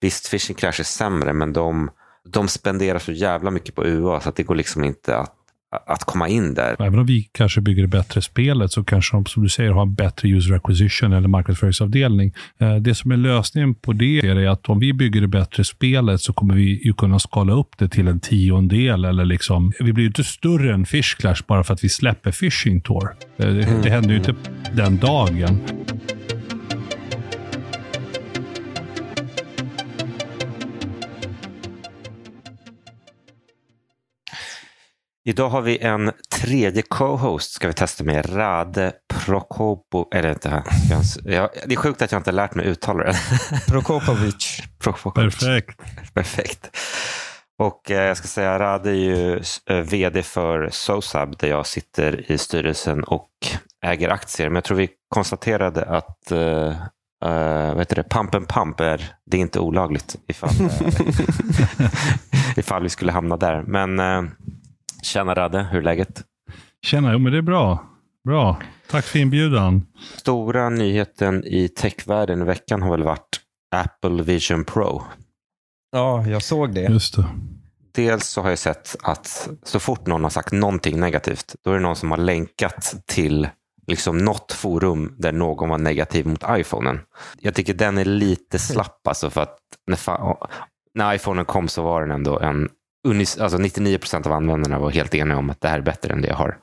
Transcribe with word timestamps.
visst, 0.00 0.26
Fishing 0.26 0.56
Clash 0.56 0.80
är 0.80 0.84
sämre, 0.84 1.32
men 1.32 1.52
de, 1.52 1.90
de 2.28 2.48
spenderar 2.48 2.98
så 2.98 3.12
jävla 3.12 3.50
mycket 3.50 3.74
på 3.74 3.84
UA 3.84 4.20
så 4.20 4.28
att 4.28 4.36
det 4.36 4.42
går 4.42 4.54
liksom 4.54 4.84
inte 4.84 5.16
att 5.16 5.36
att 5.86 6.04
komma 6.04 6.28
in 6.28 6.54
där. 6.54 6.76
Även 6.82 6.98
om 6.98 7.06
vi 7.06 7.28
kanske 7.32 7.60
bygger 7.60 7.82
det 7.82 7.88
bättre 7.88 8.22
spelet 8.22 8.72
så 8.72 8.84
kanske 8.84 9.16
de, 9.16 9.26
som 9.26 9.42
du 9.42 9.48
säger, 9.48 9.70
har 9.70 9.82
en 9.82 9.94
bättre 9.94 10.28
user 10.28 10.54
acquisition 10.54 11.12
eller 11.12 11.28
marknadsföringsavdelning. 11.28 12.34
Eh, 12.58 12.76
det 12.76 12.94
som 12.94 13.10
är 13.10 13.16
lösningen 13.16 13.74
på 13.74 13.92
det 13.92 14.18
är 14.18 14.48
att 14.48 14.68
om 14.68 14.78
vi 14.78 14.92
bygger 14.92 15.20
det 15.20 15.28
bättre 15.28 15.64
spelet 15.64 16.20
så 16.20 16.32
kommer 16.32 16.54
vi 16.54 16.86
ju 16.86 16.92
kunna 16.92 17.18
skala 17.18 17.52
upp 17.52 17.78
det 17.78 17.88
till 17.88 18.08
en 18.08 18.20
tiondel. 18.20 19.04
Eller 19.04 19.24
liksom, 19.24 19.72
vi 19.80 19.92
blir 19.92 20.04
ju 20.04 20.08
inte 20.08 20.24
större 20.24 20.74
än 20.74 20.86
Fish 20.86 21.16
Clash 21.18 21.42
bara 21.46 21.64
för 21.64 21.74
att 21.74 21.84
vi 21.84 21.88
släpper 21.88 22.30
Fishing 22.30 22.80
Tour. 22.80 23.16
Eh, 23.36 23.46
det, 23.46 23.62
mm. 23.62 23.82
det 23.82 23.90
händer 23.90 24.10
ju 24.10 24.16
inte 24.16 24.34
den 24.72 24.96
dagen. 24.96 25.60
Idag 35.28 35.48
har 35.48 35.62
vi 35.62 35.78
en 35.78 36.12
tredje 36.30 36.82
co-host 36.82 37.52
ska 37.52 37.66
vi 37.66 37.72
testa 37.72 38.04
med. 38.04 38.36
Rade 38.36 38.92
Prokopo... 39.14 40.08
Eller 40.14 40.30
inte, 40.30 40.62
jag, 41.24 41.48
det 41.66 41.74
är 41.74 41.76
sjukt 41.76 42.02
att 42.02 42.12
jag 42.12 42.18
inte 42.18 42.32
lärt 42.32 42.54
mig 42.54 42.66
uttala 42.66 43.04
det. 43.04 43.16
Prokopovic. 43.68 44.62
Prokopovic. 44.78 45.38
Perfekt. 45.38 45.80
Perfekt. 46.14 46.76
Och 47.58 47.90
eh, 47.90 48.02
jag 48.02 48.16
ska 48.16 48.28
säga, 48.28 48.58
Rade 48.58 48.90
är 48.90 48.94
ju 48.94 49.42
eh, 49.70 49.76
vd 49.76 50.22
för 50.22 50.68
SoSub 50.72 51.36
där 51.38 51.48
jag 51.48 51.66
sitter 51.66 52.32
i 52.32 52.38
styrelsen 52.38 53.04
och 53.04 53.30
äger 53.84 54.08
aktier. 54.08 54.48
Men 54.48 54.54
jag 54.54 54.64
tror 54.64 54.76
vi 54.76 54.88
konstaterade 55.08 55.84
att 55.84 56.32
uh, 56.32 56.38
uh, 56.38 57.68
vad 57.68 57.78
heter 57.78 57.96
det? 57.96 58.02
pump 58.02 58.34
and 58.34 58.48
pump 58.48 58.80
är, 58.80 59.14
det 59.30 59.36
är 59.36 59.40
inte 59.40 59.60
olagligt 59.60 60.16
ifall, 60.28 60.50
ifall 62.56 62.82
vi 62.82 62.88
skulle 62.88 63.12
hamna 63.12 63.36
där. 63.36 63.62
Men 63.62 64.00
uh, 64.00 64.30
Tjena 65.06 65.34
Radde, 65.34 65.62
hur 65.62 65.78
är 65.78 65.82
läget? 65.82 66.22
Tjena, 66.82 67.12
jo 67.12 67.18
men 67.18 67.32
det 67.32 67.38
är 67.38 67.42
bra. 67.42 67.86
Bra. 68.24 68.56
Tack 68.90 69.04
för 69.04 69.18
inbjudan. 69.18 69.86
Stora 70.16 70.68
nyheten 70.68 71.44
i 71.44 71.68
techvärlden 71.68 72.42
i 72.42 72.44
veckan 72.44 72.82
har 72.82 72.90
väl 72.90 73.02
varit 73.02 73.40
Apple 73.76 74.22
Vision 74.22 74.64
Pro. 74.64 75.02
Ja, 75.92 76.26
jag 76.26 76.42
såg 76.42 76.74
det. 76.74 76.80
Just 76.80 77.16
det. 77.16 77.24
Dels 77.94 78.26
så 78.26 78.42
har 78.42 78.48
jag 78.48 78.58
sett 78.58 78.96
att 79.02 79.48
så 79.62 79.80
fort 79.80 80.06
någon 80.06 80.22
har 80.22 80.30
sagt 80.30 80.52
någonting 80.52 81.00
negativt, 81.00 81.54
då 81.64 81.70
är 81.70 81.74
det 81.74 81.80
någon 81.80 81.96
som 81.96 82.10
har 82.10 82.18
länkat 82.18 82.94
till 83.06 83.48
liksom 83.86 84.18
något 84.18 84.52
forum 84.52 85.14
där 85.18 85.32
någon 85.32 85.68
var 85.68 85.78
negativ 85.78 86.26
mot 86.26 86.44
iPhonen. 86.50 87.00
Jag 87.40 87.54
tycker 87.54 87.74
den 87.74 87.98
är 87.98 88.04
lite 88.04 88.58
slapp 88.58 89.06
alltså 89.08 89.30
för 89.30 89.40
att 89.40 89.58
när, 89.86 89.98
när 90.94 91.14
iPhonen 91.14 91.44
kom 91.44 91.68
så 91.68 91.82
var 91.82 92.00
den 92.00 92.10
ändå 92.10 92.38
en 92.38 92.68
alltså 93.10 93.58
99 93.58 93.98
procent 93.98 94.26
av 94.26 94.32
användarna 94.32 94.78
var 94.78 94.90
helt 94.90 95.14
eniga 95.14 95.38
om 95.38 95.50
att 95.50 95.60
det 95.60 95.68
här 95.68 95.78
är 95.78 95.82
bättre 95.82 96.12
än 96.12 96.22
det 96.22 96.28
jag 96.28 96.36
har. 96.36 96.58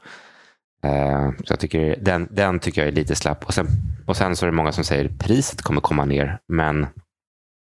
Uh, 0.86 1.32
så 1.38 1.52
jag 1.52 1.60
tycker, 1.60 1.96
den, 2.02 2.28
den 2.32 2.60
tycker 2.60 2.82
jag 2.82 2.88
är 2.88 2.92
lite 2.92 3.16
slapp. 3.16 3.46
Och 3.46 3.54
sen, 3.54 3.68
och 4.06 4.18
sen 4.18 4.36
så 4.36 4.46
är 4.46 4.50
det 4.50 4.56
många 4.56 4.72
som 4.72 4.84
säger 4.84 5.10
priset 5.20 5.62
kommer 5.62 5.82
komma 5.82 6.06
ner. 6.06 6.40
Men 6.48 6.82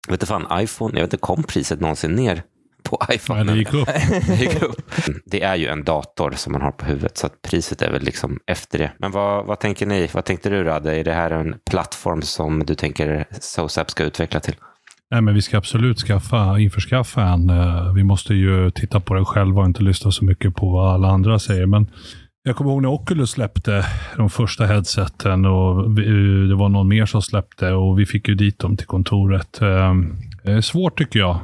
vet 0.07 0.11
inte 0.11 0.25
fan, 0.25 0.63
iPhone, 0.63 0.93
jag 0.93 1.01
vet 1.01 1.13
inte, 1.13 1.25
kom 1.25 1.43
priset 1.43 1.79
någonsin 1.79 2.11
ner 2.11 2.43
på 2.83 3.01
iPhone? 3.11 3.43
det 3.43 3.57
gick 3.57 3.73
upp. 3.73 3.85
det, 4.27 4.35
gick 4.35 4.61
upp. 4.61 4.91
det 5.25 5.41
är 5.41 5.55
ju 5.55 5.67
en 5.67 5.83
dator 5.83 6.31
som 6.31 6.53
man 6.53 6.61
har 6.61 6.71
på 6.71 6.85
huvudet, 6.85 7.17
så 7.17 7.27
att 7.27 7.41
priset 7.41 7.81
är 7.81 7.91
väl 7.91 8.01
liksom 8.01 8.39
efter 8.47 8.79
det. 8.79 8.91
Men 8.97 9.11
vad, 9.11 9.45
vad 9.45 9.59
tänker 9.59 9.85
ni? 9.85 10.09
Vad 10.13 10.25
tänkte 10.25 10.49
du 10.49 10.63
Radde? 10.63 10.95
Är 10.95 11.03
det 11.03 11.13
här 11.13 11.31
en 11.31 11.55
plattform 11.69 12.21
som 12.21 12.65
du 12.65 12.75
tänker 12.75 13.25
SOSAP 13.39 13.91
ska 13.91 14.03
utveckla 14.03 14.39
till? 14.39 14.55
Nej, 15.13 15.21
men 15.21 15.33
vi 15.33 15.41
ska 15.41 15.57
absolut 15.57 15.99
skaffa, 15.99 16.59
införskaffa 16.59 17.23
en. 17.23 17.49
Eh, 17.49 17.93
vi 17.93 18.03
måste 18.03 18.33
ju 18.33 18.71
titta 18.71 18.99
på 18.99 19.13
den 19.13 19.25
själva 19.25 19.61
och 19.61 19.67
inte 19.67 19.83
lyssna 19.83 20.11
så 20.11 20.25
mycket 20.25 20.55
på 20.55 20.69
vad 20.69 20.93
alla 20.93 21.07
andra 21.07 21.39
säger. 21.39 21.65
Men 21.65 21.87
jag 22.43 22.55
kommer 22.55 22.71
ihåg 22.71 22.81
när 22.81 22.89
Oculus 22.89 23.31
släppte 23.31 23.85
de 24.17 24.29
första 24.29 24.65
headseten 24.65 25.45
och 25.45 25.85
eh, 25.85 26.47
det 26.47 26.55
var 26.55 26.69
någon 26.69 26.87
mer 26.87 27.05
som 27.05 27.21
släppte 27.21 27.71
och 27.71 27.99
vi 27.99 28.05
fick 28.05 28.27
ju 28.27 28.35
dit 28.35 28.59
dem 28.59 28.77
till 28.77 28.87
kontoret. 28.87 29.61
Ehm, 29.61 30.15
eh, 30.43 30.59
svårt 30.59 30.97
tycker 30.97 31.19
jag. 31.19 31.39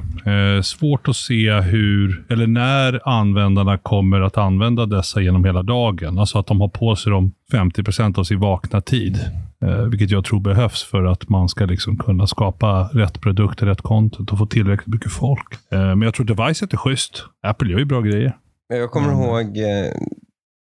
Svårt 0.65 1.07
att 1.07 1.15
se 1.15 1.51
hur, 1.51 2.25
eller 2.29 2.47
när 2.47 3.09
användarna 3.09 3.77
kommer 3.77 4.21
att 4.21 4.37
använda 4.37 4.85
dessa 4.85 5.21
genom 5.21 5.45
hela 5.45 5.63
dagen. 5.63 6.19
Alltså 6.19 6.39
att 6.39 6.47
de 6.47 6.61
har 6.61 6.67
på 6.67 6.95
sig 6.95 7.11
dem 7.11 7.33
50% 7.51 8.19
av 8.19 8.23
sin 8.23 8.39
vakna 8.39 8.81
tid. 8.81 9.19
Eh, 9.65 9.83
vilket 9.83 10.09
jag 10.09 10.25
tror 10.25 10.39
behövs 10.39 10.83
för 10.83 11.03
att 11.03 11.29
man 11.29 11.49
ska 11.49 11.65
liksom 11.65 11.97
kunna 11.97 12.27
skapa 12.27 12.89
rätt 12.93 13.21
produkter, 13.21 13.65
rätt 13.65 13.81
content 13.81 14.31
och 14.31 14.37
få 14.37 14.45
tillräckligt 14.45 14.87
mycket 14.87 15.11
folk. 15.11 15.53
Eh, 15.71 15.79
men 15.79 16.01
jag 16.01 16.13
tror 16.13 16.25
devicet 16.25 16.73
är 16.73 16.77
schysst. 16.77 17.23
Apple 17.41 17.71
gör 17.71 17.79
ju 17.79 17.85
bra 17.85 18.01
grejer. 18.01 18.37
Jag 18.67 18.91
kommer 18.91 19.13
mm. 19.13 19.21
ihåg, 19.21 19.57
eh, 19.57 19.93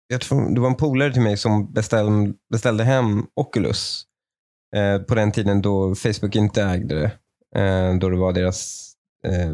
jag 0.08 0.22
tror, 0.22 0.56
det 0.56 0.62
var 0.62 0.68
en 0.68 0.76
polare 0.76 1.14
till 1.14 1.22
mig 1.22 1.38
som 1.38 1.74
beställ, 1.74 2.34
beställde 2.52 2.84
hem 2.84 3.26
Oculus 3.36 4.06
på 5.08 5.16
den 5.16 5.31
tiden 5.31 5.62
då 5.62 5.96
Facebook 5.96 6.36
inte 6.36 6.64
ägde 6.64 6.96
det. 6.96 7.12
Då 8.00 8.10
det 8.10 8.18
var 8.18 8.34
deras 8.34 8.92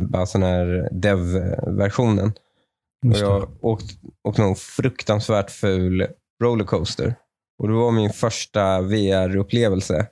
bara 0.10 0.26
sån 0.26 0.44
här 0.44 0.90
dev-versionen. 0.92 2.32
Och 3.08 3.18
jag 3.18 3.50
åkte, 3.62 3.94
åkte 4.24 4.42
någon 4.42 4.56
fruktansvärt 4.56 5.52
ful 5.52 6.08
rollercoaster. 6.44 7.16
Och 7.60 7.68
Det 7.68 7.74
var 7.74 7.92
min 7.92 8.14
första 8.14 8.82
VR-upplevelse. 8.82 10.08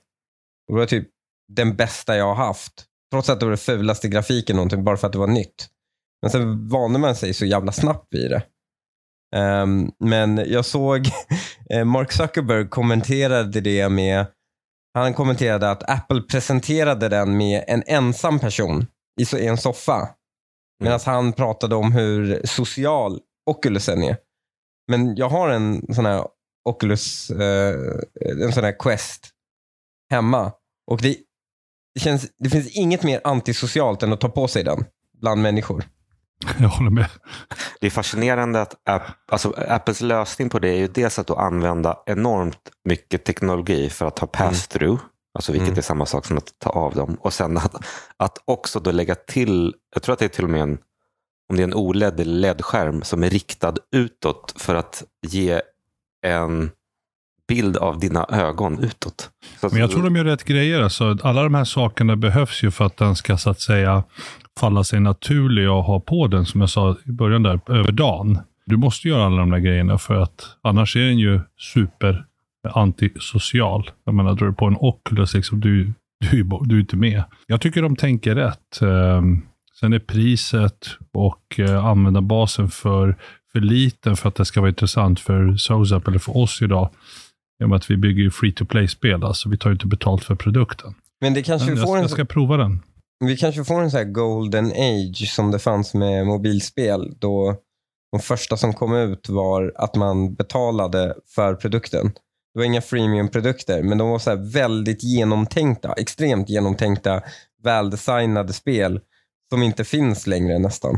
Det 0.68 0.74
var 0.74 0.86
typ 0.86 1.08
den 1.52 1.76
bästa 1.76 2.16
jag 2.16 2.34
har 2.34 2.46
haft. 2.46 2.84
Trots 3.12 3.28
att 3.28 3.40
det 3.40 3.46
var 3.46 3.50
den 3.50 3.58
fulaste 3.58 4.08
grafiken 4.08 4.56
någonting, 4.56 4.84
bara 4.84 4.96
för 4.96 5.06
att 5.06 5.12
det 5.12 5.18
var 5.18 5.26
nytt. 5.26 5.68
Men 6.22 6.30
sen 6.30 6.68
vande 6.68 6.98
man 6.98 7.16
sig 7.16 7.34
så 7.34 7.44
jävla 7.44 7.72
snabbt 7.72 8.06
vid 8.10 8.30
det. 8.30 8.42
Um, 9.36 9.92
men 9.98 10.36
jag 10.46 10.64
såg 10.64 11.08
eh, 11.70 11.84
Mark 11.84 12.12
Zuckerberg 12.12 12.68
kommenterade 12.68 13.60
det 13.60 13.88
med, 13.88 14.26
han 14.94 15.14
kommenterade 15.14 15.70
att 15.70 15.90
Apple 15.90 16.20
presenterade 16.20 17.08
den 17.08 17.36
med 17.36 17.64
en 17.66 17.82
ensam 17.86 18.38
person 18.38 18.86
i 19.20 19.46
en 19.46 19.58
soffa. 19.58 20.08
Medan 20.80 21.00
mm. 21.00 21.14
han 21.14 21.32
pratade 21.32 21.74
om 21.74 21.92
hur 21.92 22.46
social 22.46 23.20
Oculusen 23.50 24.02
är. 24.02 24.16
Men 24.90 25.16
jag 25.16 25.28
har 25.28 25.48
en 25.48 25.94
sån 25.94 26.06
här 26.06 26.24
Oculus, 26.68 27.30
eh, 27.30 27.74
en 28.42 28.52
sån 28.52 28.64
här 28.64 28.78
Quest 28.78 29.28
hemma. 30.10 30.52
Och 30.86 31.02
det, 31.02 31.16
det, 31.94 32.00
känns, 32.00 32.26
det 32.38 32.50
finns 32.50 32.68
inget 32.70 33.02
mer 33.02 33.20
antisocialt 33.24 34.02
än 34.02 34.12
att 34.12 34.20
ta 34.20 34.28
på 34.28 34.48
sig 34.48 34.64
den 34.64 34.84
bland 35.20 35.42
människor. 35.42 35.84
Jag 36.58 36.68
håller 36.68 36.90
med. 36.90 37.08
Det 37.80 37.86
är 37.86 37.90
fascinerande 37.90 38.60
att 38.60 38.74
App, 38.84 39.02
alltså 39.32 39.54
Apples 39.68 40.00
lösning 40.00 40.48
på 40.48 40.58
det 40.58 40.68
är 40.68 40.76
ju 40.76 40.88
dels 40.88 41.18
att 41.18 41.30
använda 41.30 41.98
enormt 42.06 42.70
mycket 42.84 43.24
teknologi 43.24 43.90
för 43.90 44.06
att 44.06 44.18
ha 44.18 44.26
pass-through. 44.26 44.88
Mm. 44.88 45.08
Alltså 45.34 45.52
vilket 45.52 45.68
mm. 45.68 45.78
är 45.78 45.82
samma 45.82 46.06
sak 46.06 46.26
som 46.26 46.38
att 46.38 46.58
ta 46.58 46.70
av 46.70 46.94
dem. 46.94 47.16
Och 47.20 47.32
sen 47.32 47.56
att, 47.56 47.74
att 48.16 48.38
också 48.44 48.80
då 48.80 48.90
lägga 48.90 49.14
till, 49.14 49.74
jag 49.94 50.02
tror 50.02 50.12
att 50.12 50.18
det 50.18 50.24
är 50.24 50.28
till 50.28 50.44
och 50.44 50.50
med 50.50 50.60
en, 50.60 50.78
om 51.50 51.56
det 51.56 51.62
är 51.62 51.64
en 51.64 51.74
OLED 51.74 52.20
eller 52.20 52.54
LED-skärm 52.54 53.02
som 53.02 53.24
är 53.24 53.30
riktad 53.30 53.74
utåt 53.92 54.54
för 54.56 54.74
att 54.74 55.04
ge 55.26 55.60
en 56.26 56.70
bild 57.48 57.76
av 57.76 57.98
dina 57.98 58.26
ögon 58.28 58.78
utåt. 58.78 59.30
Så 59.60 59.68
Men 59.72 59.80
jag 59.80 59.90
tror 59.90 60.02
de 60.02 60.16
gör 60.16 60.24
rätt 60.24 60.44
grejer. 60.44 60.82
Alltså, 60.82 61.16
alla 61.22 61.42
de 61.42 61.54
här 61.54 61.64
sakerna 61.64 62.16
behövs 62.16 62.62
ju 62.62 62.70
för 62.70 62.84
att 62.84 62.96
den 62.96 63.16
ska 63.16 63.36
så 63.36 63.50
att 63.50 63.60
säga 63.60 64.04
falla 64.60 64.84
sig 64.84 65.00
naturlig 65.00 65.66
att 65.66 65.86
ha 65.86 66.00
på 66.00 66.26
den, 66.26 66.46
som 66.46 66.60
jag 66.60 66.70
sa 66.70 66.96
i 67.06 67.12
början 67.12 67.42
där, 67.42 67.60
över 67.68 67.92
dagen. 67.92 68.38
Du 68.66 68.76
måste 68.76 69.08
göra 69.08 69.26
alla 69.26 69.36
de 69.36 69.50
där 69.50 69.58
grejerna 69.58 69.98
för 69.98 70.14
att 70.14 70.46
annars 70.62 70.96
är 70.96 71.00
den 71.00 71.18
ju 71.18 71.40
super 71.58 72.24
antisocial. 72.74 73.90
Jag 74.04 74.14
menar, 74.14 74.34
drar 74.34 74.46
du 74.46 74.52
på 74.52 74.66
en 74.66 74.76
Oculus, 74.76 75.34
liksom, 75.34 75.60
du, 75.60 75.92
du, 76.30 76.42
du 76.42 76.76
är 76.76 76.80
inte 76.80 76.96
med. 76.96 77.24
Jag 77.46 77.60
tycker 77.60 77.82
de 77.82 77.96
tänker 77.96 78.34
rätt. 78.34 78.80
Ehm, 78.82 79.42
sen 79.80 79.92
är 79.92 79.98
priset 79.98 80.88
och 81.12 81.60
eh, 81.60 81.84
användarbasen 81.84 82.68
för 82.68 83.16
för 83.58 83.66
liten 83.66 84.16
för 84.16 84.28
att 84.28 84.34
det 84.34 84.44
ska 84.44 84.60
vara 84.60 84.68
intressant 84.68 85.20
för 85.20 85.56
Sozap 85.56 86.08
eller 86.08 86.18
för 86.18 86.36
oss 86.36 86.62
idag. 86.62 86.90
I 87.60 87.64
och 87.64 87.68
med 87.68 87.76
att 87.76 87.90
vi 87.90 87.96
bygger 87.96 88.30
free 88.30 88.52
to 88.52 88.64
play-spel, 88.64 89.24
alltså 89.24 89.48
vi 89.48 89.58
tar 89.58 89.70
ju 89.70 89.74
inte 89.74 89.86
betalt 89.86 90.24
för 90.24 90.34
produkten. 90.34 90.94
Men 91.20 91.34
det 91.34 91.42
kanske 91.42 91.68
Men 91.68 91.76
får 91.76 91.88
jag, 91.88 91.96
en... 91.96 92.02
jag 92.02 92.10
ska 92.10 92.24
prova 92.24 92.56
den. 92.56 92.82
Vi 93.24 93.36
kanske 93.36 93.64
får 93.64 93.82
en 93.82 93.90
sån 93.90 93.98
här 93.98 94.04
golden 94.04 94.66
age 94.66 95.28
som 95.28 95.50
det 95.50 95.58
fanns 95.58 95.94
med 95.94 96.26
mobilspel. 96.26 97.14
Då 97.18 97.56
de 98.12 98.20
första 98.20 98.56
som 98.56 98.74
kom 98.74 98.94
ut 98.94 99.28
var 99.28 99.72
att 99.76 99.96
man 99.96 100.34
betalade 100.34 101.14
för 101.34 101.54
produkten. 101.54 102.06
Det 102.54 102.60
var 102.60 102.64
inga 102.64 102.80
freemium-produkter, 102.80 103.82
men 103.82 103.98
de 103.98 104.08
var 104.08 104.18
så 104.18 104.36
väldigt 104.36 105.04
genomtänkta, 105.04 105.92
extremt 105.92 106.48
genomtänkta, 106.48 107.22
väldesignade 107.62 108.52
spel 108.52 109.00
som 109.50 109.62
inte 109.62 109.84
finns 109.84 110.26
längre 110.26 110.58
nästan. 110.58 110.94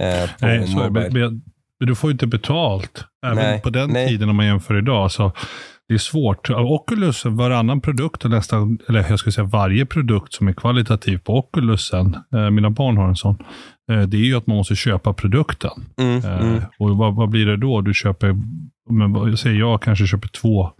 Eh, 0.00 0.30
Nej, 0.40 0.66
så, 0.66 0.90
men, 0.90 1.12
men, 1.12 1.42
du 1.86 1.94
får 1.94 2.10
ju 2.10 2.12
inte 2.12 2.26
betalt. 2.26 3.04
Även 3.26 3.36
nej, 3.36 3.60
på 3.62 3.70
den 3.70 3.90
nej. 3.90 4.08
tiden 4.08 4.28
om 4.28 4.36
man 4.36 4.46
jämför 4.46 4.78
idag. 4.78 5.12
Så 5.12 5.32
det 5.88 5.94
är 5.94 5.98
svårt. 5.98 6.50
Oculus, 6.50 7.24
varannan 7.24 7.80
produkt, 7.80 8.24
nästan, 8.24 8.78
eller 8.88 9.06
jag 9.10 9.18
skulle 9.18 9.32
säga 9.32 9.44
varje 9.46 9.86
produkt 9.86 10.32
som 10.32 10.48
är 10.48 10.52
kvalitativ 10.52 11.18
på 11.18 11.38
Oculusen, 11.38 12.16
eh, 12.34 12.50
mina 12.50 12.70
barn 12.70 12.96
har 12.96 13.08
en 13.08 13.16
sån, 13.16 13.36
eh, 13.92 14.00
det 14.02 14.16
är 14.16 14.24
ju 14.24 14.36
att 14.36 14.46
man 14.46 14.56
måste 14.56 14.74
köpa 14.76 15.12
produkten. 15.12 15.70
Mm, 16.00 16.16
Eh, 16.24 16.40
mm. 16.48 16.62
Och 16.78 16.96
vad, 16.96 17.14
vad 17.14 17.28
blir 17.28 17.46
det 17.46 17.56
då? 17.56 17.80
Du 17.80 17.94
köper, 17.94 18.36
men 18.90 19.36
säger 19.36 19.58
jag 19.58 19.82
kanske 19.82 20.06
köper 20.06 20.28
två, 20.28 20.70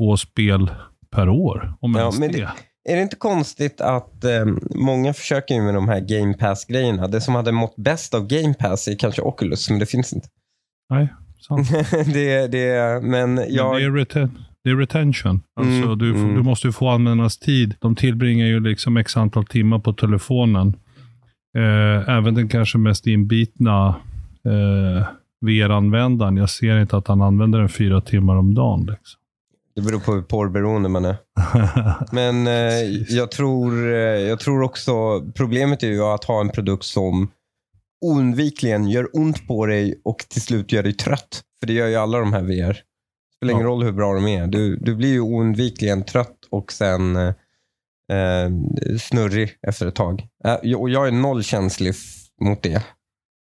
två 0.00 0.16
spel 0.16 0.70
per 1.16 1.28
år. 1.28 1.74
Om 1.80 1.92
Ja, 1.94 2.00
ens 2.00 2.18
det. 2.18 2.28
det- 2.28 2.48
Är 2.88 2.96
det 2.96 3.02
inte 3.02 3.16
konstigt 3.16 3.80
att 3.80 4.24
eh, 4.24 4.46
många 4.74 5.12
försöker 5.12 5.62
med 5.62 5.74
de 5.74 5.88
här 5.88 6.00
Game 6.00 6.34
Pass-grejerna. 6.34 7.08
Det 7.08 7.20
som 7.20 7.34
hade 7.34 7.52
mått 7.52 7.76
bäst 7.76 8.14
av 8.14 8.26
Game 8.26 8.54
Pass 8.54 8.88
är 8.88 8.98
kanske 8.98 9.22
Oculus, 9.22 9.70
men 9.70 9.78
det 9.78 9.86
finns 9.86 10.12
inte. 10.12 10.28
Nej, 10.90 11.08
sant. 11.48 11.70
det, 12.12 12.46
det, 12.46 13.00
men 13.02 13.34
Men 13.34 13.54
jag... 13.54 13.76
det, 13.76 13.84
är 13.84 13.90
reten, 13.90 14.38
det 14.64 14.70
är 14.70 14.76
retention. 14.76 15.42
Alltså, 15.56 15.86
Mm, 15.86 15.98
du, 15.98 16.10
mm. 16.10 16.34
du 16.34 16.42
måste 16.42 16.66
ju 16.66 16.72
få 16.72 16.88
användarnas 16.88 17.38
tid. 17.38 17.74
De 17.80 17.96
tillbringar 17.96 18.46
ju 18.46 18.60
liksom 18.60 18.96
x 18.96 19.16
antal 19.16 19.46
timmar 19.46 19.78
på 19.78 19.92
telefonen. 19.92 20.76
Eh, 21.58 22.08
även 22.16 22.34
den 22.34 22.48
kanske 22.48 22.78
mest 22.78 23.06
inbitna 23.06 23.88
eh, 24.44 25.06
VR-användaren. 25.46 26.36
Jag 26.36 26.50
ser 26.50 26.80
inte 26.80 26.96
att 26.96 27.08
han 27.08 27.22
använder 27.22 27.58
den 27.58 27.68
fyra 27.68 28.00
timmar 28.00 28.36
om 28.36 28.54
dagen. 28.54 28.80
Liksom. 28.80 29.19
Det 29.80 29.84
beror 29.86 30.00
på 30.00 30.12
hur 30.12 30.22
porrberoende 30.22 30.88
man 30.88 31.04
är. 31.04 31.16
Men 32.14 32.46
eh, 32.46 32.90
jag, 33.08 33.30
tror, 33.30 33.92
eh, 33.92 33.98
jag 34.00 34.40
tror 34.40 34.62
också, 34.62 35.20
problemet 35.34 35.82
är 35.82 35.86
ju 35.88 36.02
att 36.02 36.24
ha 36.24 36.40
en 36.40 36.48
produkt 36.48 36.84
som 36.84 37.30
oundvikligen 38.06 38.88
gör 38.88 39.08
ont 39.16 39.46
på 39.46 39.66
dig 39.66 40.00
och 40.04 40.18
till 40.28 40.42
slut 40.42 40.72
gör 40.72 40.82
dig 40.82 40.92
trött. 40.92 41.42
För 41.60 41.66
det 41.66 41.72
gör 41.72 41.86
ju 41.88 41.96
alla 41.96 42.18
de 42.18 42.32
här 42.32 42.42
VR. 42.42 42.72
Det 42.72 42.82
spelar 43.36 43.52
ingen 43.52 43.62
Ja. 43.66 43.68
roll 43.70 43.82
hur 43.84 43.92
bra 43.92 44.14
de 44.14 44.26
är. 44.26 44.46
Du, 44.46 44.76
du 44.76 44.94
blir 44.96 45.08
ju 45.12 45.20
oundvikligen 45.20 46.04
trött 46.04 46.36
och 46.50 46.72
sen 46.72 47.16
eh, 47.16 47.28
eh, 48.12 48.50
snurrig 49.00 49.50
efter 49.66 49.86
ett 49.86 49.94
tag. 49.94 50.26
Och 50.76 50.90
jag 50.90 51.06
är 51.06 51.12
nollkänslig 51.12 51.90
f- 51.90 52.26
mot 52.40 52.62
det. 52.62 52.82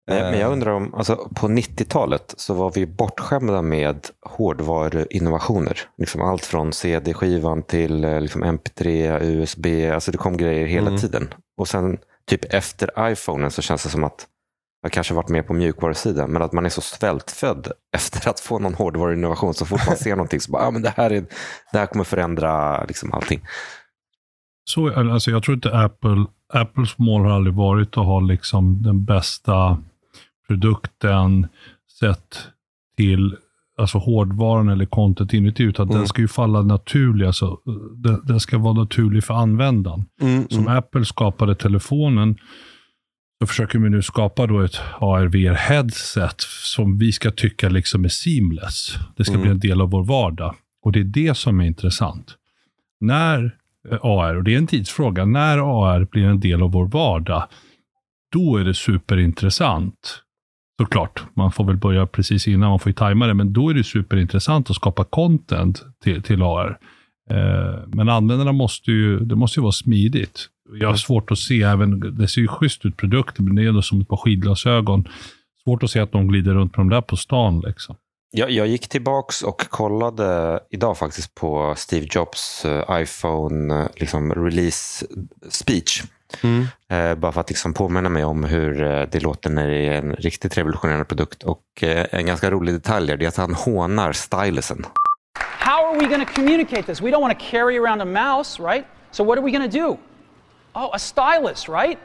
Nej, 0.10 0.22
men 0.32 0.40
jag 0.40 0.48
Eh, 0.48 0.52
undrar 0.54 0.72
om, 0.72 0.94
alltså, 0.96 1.16
på 1.36 1.48
90-talet 1.48 2.34
så 2.38 2.54
var 2.54 2.72
vi 2.72 2.86
bortskämda 2.86 3.62
med 3.62 4.08
hårdvaruinnovationer. 4.30 5.80
Liksom 5.98 6.22
allt 6.22 6.46
från 6.46 6.74
CD-skivan 6.74 7.64
till 7.64 8.04
eh, 8.04 8.22
liksom 8.22 8.44
MP3, 8.44 9.20
USB, 9.24 9.66
alltså 9.94 10.12
det 10.12 10.18
kom 10.18 10.38
grejer 10.38 10.68
hela 10.68 10.88
Mm. 10.88 11.00
tiden. 11.00 11.34
Och 11.58 11.68
sen 11.68 11.98
typ 12.30 12.54
efter 12.54 13.12
iPhonen 13.12 13.52
så 13.52 13.62
känns 13.62 13.84
det 13.84 13.90
som 13.90 14.04
att 14.04 14.28
jag 14.82 14.92
kanske 14.92 15.14
varit 15.14 15.30
mer 15.30 15.42
på 15.42 15.54
mjukvarusidan, 15.54 16.32
men 16.32 16.42
att 16.42 16.54
man 16.54 16.66
är 16.66 16.70
så 16.70 16.82
svältfödd 16.82 17.72
efter 17.96 18.30
att 18.30 18.40
få 18.40 18.60
någon 18.60 18.74
hårdvaruinnovation. 18.74 19.54
Så 19.54 19.66
fort 19.66 19.88
man 19.88 19.98
ser 19.98 20.16
någonting 20.16 20.40
så 20.40 20.52
bara, 20.52 20.64
ah, 20.68 20.72
men 20.72 20.82
det 20.82 20.94
här, 20.98 21.12
är, 21.12 21.26
det 21.72 21.78
här 21.78 21.86
kommer 21.86 22.04
förändra 22.04 22.84
liksom 22.86 23.14
allting. 23.14 23.42
Så, 24.70 25.00
alltså, 25.12 25.32
jag 25.32 25.44
tror 25.44 25.56
inte 25.56 25.78
Apple, 25.80 26.26
Apples 26.54 26.98
mål 26.98 27.22
har 27.26 27.32
aldrig 27.32 27.56
varit 27.56 27.98
att 27.98 28.06
ha 28.06 28.20
liksom 28.20 28.82
den 28.84 29.06
bästa 29.06 29.78
produkten 30.50 31.48
sett 32.00 32.48
till 32.98 33.36
alltså 33.78 33.98
hårdvaran 33.98 34.70
eller 34.70 34.86
content 34.86 35.34
inuti, 35.34 35.64
utan 35.64 35.88
Mm. 35.88 35.98
den 35.98 36.08
ska 36.08 36.22
ju 36.22 36.28
falla 36.28 36.62
naturlig. 36.62 37.26
Alltså, 37.26 37.58
den, 37.96 38.22
den 38.26 38.40
ska 38.40 38.58
vara 38.58 38.74
naturlig 38.74 39.24
för 39.24 39.34
användaren. 39.34 40.06
mm, 40.22 40.50
Som 40.50 40.60
mm. 40.60 40.78
Apple 40.78 41.06
skapade 41.06 41.56
telefonen, 41.56 42.38
så 43.42 43.48
försöker 43.48 43.80
vi 43.80 43.90
nu 43.90 44.02
skapa 44.02 44.48
då 44.48 44.60
ett 44.62 44.82
AR-VR-headset 45.00 46.36
som 46.64 46.98
vi 46.98 47.12
ska 47.12 47.32
tycka 47.32 47.70
liksom 47.70 48.06
är 48.06 48.10
seamless. 48.10 48.96
Det 49.18 49.24
ska 49.26 49.34
Mm. 49.34 49.42
bli 49.44 49.52
en 49.52 49.60
del 49.60 49.82
av 49.82 49.90
vår 49.90 50.04
vardag. 50.06 50.56
Och 50.86 50.92
det 50.92 51.00
är 51.00 51.04
det 51.04 51.38
som 51.38 51.60
är 51.62 51.66
intressant. 51.66 52.36
När 53.00 53.56
eh, 53.92 53.98
AR, 54.02 54.36
och 54.36 54.44
det 54.44 54.54
är 54.54 54.58
en 54.58 54.68
tidsfråga, 54.68 55.26
när 55.26 55.58
AR 55.58 56.06
blir 56.12 56.24
en 56.26 56.40
del 56.40 56.62
av 56.64 56.72
vår 56.72 56.88
vardag, 56.88 57.48
då 58.32 58.58
är 58.58 58.64
det 58.64 58.74
superintressant. 58.74 60.22
Såklart, 60.80 61.24
man 61.34 61.52
får 61.52 61.64
väl 61.64 61.78
börja 61.78 62.08
precis 62.08 62.48
innan, 62.48 62.70
man 62.70 62.80
får 62.80 62.90
ju 62.90 62.94
tajma 62.94 63.28
det, 63.28 63.34
men 63.34 63.54
då 63.54 63.70
är 63.70 63.74
det 63.74 63.84
superintressant 63.84 64.70
att 64.70 64.76
skapa 64.76 65.04
content 65.04 65.82
till, 66.04 66.24
till 66.24 66.42
AR. 66.42 66.78
Eh, 67.30 67.88
men 67.88 68.10
användarna 68.10 68.52
måste 68.52 68.92
ju, 68.92 69.20
det 69.20 69.36
måste 69.36 69.60
ju 69.60 69.62
vara 69.62 69.72
smidigt. 69.72 70.46
Jag 70.80 70.88
har 70.88 70.96
svårt 70.96 71.32
att 71.32 71.38
se, 71.38 71.62
även, 71.64 72.18
det 72.18 72.28
ser 72.28 72.42
ju 72.42 72.48
schysst 72.48 72.86
ut 72.86 72.98
produkten, 72.98 73.46
men 73.46 73.56
det 73.56 73.64
är 73.64 73.68
ändå 73.68 73.82
som 73.82 74.02
ett 74.02 74.08
par 74.08 74.18
skidglasögon. 74.18 75.08
Svårt 75.64 75.84
att 75.84 75.92
se 75.92 76.00
att 76.00 76.12
de 76.12 76.28
glider 76.28 76.54
runt 76.54 76.78
med 76.78 76.86
de 76.86 76.90
där 76.90 77.02
på 77.02 77.18
stan. 77.18 77.64
Liksom. 77.68 77.96
Jag, 78.32 78.52
jag 78.52 78.68
gick 78.68 78.88
tillbaks 78.88 79.42
och 79.42 79.70
kollade 79.70 80.60
idag 80.70 80.98
faktiskt 80.98 81.36
på 81.36 81.74
Steve 81.78 82.08
Jobs 82.10 82.66
eh, 82.66 83.02
iPhone 83.02 83.82
eh, 83.82 83.88
liksom, 83.96 84.34
release 84.34 85.06
speech. 85.50 86.04
Mm. 86.44 86.68
Eh, 86.90 87.16
bara 87.16 87.32
för 87.32 87.42
att 87.42 87.50
liksom 87.50 87.74
påminna 87.74 88.10
mig 88.10 88.24
om 88.24 88.44
hur 88.44 88.84
eh, 88.84 89.02
det 89.12 89.20
låter 89.20 89.50
när 89.50 89.68
det 89.68 89.88
är 89.88 89.92
en 89.92 90.16
riktigt 90.16 90.58
revolutionerande 90.58 91.06
produkt. 91.06 91.44
Och 91.44 91.64
eh, 91.82 92.06
en 92.12 92.26
ganska 92.26 92.52
rolig 92.52 92.74
detalj 92.74 93.12
är 93.12 93.28
att 93.28 93.38
han 93.38 93.54
hånar 93.54 94.12
stylusen. 94.12 94.86
How 95.60 95.86
are 95.86 96.00
we 96.00 96.08
going 96.08 96.26
to 96.26 96.34
communicate 96.34 96.84
this? 96.84 97.02
We 97.02 97.12
don't 97.12 97.22
want 97.22 97.40
to 97.40 97.46
carry 97.46 97.78
around 97.78 98.02
a 98.02 98.06
mouse, 98.06 98.64
right? 98.64 98.86
So 99.12 99.24
what 99.24 99.38
are 99.38 99.42
we 99.42 99.52
going 99.52 99.72
to 99.72 99.78
do? 99.78 99.98
Oh, 100.74 100.94
a 100.94 101.00
stylus, 101.00 101.68
right? 101.68 101.98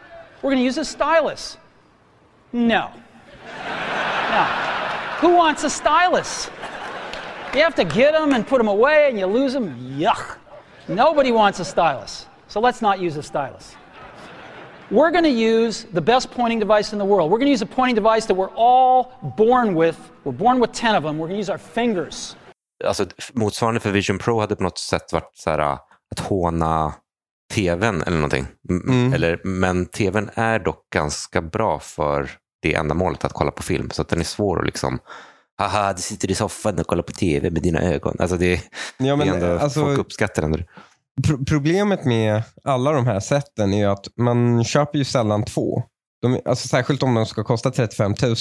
We're 0.43 0.50
going 0.50 0.59
to 0.59 0.65
use 0.65 0.81
a 0.81 0.85
stylus. 0.85 1.59
No. 2.53 2.91
No. 4.31 4.44
Who 5.21 5.37
wants 5.37 5.65
a 5.65 5.71
stylus? 5.71 6.50
You 7.55 7.62
have 7.62 7.75
to 7.76 7.85
get 7.85 8.12
them 8.12 8.35
and 8.35 8.47
put 8.47 8.59
them 8.59 8.69
away 8.69 9.09
and 9.09 9.19
you 9.19 9.26
lose 9.26 9.53
them. 9.53 9.97
Yuck. 9.99 10.38
Nobody 10.88 11.32
wants 11.32 11.61
a 11.61 11.65
stylus. 11.65 12.26
So 12.49 12.61
let's 12.61 12.82
not 12.82 13.00
use 13.00 13.17
a 13.17 13.23
stylus. 13.23 13.76
We're 14.91 15.11
going 15.11 15.25
to 15.25 15.31
use 15.31 15.87
the 15.95 16.01
best 16.01 16.31
pointing 16.31 16.61
device 16.61 16.93
in 16.93 16.99
the 16.99 17.05
world. 17.05 17.31
We're 17.31 17.39
going 17.39 17.47
to 17.47 17.53
use 17.53 17.63
a 17.63 17.67
pointing 17.67 17.95
device 17.95 18.27
that 18.27 18.37
we're 18.37 18.55
all 18.57 19.13
born 19.37 19.75
with. 19.75 19.97
We're 20.25 20.39
born 20.39 20.61
with 20.61 20.73
10 20.73 20.97
of 20.97 21.03
them. 21.03 21.19
We're 21.19 21.29
going 21.29 21.37
to 21.37 21.53
use 21.53 21.53
our 21.53 21.59
fingers. 21.59 22.37
Alltså, 22.85 23.07
motsvarande 23.33 23.81
för 23.81 23.91
Vision 23.91 24.19
Pro 24.19 24.41
hade 24.41 24.57
på 24.57 24.63
något 24.63 24.79
sätt 24.79 25.13
varit 25.13 25.31
så 25.35 25.51
här, 25.51 25.59
äh, 25.59 25.79
att 26.11 26.21
håna 26.21 26.95
tvn 27.55 28.03
eller 28.03 28.17
någonting. 28.17 28.47
Mm. 28.71 29.13
Eller, 29.13 29.41
men 29.45 29.87
tvn 29.87 30.31
är 30.35 30.59
dock 30.59 30.91
ganska 30.91 31.43
bra 31.43 31.79
för 31.79 32.31
det 32.63 32.75
ändamålet 32.75 33.25
att 33.25 33.33
kolla 33.33 33.51
på 33.51 33.63
film. 33.63 33.91
Så 33.91 34.03
att 34.03 34.09
den 34.09 34.21
är 34.21 34.25
svår 34.25 34.59
att 34.59 34.67
liksom, 34.67 34.99
haha, 35.59 35.93
du 35.93 36.03
sitter 36.03 36.31
i 36.31 36.35
soffan 36.35 36.79
och 36.79 36.87
kollar 36.87 37.03
på 37.03 37.13
tv 37.13 37.51
med 37.51 37.63
dina 37.63 37.83
ögon. 37.83 38.17
Alltså 38.19 38.37
det, 38.37 38.61
Ja, 38.97 39.17
men, 39.17 39.19
det 39.19 39.33
är 39.33 39.35
ändå, 39.35 39.59
alltså, 39.59 39.81
folk 39.81 39.99
uppskattar 39.99 40.43
ändå 40.43 40.59
det. 40.59 40.67
Pro- 41.22 41.44
problemet 41.44 42.05
med 42.05 42.43
alla 42.64 42.93
de 42.93 43.06
här 43.06 43.20
sätten 43.20 43.75
är 43.75 43.78
ju 43.78 43.84
att 43.84 44.06
man 44.16 44.64
köper 44.64 44.99
ju 44.99 45.05
sällan 45.05 45.44
två. 45.44 45.82
De, 46.22 46.40
alltså 46.44 46.69
särskilt 46.69 47.02
om 47.02 47.14
de 47.14 47.26
ska 47.26 47.44
kosta 47.44 47.71
35 47.71 48.14
000. 48.23 48.35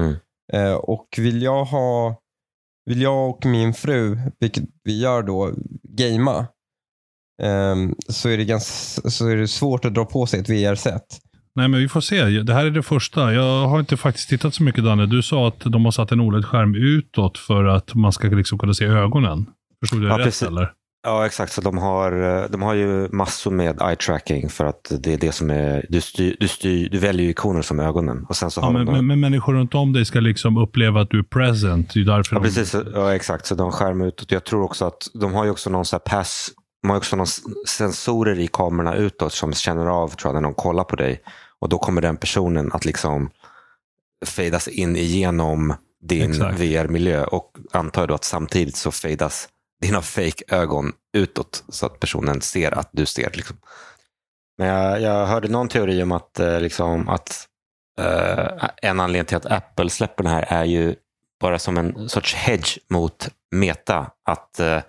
Mm. 0.00 0.14
Eh, 0.52 0.74
och 0.74 1.06
vill 1.18 1.42
jag 1.42 1.64
ha, 1.64 2.16
vill 2.90 3.02
jag 3.02 3.30
och 3.30 3.46
min 3.46 3.74
fru, 3.74 4.18
vilket 4.40 4.64
vi 4.84 5.00
gör 5.00 5.22
då, 5.22 5.52
gamea, 5.88 6.46
ehm, 7.42 7.94
så, 8.08 8.28
är 8.28 8.36
det 8.38 8.44
ganska, 8.44 9.10
så 9.10 9.28
är 9.28 9.36
det 9.36 9.48
svårt 9.48 9.84
att 9.84 9.94
dra 9.94 10.04
på 10.04 10.26
sig 10.26 10.40
ett 10.40 10.48
VR-set. 10.48 11.06
Nej, 11.54 11.68
men 11.68 11.80
vi 11.80 11.88
får 11.88 12.00
se. 12.00 12.24
Det 12.24 12.54
här 12.54 12.66
är 12.66 12.70
det 12.70 12.82
första. 12.82 13.32
Jag 13.32 13.66
har 13.68 13.80
inte 13.80 13.96
faktiskt 13.96 14.28
tittat 14.28 14.54
så 14.54 14.62
mycket, 14.62 14.84
Danne. 14.84 15.06
Du 15.06 15.22
sa 15.22 15.48
att 15.48 15.60
de 15.60 15.84
har 15.84 15.92
satt 15.92 16.12
en 16.12 16.20
OLED-skärm 16.20 16.74
utåt 16.74 17.38
för 17.38 17.64
att 17.64 17.94
man 17.94 18.12
ska 18.12 18.28
liksom 18.28 18.58
kunna 18.58 18.74
se 18.74 18.84
ögonen. 18.84 19.46
Förstod 19.80 20.02
jag 20.04 20.10
Ja, 20.12 20.18
rätt, 20.18 20.24
precis. 20.24 20.48
eller? 20.48 20.72
Ja, 21.04 21.26
exakt. 21.26 21.52
Så 21.52 21.60
de 21.60 21.78
har, 21.78 22.12
eh, 22.42 22.50
de 22.50 22.62
har 22.62 22.74
ju 22.74 23.08
massor 23.08 23.50
med 23.50 23.82
eye 23.82 23.96
tracking 23.96 24.48
för 24.48 24.64
att 24.64 24.92
det 25.00 25.12
är 25.12 25.18
det 25.18 25.32
som 25.32 25.50
är, 25.50 25.86
du, 25.88 26.00
styr, 26.00 26.36
du, 26.40 26.48
styr, 26.48 26.88
du 26.88 26.98
väljer 26.98 27.24
ju 27.24 27.30
ikoner 27.30 27.62
som 27.62 27.80
ögonen. 27.80 28.26
Och 28.28 28.36
sen 28.36 28.50
så 28.50 28.60
Ja, 28.60 28.70
men, 28.70 28.86
de, 28.86 29.06
men, 29.06 29.20
människor 29.20 29.54
runt 29.54 29.74
om 29.74 29.92
dig 29.92 30.04
ska 30.04 30.20
liksom 30.20 30.56
uppleva 30.56 31.00
att 31.00 31.10
du 31.10 31.18
är 31.18 31.22
present. 31.22 31.94
Det 31.94 32.00
är 32.00 32.04
därför 32.04 32.36
Ja, 32.36 32.40
de... 32.40 32.48
precis. 32.48 32.76
Ja, 32.94 33.14
exakt. 33.14 33.46
Så 33.46 33.54
de 33.54 33.72
skärmar 33.72 34.06
utåt. 34.06 34.32
Jag 34.32 34.44
tror 34.44 34.62
också 34.62 34.84
att 34.84 35.08
de 35.14 35.34
har 35.34 35.44
ju 35.44 35.50
också 35.50 35.70
någon 35.70 35.84
så 35.84 35.98
pass, 35.98 36.50
de 36.82 36.90
har 36.90 36.96
också 36.96 37.16
någon 37.16 37.26
sensorer 37.68 38.38
i 38.38 38.46
kamerorna 38.46 38.94
utåt 38.94 39.32
som 39.32 39.52
känner 39.52 39.86
av 39.86 40.08
tror 40.08 40.34
jag, 40.34 40.42
när 40.42 40.48
de 40.48 40.54
kollar 40.54 40.84
på 40.84 40.96
dig. 40.96 41.20
Och 41.60 41.68
då 41.68 41.78
kommer 41.78 42.00
den 42.02 42.16
personen 42.16 42.72
att 42.72 42.84
liksom 42.84 43.30
fadas 44.26 44.68
in 44.68 44.96
igenom 44.96 45.74
din. 46.08 46.32
VR-miljö. 46.32 47.24
Och 47.24 47.52
antar 47.72 48.06
då 48.06 48.14
att 48.14 48.24
samtidigt 48.24 48.76
så 48.76 48.90
fadas 48.90 49.48
dina 49.82 50.02
fake-ögon 50.02 50.92
utåt 51.16 51.64
så 51.68 51.86
att 51.86 52.00
personen 52.00 52.40
ser 52.40 52.78
att 52.78 52.88
du 52.92 53.06
ser. 53.06 53.30
Liksom. 53.32 53.56
Men 54.58 54.68
jag, 54.68 55.00
jag 55.00 55.26
hörde 55.26 55.48
någon 55.48 55.68
teori 55.68 56.02
om 56.02 56.12
att, 56.12 56.40
eh, 56.40 56.60
liksom, 56.60 57.08
att 57.08 57.46
eh, 58.00 58.68
en 58.82 59.00
anledning 59.00 59.26
till 59.26 59.36
att 59.36 59.46
Apple 59.46 59.90
släpper 59.90 60.24
den 60.24 60.32
här 60.32 60.46
är 60.48 60.64
ju 60.64 60.94
bara 61.40 61.58
som 61.58 61.76
en 61.76 62.08
sorts 62.08 62.34
hedge 62.34 62.78
mot 62.90 63.28
Meta. 63.50 64.10
Att 64.24 64.60
eh, 64.60 64.80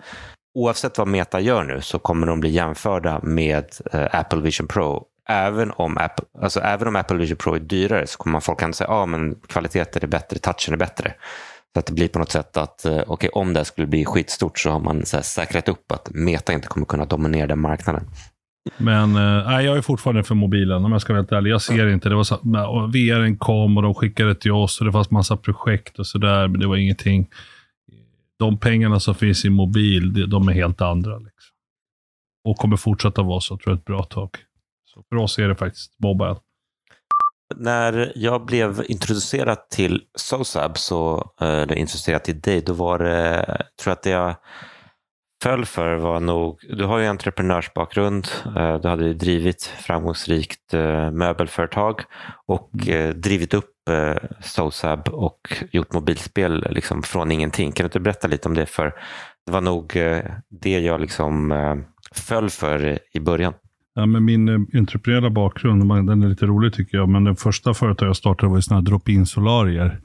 oavsett 0.54 0.98
vad 0.98 1.08
Meta 1.08 1.40
gör 1.40 1.64
nu 1.64 1.80
så 1.80 1.98
kommer 1.98 2.26
de 2.26 2.40
bli 2.40 2.50
jämförda 2.50 3.20
med 3.22 3.64
eh, 3.92 4.06
Apple 4.12 4.40
Vision 4.40 4.66
Pro. 4.66 5.06
Även 5.28 5.70
om, 5.70 5.98
Apple, 5.98 6.26
alltså, 6.42 6.60
även 6.60 6.88
om 6.88 6.96
Apple 6.96 7.16
Vision 7.16 7.36
Pro 7.36 7.54
är 7.54 7.58
dyrare 7.58 8.06
så 8.06 8.18
kommer 8.18 8.40
folk 8.40 8.62
ändå 8.62 8.74
säga 8.74 8.88
att 8.88 8.94
ah, 8.94 9.06
men 9.06 9.34
kvaliteten 9.34 10.02
är 10.02 10.06
bättre, 10.06 10.38
touchen 10.38 10.74
är 10.74 10.76
bättre. 10.76 11.14
Så 11.74 11.80
att 11.80 11.86
det 11.86 11.92
blir 11.92 12.08
på 12.08 12.18
något 12.18 12.30
sätt 12.30 12.56
att 12.56 12.84
eh, 12.84 13.02
okay, 13.06 13.30
om 13.32 13.52
det 13.52 13.58
här 13.58 13.64
skulle 13.64 13.86
bli 13.86 14.04
skitstort 14.04 14.58
så 14.58 14.70
har 14.70 14.80
man 14.80 15.06
så 15.06 15.16
här, 15.16 15.24
säkrat 15.24 15.68
upp 15.68 15.92
att 15.92 16.10
Meta 16.14 16.52
inte 16.52 16.68
kommer 16.68 16.86
kunna 16.86 17.04
dominera 17.04 17.46
den 17.46 17.60
marknaden. 17.60 18.04
Men 18.76 19.16
eh, 19.16 19.60
jag 19.60 19.76
är 19.76 19.82
fortfarande 19.82 20.24
för 20.24 20.34
mobilen 20.34 20.84
om 20.84 20.92
jag 20.92 21.00
ska 21.00 21.12
vara 21.12 21.22
helt 21.22 21.32
ärlig. 21.32 21.50
Jag 21.50 21.62
ser 21.62 21.86
inte. 21.86 22.08
Det 22.08 22.14
var 22.14 22.24
så, 22.24 22.36
VR 22.36 23.38
kom 23.38 23.76
och 23.76 23.82
de 23.82 23.94
skickade 23.94 24.34
till 24.34 24.52
oss 24.52 24.80
och 24.80 24.86
det 24.86 24.92
fanns 24.92 25.10
massa 25.10 25.36
projekt 25.36 25.98
och 25.98 26.06
sådär. 26.06 26.48
Men 26.48 26.60
det 26.60 26.66
var 26.66 26.76
ingenting. 26.76 27.28
De 28.38 28.58
pengarna 28.58 29.00
som 29.00 29.14
finns 29.14 29.44
i 29.44 29.50
mobil, 29.50 30.30
de 30.30 30.48
är 30.48 30.52
helt 30.52 30.80
andra. 30.80 31.18
Liksom. 31.18 31.54
Och 32.44 32.56
kommer 32.56 32.76
fortsätta 32.76 33.22
vara 33.22 33.40
så, 33.40 33.56
tror 33.56 33.72
jag, 33.72 33.78
ett 33.78 33.84
bra 33.84 34.02
tag. 34.02 34.30
Så 34.84 35.02
för 35.08 35.16
oss 35.16 35.38
är 35.38 35.48
det 35.48 35.56
faktiskt 35.56 35.94
Mobile. 35.98 36.36
När 37.56 38.12
jag 38.14 38.44
blev 38.44 38.84
introducerad 38.88 39.68
till 39.68 40.02
SOSAB, 40.18 40.78
så, 40.78 41.30
eller 41.40 41.74
introducerad 41.74 42.24
till 42.24 42.40
dig, 42.40 42.60
då 42.60 42.72
var 42.72 42.98
det, 42.98 43.44
tror 43.82 43.90
jag 43.90 43.92
att 43.92 44.02
det 44.02 44.10
jag 44.10 44.34
föll 45.44 45.64
för 45.64 45.94
var 45.94 46.20
nog, 46.20 46.60
du 46.68 46.84
har 46.84 46.98
ju 46.98 47.06
entreprenörsbakgrund, 47.06 48.28
eh, 48.56 48.80
du 48.80 48.88
hade 48.88 49.04
ju 49.04 49.14
drivit 49.14 49.62
framgångsrikt 49.62 50.74
eh, 50.74 51.10
möbelföretag 51.10 52.00
och 52.46 52.70
mm. 52.74 53.08
eh, 53.08 53.14
drivit 53.14 53.54
upp 53.54 53.70
SOSAB 54.40 55.08
och 55.08 55.40
gjort 55.72 55.92
mobilspel 55.92 56.66
liksom 56.70 57.02
från 57.02 57.32
ingenting. 57.32 57.72
Kan 57.72 57.84
du 57.84 57.86
inte 57.86 58.00
berätta 58.00 58.28
lite 58.28 58.48
om 58.48 58.54
det? 58.54 58.66
För 58.66 58.94
det 59.46 59.52
var 59.52 59.60
nog 59.60 59.92
det 60.50 60.78
jag 60.80 61.00
liksom 61.00 61.52
föll 62.14 62.50
för 62.50 62.98
i 63.12 63.20
början. 63.20 63.54
Ja, 63.94 64.06
men 64.06 64.24
min 64.24 64.48
eh, 64.48 64.80
entreprenöriella 64.80 65.30
bakgrund, 65.30 66.06
den 66.06 66.22
är 66.22 66.28
lite 66.28 66.46
rolig 66.46 66.72
tycker 66.72 66.98
jag. 66.98 67.08
Men 67.08 67.24
den 67.24 67.36
första 67.36 67.74
företaget 67.74 68.08
jag 68.08 68.16
startade 68.16 68.52
var 68.52 68.60
sådana 68.60 68.82
drop-in 68.82 69.26
solarier. 69.26 70.00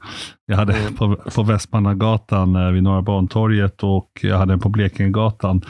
Jag 0.46 0.56
hade 0.56 0.76
mm. 0.76 0.96
på, 0.96 1.16
på 1.34 1.42
Västmannagatan 1.42 2.56
eh, 2.56 2.70
vid 2.70 2.82
Norra 2.82 3.02
Bantorget 3.02 3.82
och 3.82 4.10
jag 4.22 4.38
hade 4.38 4.52
en 4.52 4.60
på 4.60 4.68
Blekingegatan. 4.68 5.64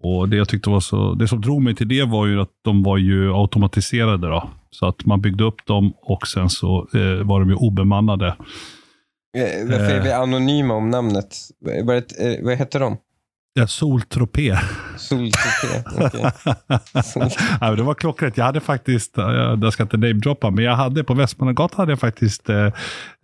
Och 0.00 0.28
det 0.28 0.36
jag 0.36 0.48
tyckte 0.48 0.70
var 0.70 0.80
så, 0.80 1.14
det 1.14 1.28
som 1.28 1.40
drog 1.40 1.62
mig 1.62 1.74
till 1.74 1.88
det 1.88 2.04
var 2.04 2.26
ju 2.26 2.40
att 2.40 2.52
de 2.62 2.82
var 2.82 2.96
ju 2.96 3.34
automatiserade. 3.34 4.28
Då. 4.28 4.50
Så 4.70 4.86
att 4.86 5.06
man 5.06 5.20
byggde 5.20 5.44
upp 5.44 5.66
dem 5.66 5.92
och 6.02 6.26
sen 6.26 6.50
så 6.50 6.88
eh, 6.94 7.26
var 7.26 7.40
de 7.40 7.48
ju 7.50 7.56
obemannade. 7.56 8.26
Eh, 9.36 9.68
varför 9.70 9.94
är 9.94 10.02
vi 10.02 10.12
anonyma 10.12 10.74
om 10.74 10.90
namnet? 10.90 11.36
Vad, 11.86 12.02
vad 12.42 12.56
heter 12.56 12.80
de? 12.80 12.96
Ja, 13.56 13.66
Soltropé. 13.66 14.58
Soltropé, 14.96 16.06
okay. 16.06 16.30
ja, 17.60 17.76
Det 17.76 17.82
var 17.82 17.94
klockrent. 17.94 18.36
Jag 18.36 18.44
hade 18.44 18.60
faktiskt, 18.60 19.16
jag 19.16 19.72
ska 19.72 19.82
inte 19.82 19.96
namedroppa, 19.96 20.50
men 20.50 20.64
jag 20.64 20.76
hade 20.76 21.04
på 21.04 21.14
Västmannagatan 21.14 21.76
hade 21.78 21.92
jag 21.92 22.00
faktiskt 22.00 22.48
eh, 22.48 22.66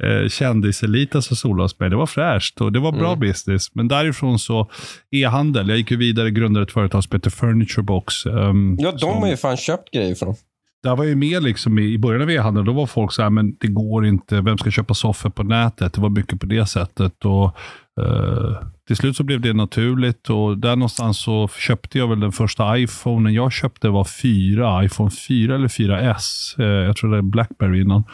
eh 0.02 0.28
kändiseliten 0.28 1.22
som 1.22 1.36
solade 1.36 1.64
hos 1.64 1.78
mig. 1.78 1.90
Det 1.90 1.96
var 1.96 2.06
fräscht 2.06 2.60
och 2.60 2.72
det 2.72 2.78
var 2.78 2.92
bra 2.92 3.12
mm. 3.12 3.20
business. 3.20 3.74
Men 3.74 3.88
därifrån 3.88 4.38
så, 4.38 4.70
e-handel. 5.10 5.68
Jag 5.68 5.78
gick 5.78 5.90
ju 5.90 5.96
vidare, 5.96 6.30
grundade 6.30 6.66
ett 6.66 6.72
företag 6.72 7.04
som 7.04 7.16
heter 7.16 7.30
Furniture 7.30 7.82
Box. 7.82 8.26
Um, 8.26 8.76
ja, 8.80 8.92
de 8.92 8.98
som, 8.98 9.22
har 9.22 9.28
ju 9.28 9.36
fan 9.36 9.56
köpt 9.56 9.90
grejer 9.90 10.14
från. 10.14 10.34
Där 10.82 10.96
var 10.96 11.04
ju 11.04 11.16
med 11.16 11.42
liksom 11.42 11.78
i, 11.78 11.92
i 11.92 11.98
början 11.98 12.22
av 12.22 12.30
e-handeln. 12.30 12.66
Då 12.66 12.72
var 12.72 12.86
folk 12.86 13.12
så 13.12 13.22
här, 13.22 13.30
men 13.30 13.56
det 13.60 13.68
går 13.68 14.06
inte. 14.06 14.40
Vem 14.40 14.58
ska 14.58 14.70
köpa 14.70 14.94
soffor 14.94 15.30
på 15.30 15.42
nätet? 15.42 15.92
Det 15.92 16.00
var 16.00 16.08
mycket 16.08 16.40
på 16.40 16.46
det 16.46 16.66
sättet. 16.66 17.24
Och, 17.24 17.56
uh, 18.00 18.56
till 18.90 18.96
slut 18.96 19.16
så 19.16 19.24
blev 19.24 19.40
det 19.40 19.52
naturligt 19.52 20.30
och 20.30 20.58
där 20.58 20.76
någonstans 20.76 21.18
så 21.18 21.48
köpte 21.48 21.98
jag 21.98 22.08
väl 22.08 22.20
den 22.20 22.32
första 22.32 22.78
iPhonen 22.78 23.34
jag 23.34 23.52
köpte 23.52 23.88
var 23.88 24.04
4, 24.04 24.84
iPhone 24.84 25.10
4 25.10 25.54
eller 25.54 25.68
4S. 25.68 26.60
Eh, 26.60 26.66
jag 26.66 26.96
tror 26.96 27.10
det 27.10 27.18
är 27.18 27.22
Blackberry 27.22 27.80
innan. 27.80 28.04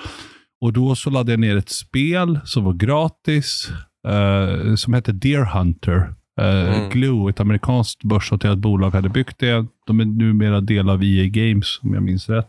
Och 0.61 0.73
då 0.73 0.95
så 0.95 1.11
laddade 1.11 1.33
jag 1.33 1.41
ner 1.41 1.57
ett 1.57 1.69
spel 1.69 2.41
som 2.45 2.65
var 2.65 2.73
gratis, 2.73 3.71
eh, 4.09 4.75
som 4.75 4.95
hette 4.95 5.13
Deer 5.13 5.45
Hunter. 5.45 6.15
Eh, 6.41 6.77
mm. 6.77 6.91
Glue, 6.91 7.31
ett 7.31 7.41
amerikanskt 7.41 8.05
börsnoterat 8.05 8.59
bolag, 8.59 8.91
hade 8.91 9.09
byggt 9.09 9.39
det. 9.39 9.67
De 9.87 10.01
är 10.01 10.05
numera 10.05 10.61
del 10.61 10.91
av 10.91 11.05
EA 11.05 11.27
Games, 11.27 11.81
om 11.83 11.95
jag 11.95 12.03
minns 12.03 12.29
rätt. 12.29 12.49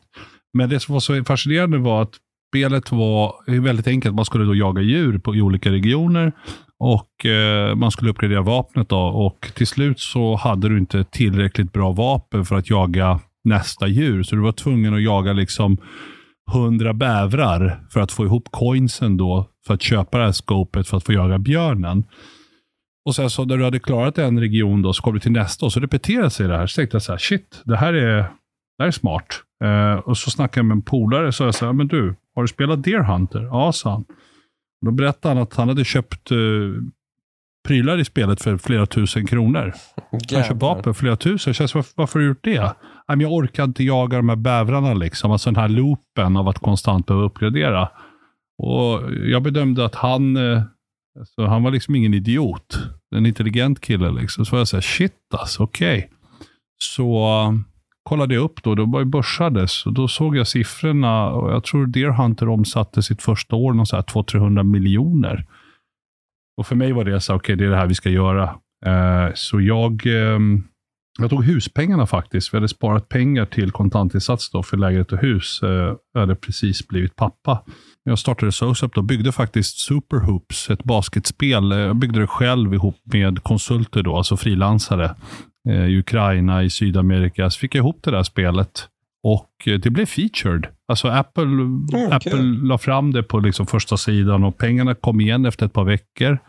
Men 0.53 0.69
det 0.69 0.79
som 0.79 0.93
var 0.93 1.00
så 1.00 1.24
fascinerande 1.24 1.77
var 1.77 2.01
att 2.01 2.13
spelet 2.50 2.91
var 2.91 3.34
väldigt 3.62 3.88
enkelt. 3.88 4.15
Man 4.15 4.25
skulle 4.25 4.46
då 4.46 4.55
jaga 4.55 4.81
djur 4.81 5.17
på, 5.17 5.36
i 5.36 5.41
olika 5.41 5.72
regioner 5.72 6.31
och 6.79 7.25
eh, 7.25 7.75
Man 7.75 7.91
skulle 7.91 8.12
uppgradera 8.12 8.41
vapnet 8.41 8.89
då, 8.89 9.00
och 9.00 9.51
till 9.55 9.67
slut 9.67 10.00
så 10.00 10.36
hade 10.36 10.69
du 10.69 10.77
inte 10.77 11.03
tillräckligt 11.03 11.74
bra 11.74 11.91
vapen 11.91 12.46
för 12.46 12.55
att 12.55 12.69
jaga 12.69 13.19
nästa 13.43 13.88
djur. 13.88 14.24
Så 14.24 14.36
du 14.36 14.41
var 14.41 14.51
tvungen 14.51 14.93
att 14.93 15.01
jaga 15.01 15.34
liksom 15.34 15.77
hundra 16.51 16.93
bävrar 16.93 17.79
för 17.89 18.00
att 18.00 18.12
få 18.12 18.25
ihop 18.25 18.48
coinsen 18.51 19.17
då 19.17 19.48
för 19.67 19.74
att 19.74 19.81
köpa 19.81 20.17
det 20.17 20.24
här 20.24 20.31
scopet 20.31 20.88
för 20.88 20.98
att 20.98 21.03
få 21.03 21.13
jaga 21.13 21.38
björnen. 21.38 22.03
Och 23.05 23.15
sen 23.15 23.29
så 23.29 23.46
när 23.46 23.57
du 23.57 23.63
hade 23.63 23.79
klarat 23.79 24.17
en 24.17 24.39
region 24.39 24.81
då, 24.81 24.93
så 24.93 25.03
kom 25.03 25.13
du 25.13 25.19
till 25.19 25.31
nästa 25.31 25.65
och 25.65 25.74
så 25.74 25.79
repeterade 25.79 26.29
sig 26.29 26.48
det 26.48 26.57
här. 26.57 26.67
Så 26.67 26.75
tänkte 26.75 26.96
jag 26.96 27.01
så 27.01 27.12
här, 27.12 27.19
shit, 27.19 27.62
det 27.65 27.77
här 27.77 27.93
är, 27.93 28.17
det 28.77 28.84
här 28.84 28.88
är 28.88 28.91
smart. 28.91 29.27
Eh, 29.63 29.93
och 29.93 30.17
så 30.17 30.31
snackade 30.31 30.60
jag 30.60 30.65
med 30.65 30.75
en 30.75 30.81
polare 30.81 31.27
och 31.27 31.36
sa 31.36 31.51
så 31.51 31.65
här, 31.65 31.74
men 31.74 31.88
du, 31.88 32.15
har 32.36 32.41
du 32.41 32.48
spelat 32.48 32.84
Deer 32.84 33.03
Hunter? 33.03 33.41
Ja, 33.41 33.72
sa 33.72 33.91
han. 33.91 34.05
Då 34.86 34.91
berättade 34.91 35.36
han 35.36 35.43
att 35.43 35.53
han 35.53 35.67
hade 35.67 35.86
köpt 35.86 36.31
uh, 36.31 36.81
prylar 37.67 37.98
i 37.98 38.05
spelet 38.05 38.41
för 38.41 38.57
flera 38.57 38.86
tusen 38.86 39.27
kronor. 39.27 39.74
Han 40.12 40.19
köpte 40.19 40.53
vapen 40.53 40.84
för 40.84 40.93
flera 40.93 41.15
tusen. 41.15 41.53
Känns, 41.53 41.75
varför, 41.75 41.93
varför 41.96 42.19
har 42.19 42.22
du 42.22 42.27
gjort 42.27 42.43
det? 42.43 42.75
jag 43.07 43.34
orkar 43.34 43.63
inte 43.63 43.84
jaga 43.84 44.17
de 44.17 44.29
här 44.29 44.36
bävrarna. 44.36 44.93
Liksom. 44.93 45.31
Alltså 45.31 45.51
den 45.51 45.62
här 45.62 45.69
loopen 45.69 46.38
av 46.38 46.48
att 46.48 46.60
konstant 46.60 47.05
behöva 47.05 47.25
uppgradera. 47.25 47.89
Och 48.57 49.13
jag 49.13 49.43
bedömde 49.43 49.86
att 49.86 49.96
han, 49.96 50.38
uh, 50.38 50.62
alltså, 51.19 51.46
han 51.46 51.63
var 51.63 51.72
liksom 51.72 51.96
ingen 51.96 52.13
idiot. 52.13 52.79
En 53.15 53.25
intelligent 53.25 53.81
kille. 53.81 54.12
Liksom. 54.12 54.46
Så 54.46 54.55
jag 54.55 54.67
sa, 54.67 54.81
shit 54.81 55.13
alltså, 55.34 55.63
okej. 55.63 55.98
Okay. 55.98 56.10
Så 56.79 57.27
kollade 58.07 58.35
jag 58.35 58.43
upp 58.43 58.63
då, 58.63 58.75
det 58.75 58.85
var 58.85 58.99
ju 58.99 59.05
börsades 59.05 59.85
och 59.85 59.93
då 59.93 60.07
såg 60.07 60.37
jag 60.37 60.47
siffrorna 60.47 61.29
och 61.29 61.51
jag 61.51 61.63
tror 61.63 61.85
Deer 61.85 62.09
Hunter 62.09 62.49
omsatte 62.49 63.03
sitt 63.03 63.21
första 63.21 63.55
år 63.55 63.73
200-300 63.73 64.63
miljoner. 64.63 65.45
Och 66.57 66.67
för 66.67 66.75
mig 66.75 66.91
var 66.91 67.05
det 67.05 67.21
så 67.21 67.35
okej, 67.35 67.53
okay, 67.53 67.55
det 67.55 67.65
är 67.65 67.69
det 67.69 67.77
här 67.77 67.87
vi 67.87 67.95
ska 67.95 68.09
göra. 68.09 68.43
Eh, 68.85 69.33
så 69.33 69.61
jag, 69.61 70.05
eh, 70.05 70.39
jag 71.19 71.29
tog 71.29 71.43
huspengarna 71.43 72.05
faktiskt. 72.05 72.53
Vi 72.53 72.57
hade 72.57 72.67
sparat 72.67 73.09
pengar 73.09 73.45
till 73.45 73.71
kontantinsats 73.71 74.49
då 74.51 74.63
för 74.63 74.77
lägenhet 74.77 75.11
och 75.11 75.19
hus. 75.19 75.63
Eh, 75.63 75.95
jag 76.13 76.19
hade 76.19 76.35
precis 76.35 76.87
blivit 76.87 77.15
pappa. 77.15 77.63
Jag 78.03 78.19
startade 78.19 78.51
SOSUP 78.51 78.97
och 78.97 79.03
byggde 79.03 79.31
faktiskt 79.31 79.79
Superhoops, 79.79 80.69
ett 80.69 80.83
basketspel. 80.83 81.71
Eh, 81.71 81.77
jag 81.77 81.95
byggde 81.95 82.19
det 82.19 82.27
själv 82.27 82.73
ihop 82.73 83.01
med 83.03 83.43
konsulter, 83.43 84.03
då, 84.03 84.17
alltså 84.17 84.37
frilansare. 84.37 85.15
Eh, 85.69 85.86
i 85.86 86.00
Ukraina, 86.00 86.63
i 86.63 86.69
Sydamerika. 86.69 87.50
Så 87.50 87.59
fick 87.59 87.75
jag 87.75 87.81
ihop 87.81 88.00
det 88.03 88.12
där 88.12 88.24
spelet. 88.24 88.88
Och 89.24 89.51
eh, 89.65 89.79
det 89.79 89.89
blev 89.89 90.05
featured. 90.05 90.67
Alltså 90.88 91.07
Apple, 91.07 91.43
mm, 91.43 91.88
Apple 92.12 92.31
cool. 92.31 92.67
la 92.67 92.77
fram 92.77 93.13
det 93.13 93.24
på 93.24 93.39
liksom 93.39 93.67
första 93.67 93.97
sidan 93.97 94.43
och 94.43 94.57
pengarna 94.57 94.95
kom 94.95 95.21
igen 95.21 95.45
efter 95.45 95.65
ett 95.65 95.74
par 95.74 95.83
veckor. 95.83 96.39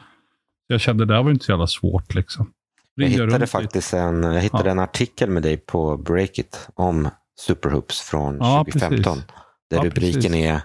Jag 0.67 0.81
kände 0.81 1.05
det 1.05 1.15
där 1.15 1.23
var 1.23 1.31
inte 1.31 1.45
så 1.45 1.53
jävla 1.53 1.67
svårt. 1.67 2.15
Liksom. 2.15 2.53
Jag 2.95 3.09
hittade 3.09 3.47
faktiskt 3.47 3.95
en, 3.95 4.23
jag 4.23 4.41
hittade 4.41 4.69
ja. 4.69 4.71
en 4.71 4.79
artikel 4.79 5.31
med 5.31 5.43
dig 5.43 5.57
på 5.57 5.97
Breakit 5.97 6.69
om 6.75 7.09
Superhoops 7.41 8.01
från 8.01 8.37
ja, 8.41 8.65
2015. 8.65 9.03
Precis. 9.03 9.25
Där 9.71 9.77
ja, 9.77 9.85
rubriken 9.85 10.23
precis. 10.23 10.35
är 10.35 10.61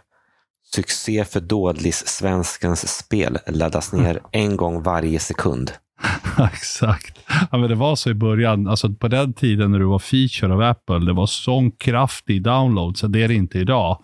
Succé 0.76 1.26
för 1.26 1.40
Dådlis-svenskens 1.40 2.98
spel 2.98 3.38
laddas 3.48 3.94
ner 3.94 4.20
en 4.32 4.58
gång 4.58 4.84
varje 4.84 5.20
sekund. 5.20 5.72
Exakt. 6.54 7.20
Ja, 7.52 7.58
men 7.58 7.70
det 7.70 7.76
var 7.76 7.96
så 7.96 8.10
i 8.10 8.14
början. 8.14 8.68
Alltså 8.68 8.94
på 8.94 9.08
den 9.08 9.34
tiden 9.34 9.72
när 9.72 9.80
du 9.80 9.86
var 9.86 10.00
feature 10.00 10.54
av 10.54 10.62
Apple, 10.62 11.00
det 11.00 11.14
var 11.14 11.26
sån 11.26 11.72
kraftig 11.72 12.44
download, 12.44 12.98
så 12.98 13.08
det 13.08 13.24
är 13.24 13.28
det 13.28 13.34
inte 13.34 13.60
idag. 13.60 14.04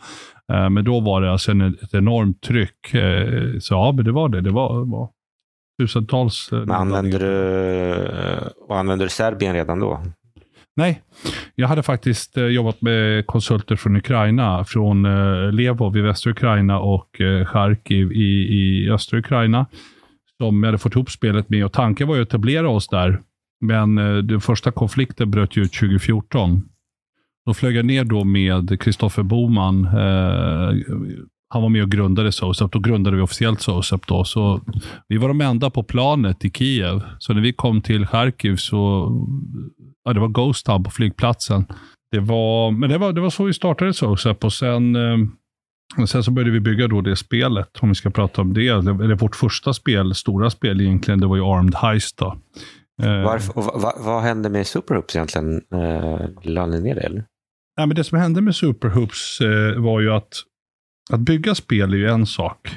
Uh, 0.54 0.70
men 0.70 0.84
då 0.84 1.00
var 1.00 1.22
det 1.22 1.32
alltså 1.32 1.52
en, 1.52 1.62
ett 1.62 1.94
enormt 1.94 2.42
tryck. 2.42 2.94
Uh, 2.96 3.60
så 3.60 3.74
ja, 3.74 3.92
men 3.92 4.06
det 4.06 4.12
var 4.12 4.30
det. 4.30 4.42
Det 4.42 4.52
var, 4.52 4.86
var 4.86 5.10
tusentals. 5.82 6.54
Uh, 6.54 6.60
men 6.60 6.72
använder 6.72 7.20
du, 7.20 8.74
använder 8.74 9.06
du 9.06 9.10
Serbien 9.10 9.54
redan 9.54 9.80
då? 9.80 10.04
Nej, 10.76 11.02
jag 11.56 11.68
hade 11.68 11.84
faktiskt 11.84 12.38
jobbat 12.38 12.82
med 12.82 13.28
konsulter 13.28 13.76
från 13.76 13.96
Ukraina, 13.96 14.64
från 14.64 15.04
Levov 15.56 15.98
i 15.98 16.02
västra 16.02 16.32
Ukraina 16.32 16.80
och 16.80 17.22
Charkiv 17.46 18.12
i, 18.12 18.48
i 18.60 18.92
östra 18.92 19.20
Ukraina 19.20 19.66
som 20.42 20.64
jag 20.64 20.68
hade 20.68 20.78
fått 20.78 20.96
ihop 20.96 21.12
spelet 21.12 21.50
med. 21.50 21.66
Och 21.66 21.74
tanken 21.74 22.08
var 22.08 22.16
ju 22.16 22.22
att 22.22 22.28
etablera 22.28 22.70
oss 22.70 22.88
där. 22.88 23.22
Men 23.62 23.98
eh, 23.98 24.18
den 24.18 24.42
första 24.42 24.72
konflikten 24.72 25.32
bröt 25.32 25.58
ju 25.58 25.62
ut 25.62 25.74
2014. 25.74 26.62
Då 27.46 27.54
flög 27.54 27.76
jag 27.76 27.86
ner 27.86 28.04
då 28.04 28.24
med 28.24 28.82
Kristoffer 28.82 29.24
Boman. 29.24 29.86
Eh, 29.86 30.74
han 31.50 31.62
var 31.62 31.70
med 31.70 31.84
och 31.84 31.92
grundade 31.92 32.32
SOSUP. 32.32 32.72
Då 32.72 32.80
grundade 32.80 33.16
vi 33.16 33.22
officiellt 33.22 33.62
SOSUP. 33.62 34.08
Då. 34.08 34.24
Så 34.24 34.62
vi 35.08 35.18
var 35.18 35.28
de 35.28 35.42
enda 35.42 35.70
på 35.70 35.84
planet 35.84 36.46
i 36.46 36.52
Kiev. 36.52 37.02
Så 37.20 37.34
när 37.34 37.42
vi 37.42 37.54
kom 37.54 37.82
till 37.82 38.08
Charkiv 38.08 38.56
så 38.56 39.10
ja, 40.04 40.14
det 40.14 40.20
var 40.20 40.28
Ghost 40.28 40.68
Hub 40.68 40.86
på 40.86 40.92
flygplatsen. 40.92 41.66
Det 42.12 42.20
var, 42.20 42.72
men 42.72 42.90
det 42.90 42.98
var, 42.98 43.14
det 43.14 43.22
var 43.22 43.30
så 43.30 43.44
vi 43.44 43.54
startade 43.54 43.94
SOSUP 43.94 44.44
och 44.44 44.54
sen 44.54 44.96
eh, 44.96 45.18
och 45.98 46.10
sen 46.10 46.24
så 46.24 46.32
började 46.32 46.52
vi 46.52 46.60
bygga 46.60 46.88
då 46.88 47.02
det 47.02 47.16
spelet, 47.16 47.78
om 47.80 47.90
vi 47.90 47.96
ska 47.96 48.10
prata 48.10 48.42
om 48.42 48.54
det. 48.54 48.68
Eller 48.68 49.16
vårt 49.16 49.36
första 49.36 49.74
spel, 49.74 50.16
stora 50.16 50.50
spel 50.50 50.82
egentligen, 50.82 51.20
det 51.20 51.28
var 51.28 51.36
ju 51.36 51.44
Armed 51.44 51.76
Heist. 51.76 52.18
Då. 52.18 52.40
Eh, 53.02 53.24
Varför, 53.24 53.54
va, 53.54 53.94
vad 54.00 54.22
hände 54.24 54.50
med 54.50 54.68
Superhoops 54.68 55.16
egentligen? 55.16 55.62
Eh, 55.74 56.68
ni 56.68 56.82
ner 56.82 56.96
det 56.96 57.02
eller? 57.02 57.26
Ja, 57.76 57.86
men 57.86 57.96
det 57.96 58.04
som 58.04 58.18
hände 58.18 58.42
med 58.42 58.56
Superhoops 58.56 59.42
eh, 59.42 59.82
var 59.82 60.00
ju 60.00 60.12
att, 60.12 60.34
att 61.12 61.20
bygga 61.20 61.56
spel 61.56 61.94
är 61.94 61.98
ju 61.98 62.10
en 62.10 62.26
sak. 62.26 62.70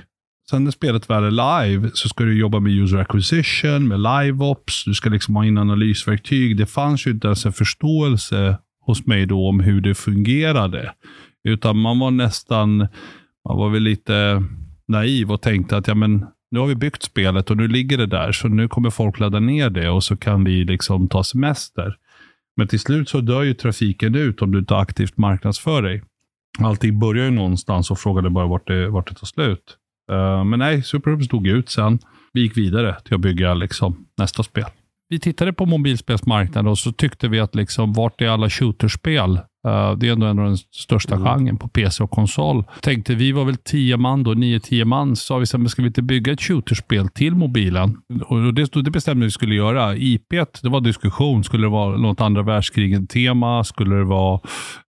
Sen 0.51 0.65
när 0.65 0.71
spelet 0.71 1.11
väl 1.11 1.25
är 1.25 1.67
live 1.71 1.91
så 1.95 2.09
ska 2.09 2.25
du 2.25 2.39
jobba 2.39 2.61
med 2.61 2.73
user 2.73 2.97
acquisition, 2.97 3.89
med 3.89 4.01
live-ops, 4.01 4.85
du 4.87 4.95
ska 4.95 5.11
liksom 5.11 5.37
ha 5.37 5.45
in 5.45 5.59
analysverktyg. 5.59 6.57
Det 6.57 6.67
fanns 6.67 7.07
ju 7.07 7.11
inte 7.11 7.27
ens 7.27 7.47
en 7.47 7.53
förståelse 7.53 8.59
hos 8.87 9.07
mig 9.07 9.27
då 9.27 9.49
om 9.49 9.61
hur 9.61 9.81
det 9.81 9.95
fungerade. 9.95 10.93
Utan 11.45 11.79
man 11.79 11.99
var 11.99 12.11
nästan, 12.11 12.77
man 13.49 13.59
var 13.59 13.71
väl 13.71 13.83
lite 13.83 14.43
naiv 14.89 15.33
och 15.33 15.43
tänkte 15.43 15.77
att 15.77 15.89
ja, 15.89 15.95
men, 15.95 16.27
nu 16.51 16.59
har 16.59 16.67
vi 16.67 16.75
byggt 16.75 17.03
spelet 17.03 17.51
och 17.51 17.57
nu 17.57 17.69
ligger 17.69 17.99
det 17.99 18.07
där, 18.07 18.33
så 18.33 18.49
nu 18.49 18.69
kommer 18.69 18.91
folk 18.91 19.21
ladda 19.21 19.41
ner 19.41 19.71
det 19.71 19.91
och 19.91 20.05
så 20.05 20.17
kan 20.17 20.45
vi 20.45 20.65
liksom 20.65 21.09
ta 21.09 21.25
semester. 21.25 21.97
Men 22.57 22.69
till 22.69 22.81
slut 22.81 23.09
så 23.09 23.21
dör 23.21 23.43
ju 23.43 23.55
trafiken 23.55 24.15
ut 24.15 24.43
om 24.43 24.53
du 24.53 24.59
inte 24.59 24.77
aktivt 24.77 25.17
marknadsför 25.17 25.83
dig. 25.83 26.03
Allting 26.59 26.99
börjar 26.99 27.25
ju 27.25 27.31
någonstans 27.31 27.91
och 27.91 27.99
frågade 27.99 28.31
bara 28.31 28.47
vart 28.47 28.67
det, 28.67 28.89
vart 28.89 29.09
det 29.09 29.15
tar 29.15 29.27
slut. 29.27 29.77
Uh, 30.13 30.45
men 30.45 30.59
nej, 30.59 30.83
Superhoops 30.83 31.29
dog 31.29 31.47
ut 31.47 31.69
sen. 31.69 31.99
Vi 32.33 32.41
gick 32.41 32.57
vidare 32.57 32.97
till 33.05 33.15
att 33.15 33.21
bygga 33.21 33.55
liksom, 33.55 34.07
nästa 34.19 34.43
spel. 34.43 34.65
Vi 35.13 35.19
tittade 35.19 35.53
på 35.53 35.67
mobilspelsmarknaden 35.67 36.71
och 36.71 36.79
så 36.79 36.93
tyckte 36.93 37.29
vi 37.29 37.41
att 37.41 37.55
liksom, 37.55 37.93
vart 37.93 38.21
är 38.21 38.29
alla 38.29 38.51
shooterspel? 38.51 39.31
Uh, 39.69 39.93
det 39.97 40.09
är 40.09 40.13
ändå 40.13 40.27
en 40.27 40.39
av 40.39 40.45
den 40.45 40.57
största 40.59 41.15
mm. 41.15 41.27
genren 41.27 41.57
på 41.57 41.69
PC 41.69 42.05
och 42.05 42.11
konsol. 42.11 42.65
Tänkte 42.81 43.15
vi 43.15 43.33
var 43.33 43.45
väl 43.45 43.57
tio 43.57 43.97
man 43.97 44.23
då, 44.23 44.31
nio, 44.31 44.61
tio 44.61 44.85
man. 44.85 45.17
Så 45.17 45.25
sa 45.25 45.39
vi, 45.39 45.47
så 45.47 45.59
men 45.59 45.69
ska 45.69 45.83
vi 45.83 45.89
inte 45.89 46.03
bygga 46.03 46.33
ett 46.33 46.43
shooterspel 46.43 47.09
till 47.09 47.35
mobilen? 47.35 47.97
Och 48.25 48.53
det, 48.53 48.83
det 48.83 48.91
bestämde 48.91 49.27
vi 49.27 49.31
skulle 49.31 49.55
göra. 49.55 49.97
IP, 49.97 50.31
det 50.63 50.69
var 50.69 50.81
diskussion. 50.81 51.45
Skulle 51.45 51.65
det 51.65 51.71
vara 51.71 51.97
något 51.97 52.21
andra 52.21 52.43
världskriget-tema? 52.43 53.65
Skulle 53.65 53.95
det 53.95 54.05
vara 54.05 54.41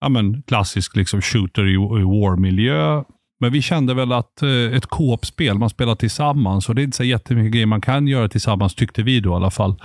ja, 0.01 0.09
men, 0.09 0.41
klassisk 0.41 0.95
liksom, 0.95 1.21
shooter 1.21 1.67
i, 1.67 1.73
i 1.73 2.03
war-miljö? 2.03 3.03
Men 3.39 3.51
vi 3.51 3.61
kände 3.61 3.93
väl 3.93 4.11
att 4.11 4.41
eh, 4.41 4.49
ett 4.49 4.85
co-op-spel, 4.85 5.57
man 5.57 5.69
spelar 5.69 5.95
tillsammans 5.95 6.69
och 6.69 6.75
det 6.75 6.81
är 6.81 6.83
inte 6.83 6.97
så 6.97 7.03
jättemycket 7.03 7.51
grejer 7.51 7.65
man 7.65 7.81
kan 7.81 8.07
göra 8.07 8.29
tillsammans, 8.29 8.75
tyckte 8.75 9.03
vi 9.03 9.19
då 9.19 9.29
i 9.29 9.33
alla 9.33 9.51
fall. 9.51 9.75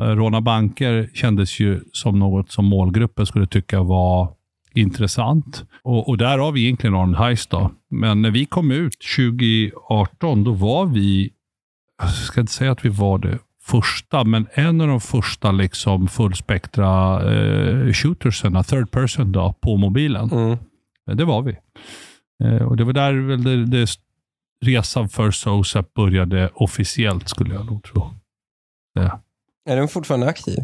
Eh, 0.00 0.04
råna 0.04 0.40
banker 0.40 1.10
kändes 1.14 1.60
ju 1.60 1.80
som 1.92 2.18
något 2.18 2.50
som 2.50 2.64
målgruppen 2.64 3.26
skulle 3.26 3.46
tycka 3.46 3.82
var 3.82 4.28
intressant. 4.74 5.64
Och, 5.82 6.08
och 6.08 6.18
där 6.18 6.38
har 6.38 6.52
vi 6.52 6.64
egentligen 6.64 6.94
Armed 6.94 7.18
Heist. 7.18 7.50
Då. 7.50 7.70
Men 7.90 8.22
när 8.22 8.30
vi 8.30 8.44
kom 8.44 8.70
ut 8.70 8.96
2018, 9.16 10.44
då 10.44 10.52
var 10.52 10.86
vi, 10.86 11.30
jag 12.02 12.10
ska 12.10 12.40
inte 12.40 12.52
säga 12.52 12.72
att 12.72 12.84
vi 12.84 12.88
var 12.88 13.18
det 13.18 13.38
första, 13.62 14.24
men 14.24 14.46
en 14.54 14.80
av 14.80 14.88
de 14.88 15.00
första 15.00 15.52
liksom 15.52 16.08
fullspektra 16.08 17.22
eh, 17.32 17.92
shooterserna, 17.92 18.62
third 18.62 18.90
person 18.90 19.32
då, 19.32 19.54
på 19.60 19.76
mobilen. 19.76 20.30
Mm. 20.30 20.58
Det 21.06 21.24
var 21.24 21.42
vi. 21.42 21.56
Eh, 22.44 22.62
och 22.62 22.76
Det 22.76 22.84
var 22.84 22.92
där 22.92 23.12
väl 23.12 23.42
det, 23.42 23.66
det 23.66 23.86
resan 24.64 25.08
för 25.08 25.30
SOSAP 25.30 25.94
började 25.94 26.50
officiellt, 26.54 27.28
skulle 27.28 27.54
jag 27.54 27.66
nog 27.66 27.84
tro. 27.84 28.10
Det. 28.94 29.18
Är 29.70 29.76
den 29.76 29.88
fortfarande 29.88 30.26
aktiv? 30.26 30.58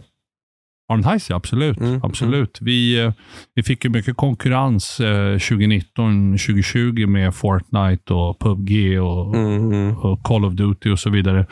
Armed 0.93 1.05
Heist, 1.05 1.31
ja, 1.31 1.37
absolut. 1.37 1.81
Mm, 1.81 2.01
absolut. 2.03 2.59
Vi, 2.61 3.01
eh, 3.01 3.13
vi 3.55 3.63
fick 3.63 3.85
ju 3.85 3.91
mycket 3.91 4.17
konkurrens 4.17 5.01
eh, 5.01 5.37
2019-2020 5.37 7.07
med 7.07 7.35
Fortnite 7.35 8.15
och 8.15 8.39
PubG 8.39 9.01
och, 9.03 9.35
mm, 9.35 9.97
och, 9.97 10.23
Call 10.23 10.45
of 10.45 10.53
Duty 10.53 10.91
och 10.91 10.99
så 10.99 11.11
vidare. 11.11 11.47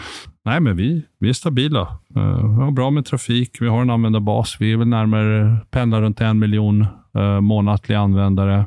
Nej, 0.44 0.60
men 0.60 0.76
vi, 0.76 1.02
vi 1.18 1.28
är 1.28 1.32
stabila. 1.32 1.98
Vi 2.08 2.20
har 2.20 2.70
bra 2.70 2.90
med 2.90 3.06
trafik, 3.06 3.56
vi 3.60 3.68
har 3.68 3.82
en 3.82 3.90
användarbas. 3.90 4.56
Vi 4.60 4.72
är 4.72 4.76
väl 4.76 4.88
närmare, 4.88 5.58
pendlar 5.70 6.02
runt 6.02 6.20
en 6.20 6.38
miljon 6.38 6.86
månatliga 7.40 7.98
användare. 7.98 8.64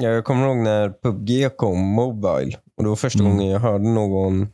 Ja, 0.00 0.08
jag 0.08 0.24
kommer 0.24 0.46
ihåg 0.46 0.56
när 0.56 0.90
PubG 0.90 1.56
kom, 1.56 1.78
Mobile. 1.78 2.58
Och 2.76 2.82
det 2.82 2.88
var 2.88 2.96
första 2.96 3.20
mm. 3.20 3.32
gången 3.32 3.50
jag 3.50 3.60
hörde 3.60 3.88
någon 3.88 4.48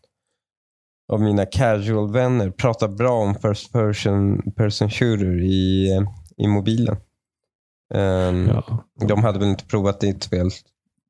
av 1.13 1.21
mina 1.21 1.47
casual-vänner 1.47 2.51
prata 2.51 2.89
bra 2.89 3.23
om 3.23 3.35
first 3.35 3.73
person, 3.73 4.53
person 4.57 4.91
shooter 4.91 5.43
i, 5.43 5.89
i 6.37 6.49
mobilen. 6.49 6.97
Um, 7.95 8.49
ja. 8.49 8.85
De 9.09 9.25
hade 9.25 9.39
väl 9.39 9.49
inte 9.49 9.65
provat 9.65 10.05
ett 10.05 10.23
spel 10.23 10.51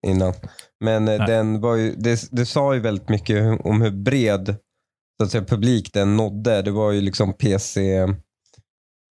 innan. 0.06 0.32
Men 0.80 1.08
eh, 1.08 1.26
den 1.26 1.60
var 1.60 1.76
ju, 1.76 1.94
det, 1.94 2.28
det 2.30 2.46
sa 2.46 2.74
ju 2.74 2.80
väldigt 2.80 3.08
mycket 3.08 3.60
om 3.60 3.82
hur 3.82 3.90
bred 3.90 4.56
så 5.18 5.24
att 5.24 5.30
säga, 5.30 5.44
publik 5.44 5.92
den 5.92 6.16
nådde. 6.16 6.62
Det 6.62 6.70
var 6.70 6.92
ju 6.92 7.00
liksom 7.00 7.32
PC, 7.32 8.06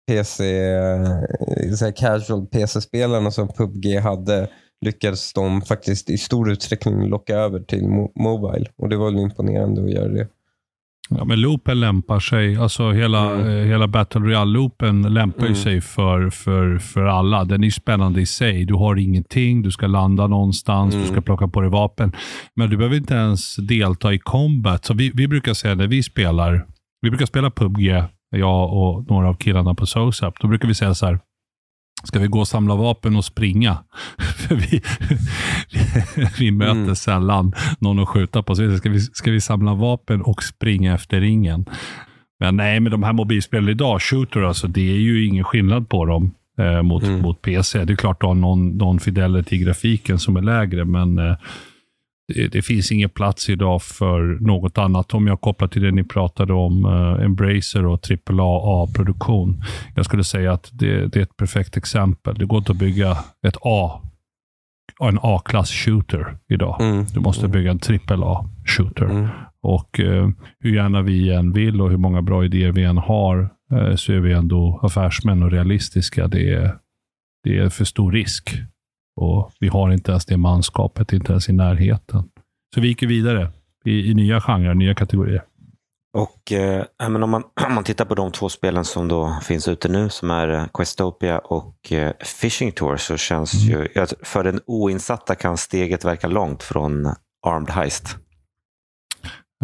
PC 0.06 0.64
eh, 0.68 1.74
så 1.78 1.92
casual 1.92 2.46
PC-spelarna 2.46 3.30
som 3.30 3.48
PubG 3.48 3.98
hade 4.00 4.48
lyckades 4.84 5.32
de 5.32 5.62
faktiskt 5.62 6.10
i 6.10 6.18
stor 6.18 6.50
utsträckning 6.50 7.08
locka 7.08 7.34
över 7.34 7.60
till 7.60 7.88
mo 7.88 8.12
Mobile. 8.16 8.66
Och 8.76 8.88
det 8.88 8.96
var 8.96 9.10
väl 9.10 9.20
imponerande 9.20 9.82
att 9.82 9.90
göra 9.90 10.08
det. 10.08 10.28
Ja, 11.10 11.24
men 11.24 11.40
loopen 11.40 11.80
lämpar 11.80 12.20
sig, 12.20 12.56
alltså 12.56 12.90
hela, 12.90 13.30
mm. 13.30 13.46
eh, 13.46 13.64
hela 13.64 13.88
Battle 13.88 14.20
Royale-loopen 14.20 15.14
lämpar 15.14 15.46
mm. 15.46 15.54
sig 15.54 15.80
för, 15.80 16.30
för, 16.30 16.78
för 16.78 17.04
alla. 17.04 17.44
Den 17.44 17.64
är 17.64 17.70
spännande 17.70 18.20
i 18.20 18.26
sig. 18.26 18.64
Du 18.64 18.74
har 18.74 18.96
ingenting, 18.96 19.62
du 19.62 19.70
ska 19.70 19.86
landa 19.86 20.26
någonstans, 20.26 20.94
mm. 20.94 21.06
du 21.06 21.12
ska 21.12 21.20
plocka 21.20 21.48
på 21.48 21.60
dig 21.60 21.70
vapen. 21.70 22.12
Men 22.56 22.70
du 22.70 22.76
behöver 22.76 22.96
inte 22.96 23.14
ens 23.14 23.56
delta 23.56 24.14
i 24.14 24.18
combat. 24.18 24.84
Så 24.84 24.94
vi, 24.94 25.10
vi 25.14 25.28
brukar 25.28 25.54
säga 25.54 25.74
när 25.74 25.86
vi 25.86 26.02
spelar, 26.02 26.66
vi 27.02 27.10
brukar 27.10 27.26
spela 27.26 27.50
PubG, 27.50 28.02
jag 28.30 28.72
och 28.72 29.10
några 29.10 29.28
av 29.28 29.34
killarna 29.34 29.74
på 29.74 29.86
SOSAP, 29.86 30.34
då 30.40 30.48
brukar 30.48 30.68
vi 30.68 30.74
säga 30.74 30.94
så 30.94 31.06
här, 31.06 31.18
Ska 32.04 32.18
vi 32.18 32.26
gå 32.26 32.40
och 32.40 32.48
samla 32.48 32.76
vapen 32.76 33.16
och 33.16 33.24
springa? 33.24 33.78
För 34.18 34.54
vi, 34.54 34.82
vi 36.38 36.50
möter 36.50 36.72
mm. 36.72 36.96
sällan 36.96 37.52
någon 37.78 37.98
att 37.98 38.08
skjuta 38.08 38.42
på. 38.42 38.54
Så 38.54 38.76
ska 38.76 38.90
vi, 38.90 39.00
ska 39.00 39.30
vi 39.30 39.40
samla 39.40 39.74
vapen 39.74 40.22
och 40.22 40.42
springa 40.42 40.94
efter 40.94 41.20
ringen? 41.20 41.66
Men 42.40 42.56
nej, 42.56 42.80
med 42.80 42.92
de 42.92 43.02
här 43.02 43.12
mobilspelen 43.12 43.68
idag, 43.68 44.02
shooter, 44.02 44.42
alltså, 44.42 44.66
det 44.66 44.90
är 44.90 44.98
ju 44.98 45.26
ingen 45.26 45.44
skillnad 45.44 45.88
på 45.88 46.04
dem 46.04 46.34
eh, 46.58 46.82
mot, 46.82 47.02
mm. 47.02 47.22
mot 47.22 47.42
PC. 47.42 47.84
Det 47.84 47.92
är 47.92 47.96
klart 47.96 48.20
du 48.20 48.26
har 48.26 48.34
någon, 48.34 48.78
någon 48.78 49.00
fidelity 49.00 49.56
i 49.56 49.58
grafiken 49.58 50.18
som 50.18 50.36
är 50.36 50.42
lägre, 50.42 50.84
men 50.84 51.18
eh, 51.18 51.36
det, 52.28 52.48
det, 52.48 52.62
finns 52.62 52.92
ingen 52.92 53.10
plats 53.10 53.48
idag 53.48 53.82
för 53.82 54.38
något 54.40 54.78
annat. 54.78 55.14
Om 55.14 55.26
jag 55.26 55.40
kopplar 55.40 55.68
till 55.68 55.82
det 55.82 55.90
ni 55.90 56.04
pratade 56.04 56.52
om, 56.52 56.84
uh, 56.84 57.24
Embracer 57.24 57.86
och 57.86 58.00
AAA-produktion. 58.10 59.62
Jag 59.94 60.04
skulle 60.04 60.24
säga 60.24 60.52
att 60.52 60.70
det, 60.72 61.06
det, 61.06 61.18
är 61.18 61.22
ett 61.22 61.36
perfekt 61.36 61.76
exempel. 61.76 62.34
Det 62.34 62.44
går 62.44 62.58
inte 62.58 62.72
att 62.72 62.78
bygga 62.78 63.16
ett 63.46 63.56
A, 63.60 64.02
en 65.00 65.18
A-klass 65.22 65.70
shooter 65.70 66.38
idag. 66.48 66.80
Mm. 66.80 67.04
Du 67.14 67.20
måste 67.20 67.48
bygga 67.48 67.70
en 67.70 67.78
AAA-shooter. 67.78 69.10
Mm. 69.10 69.28
Och 69.62 70.00
uh, 70.00 70.28
hur 70.60 70.74
gärna 70.74 71.02
vi 71.02 71.32
än 71.32 71.52
vill 71.52 71.80
och 71.80 71.90
hur 71.90 71.96
många 71.96 72.22
bra 72.22 72.44
idéer 72.44 72.72
vi 72.72 72.84
än 72.84 72.98
har, 72.98 73.50
uh, 73.72 73.94
så 73.94 74.12
är 74.12 74.20
vi 74.20 74.32
ändå 74.32 74.80
affärsmän 74.82 75.42
och 75.42 75.50
realistiska. 75.50 76.28
Det 76.28 76.52
är, 76.52 76.74
det 77.44 77.58
är 77.58 77.68
för 77.68 77.84
stor 77.84 78.12
risk 78.12 78.62
och 79.16 79.52
vi 79.60 79.68
har 79.68 79.90
inte 79.90 80.10
ens 80.10 80.26
det 80.26 80.36
manskapet, 80.36 81.12
inte 81.12 81.32
ens 81.32 81.48
i 81.48 81.52
närheten. 81.52 82.24
Så 82.74 82.80
vi 82.80 82.88
gick 82.88 83.02
vidare 83.02 83.52
i, 83.84 84.10
i 84.10 84.14
nya 84.14 84.40
genrer, 84.40 84.74
nya 84.74 84.94
kategorier. 84.94 85.42
Och 86.16 86.52
eh, 86.52 86.84
men 86.98 87.22
om, 87.22 87.30
man, 87.30 87.42
om 87.66 87.74
man 87.74 87.84
tittar 87.84 88.04
på 88.04 88.14
de 88.14 88.32
två 88.32 88.48
spelen 88.48 88.84
som 88.84 89.08
då 89.08 89.38
finns 89.42 89.68
ute 89.68 89.88
nu, 89.88 90.08
som 90.08 90.30
är 90.30 90.48
eh, 90.48 90.66
Questopia 90.74 91.38
och 91.38 91.92
eh, 91.92 92.12
Fishing 92.40 92.72
Tour, 92.72 92.96
så 92.96 93.16
känns 93.16 93.54
mm. 93.54 93.80
ju, 93.94 94.06
för 94.22 94.44
den 94.44 94.60
oinsatta 94.66 95.34
kan 95.34 95.56
steget 95.56 96.04
verka 96.04 96.28
långt 96.28 96.62
från 96.62 97.06
Armed 97.46 97.70
Heist. 97.70 98.16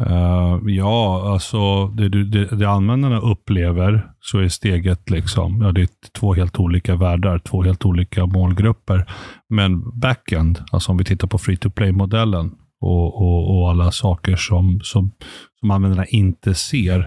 Uh, 0.00 0.60
ja, 0.66 1.32
alltså 1.32 1.86
det, 1.86 2.08
det, 2.08 2.44
det 2.44 2.70
användarna 2.70 3.20
upplever 3.20 4.10
så 4.20 4.38
är 4.38 4.48
steget 4.48 5.10
liksom, 5.10 5.62
ja, 5.62 5.72
det 5.72 5.82
är 5.82 5.88
två 6.18 6.34
helt 6.34 6.58
olika 6.58 6.96
världar, 6.96 7.38
två 7.38 7.62
helt 7.62 7.84
olika 7.84 8.26
målgrupper. 8.26 9.06
Men 9.48 10.00
backend, 10.00 10.60
alltså 10.72 10.92
om 10.92 10.98
vi 10.98 11.04
tittar 11.04 11.28
på 11.28 11.38
free 11.38 11.56
to 11.56 11.70
play-modellen 11.70 12.50
och, 12.80 13.22
och, 13.22 13.58
och, 13.58 13.70
alla 13.70 13.92
saker 13.92 14.36
som, 14.36 14.80
som, 14.82 15.12
som 15.60 15.70
användarna 15.70 16.06
inte 16.06 16.54
ser, 16.54 16.98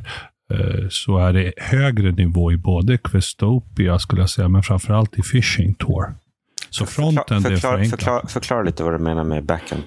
uh, 0.54 0.88
så 0.90 1.18
är 1.18 1.34
det 1.34 1.54
högre 1.58 2.12
nivå 2.12 2.52
i 2.52 2.58
både 2.58 2.98
Questopia, 2.98 4.00
skulle 4.00 4.22
jag 4.22 4.30
säga, 4.30 4.50
men 4.50 4.64
framförallt 4.64 5.20
i 5.20 5.22
Fishing 5.22 5.74
Tour. 5.74 6.16
Så 6.70 6.86
fronten 6.86 7.42
förklar, 7.42 7.52
förklar, 7.52 7.72
är 7.72 7.76
förenklat. 7.76 8.00
Förklara, 8.00 8.28
förklara 8.28 8.64
lite 8.64 8.84
vad 8.84 8.94
du 8.94 9.00
menar 9.00 9.24
med 9.24 9.46
backend. 9.46 9.84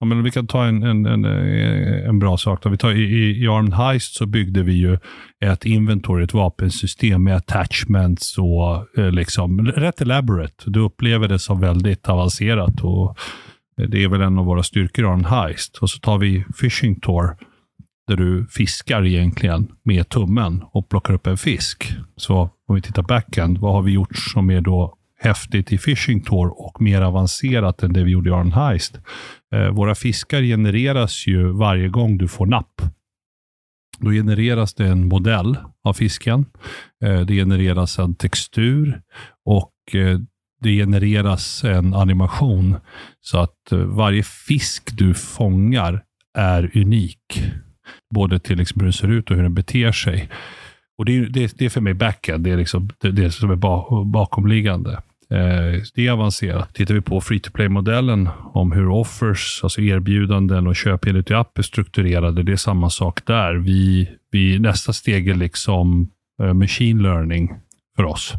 Ja, 0.00 0.06
men 0.06 0.22
vi 0.22 0.30
kan 0.30 0.46
ta 0.46 0.64
en, 0.64 0.82
en, 0.82 1.06
en, 1.06 1.24
eh, 1.24 2.08
en 2.08 2.18
bra 2.18 2.36
sak. 2.36 2.62
Då. 2.62 2.68
Vi 2.68 2.76
tar, 2.76 2.92
i, 2.92 3.42
I 3.44 3.48
Armed 3.48 3.74
Heist 3.74 4.14
så 4.14 4.26
byggde 4.26 4.62
vi 4.62 4.72
ju 4.72 4.98
ett 5.44 5.64
inventory, 5.64 6.24
ett 6.24 6.34
vapensystem 6.34 7.24
med 7.24 7.36
attachments 7.36 8.38
och 8.38 8.98
eh, 8.98 9.10
liksom, 9.10 9.66
rätt 9.66 10.00
elaborate. 10.00 10.70
Du 10.70 10.80
upplever 10.80 11.28
det 11.28 11.38
som 11.38 11.60
väldigt 11.60 12.08
avancerat 12.08 12.80
och 12.80 13.18
Det 13.88 14.04
är 14.04 14.08
väl 14.08 14.20
en 14.20 14.38
av 14.38 14.44
våra 14.44 14.62
styrkor, 14.62 15.04
i 15.04 15.08
Armed 15.08 15.26
heist. 15.26 15.76
Och 15.76 15.90
så 15.90 15.98
tar 15.98 16.18
vi 16.18 16.44
Fishing 16.60 17.00
Tour, 17.00 17.36
där 18.08 18.16
du 18.16 18.46
fiskar 18.46 19.06
egentligen 19.06 19.68
med 19.84 20.08
tummen 20.08 20.64
och 20.72 20.88
plockar 20.88 21.14
upp 21.14 21.26
en 21.26 21.36
fisk. 21.36 21.92
Så 22.16 22.50
om 22.68 22.74
vi 22.74 22.82
tittar 22.82 23.02
backend, 23.02 23.58
vad 23.58 23.72
har 23.72 23.82
vi 23.82 23.92
gjort 23.92 24.16
som 24.16 24.50
är 24.50 24.60
då 24.60 24.96
häftigt 25.20 25.72
i 25.72 25.78
Fishing 25.78 26.20
Tour 26.20 26.66
och 26.66 26.82
mer 26.82 27.02
avancerat 27.02 27.82
än 27.82 27.92
det 27.92 28.04
vi 28.04 28.10
gjorde 28.10 28.30
i 28.30 28.32
Arn 28.32 28.52
Heist? 28.52 29.00
Eh, 29.54 29.68
våra 29.68 29.94
fiskar 29.94 30.42
genereras 30.42 31.26
ju 31.26 31.52
varje 31.52 31.88
gång 31.88 32.18
du 32.18 32.28
får 32.28 32.46
napp. 32.46 32.82
Då 33.98 34.10
genereras 34.10 34.74
det 34.74 34.86
en 34.86 35.08
modell 35.08 35.56
av 35.84 35.92
fisken. 35.92 36.44
Eh, 37.04 37.20
det 37.20 37.34
genereras 37.34 37.98
en 37.98 38.14
textur 38.14 39.00
och 39.44 39.72
eh, 39.94 40.18
det 40.60 40.70
genereras 40.70 41.64
en 41.64 41.94
animation. 41.94 42.76
Så 43.20 43.38
att 43.38 43.72
eh, 43.72 43.78
varje 43.78 44.22
fisk 44.22 44.90
du 44.92 45.14
fångar 45.14 46.04
är 46.38 46.70
unik. 46.74 47.42
Både 48.14 48.38
till 48.38 48.58
liksom 48.58 48.80
hur 48.80 48.86
den 48.86 48.92
ser 48.92 49.10
ut 49.10 49.30
och 49.30 49.36
hur 49.36 49.42
den 49.42 49.54
beter 49.54 49.92
sig. 49.92 50.28
Och 50.98 51.04
Det 51.04 51.16
är, 51.16 51.20
det, 51.20 51.58
det 51.58 51.64
är 51.64 51.68
för 51.70 51.80
mig 51.80 51.94
backend. 51.94 52.44
Det 52.44 52.50
är 52.50 52.56
liksom 52.56 52.90
det, 53.00 53.10
det 53.10 53.30
som 53.30 53.50
är 53.50 53.56
bakomliggande. 54.04 55.02
Eh, 55.30 55.82
det 55.94 56.06
är 56.06 56.10
avancerat. 56.10 56.74
Tittar 56.74 56.94
vi 56.94 57.00
på 57.00 57.20
free 57.20 57.40
to 57.40 57.50
play-modellen 57.50 58.28
om 58.52 58.72
hur 58.72 58.88
offers, 58.88 59.60
alltså 59.62 59.80
erbjudanden 59.80 60.66
och 60.66 60.76
köp 60.76 61.06
enligt 61.06 61.30
app 61.30 61.58
är 61.58 61.62
strukturerade, 61.62 62.42
det 62.42 62.52
är 62.52 62.56
samma 62.56 62.90
sak 62.90 63.26
där. 63.26 63.54
Vi, 63.54 64.10
vi, 64.30 64.58
nästa 64.58 64.92
steg 64.92 65.28
är 65.28 65.34
liksom 65.34 66.10
eh, 66.42 66.52
machine 66.52 67.02
learning 67.02 67.50
för 67.96 68.04
oss. 68.04 68.34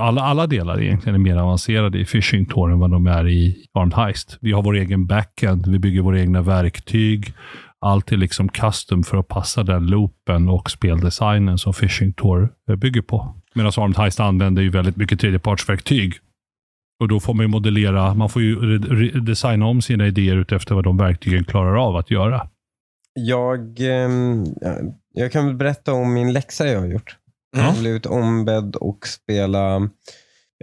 Alla, 0.00 0.22
alla 0.22 0.46
delar 0.46 0.80
egentligen 0.80 1.14
är 1.14 1.18
mer 1.18 1.36
avancerade 1.36 1.98
i 1.98 2.04
phishing 2.04 2.46
Tour 2.46 2.72
än 2.72 2.78
vad 2.78 2.90
de 2.90 3.06
är 3.06 3.28
i 3.28 3.66
Armed 3.74 3.94
Heist. 3.94 4.38
Vi 4.40 4.52
har 4.52 4.62
vår 4.62 4.76
egen 4.76 5.06
backend, 5.06 5.66
vi 5.66 5.78
bygger 5.78 6.00
våra 6.02 6.20
egna 6.20 6.42
verktyg. 6.42 7.32
Allt 7.80 8.12
är 8.12 8.16
liksom 8.16 8.48
custom 8.48 9.02
för 9.02 9.16
att 9.16 9.28
passa 9.28 9.62
den 9.62 9.86
loopen 9.86 10.48
och 10.48 10.70
speldesignen 10.70 11.58
som 11.58 11.72
phishing 11.72 12.12
Tour 12.12 12.48
bygger 12.76 13.02
på. 13.02 13.34
Medan 13.56 13.72
Armed 13.76 13.96
Heist 13.96 14.20
använder 14.20 14.62
ju 14.62 14.70
väldigt 14.70 14.96
mycket 14.96 15.20
tredjepartsverktyg. 15.20 16.14
Och 17.00 17.08
då 17.08 17.20
får 17.20 17.34
man 17.34 17.44
ju 17.44 17.48
modellera, 17.48 18.14
man 18.14 18.28
får 18.28 18.42
ju 18.42 18.78
designa 19.08 19.66
om 19.66 19.82
sina 19.82 20.06
idéer 20.06 20.36
utefter 20.36 20.74
vad 20.74 20.84
de 20.84 20.96
verktygen 20.96 21.44
klarar 21.44 21.86
av 21.88 21.96
att 21.96 22.10
göra. 22.10 22.48
Jag, 23.14 23.80
eh, 23.80 24.10
jag 25.14 25.32
kan 25.32 25.46
väl 25.46 25.54
berätta 25.54 25.92
om 25.92 26.14
min 26.14 26.32
läxa 26.32 26.66
jag 26.66 26.80
har 26.80 26.86
gjort. 26.86 27.16
Jag 27.56 27.62
har 27.62 27.80
blivit 27.80 28.06
ombedd 28.06 28.76
och 28.76 28.98
spela 29.06 29.76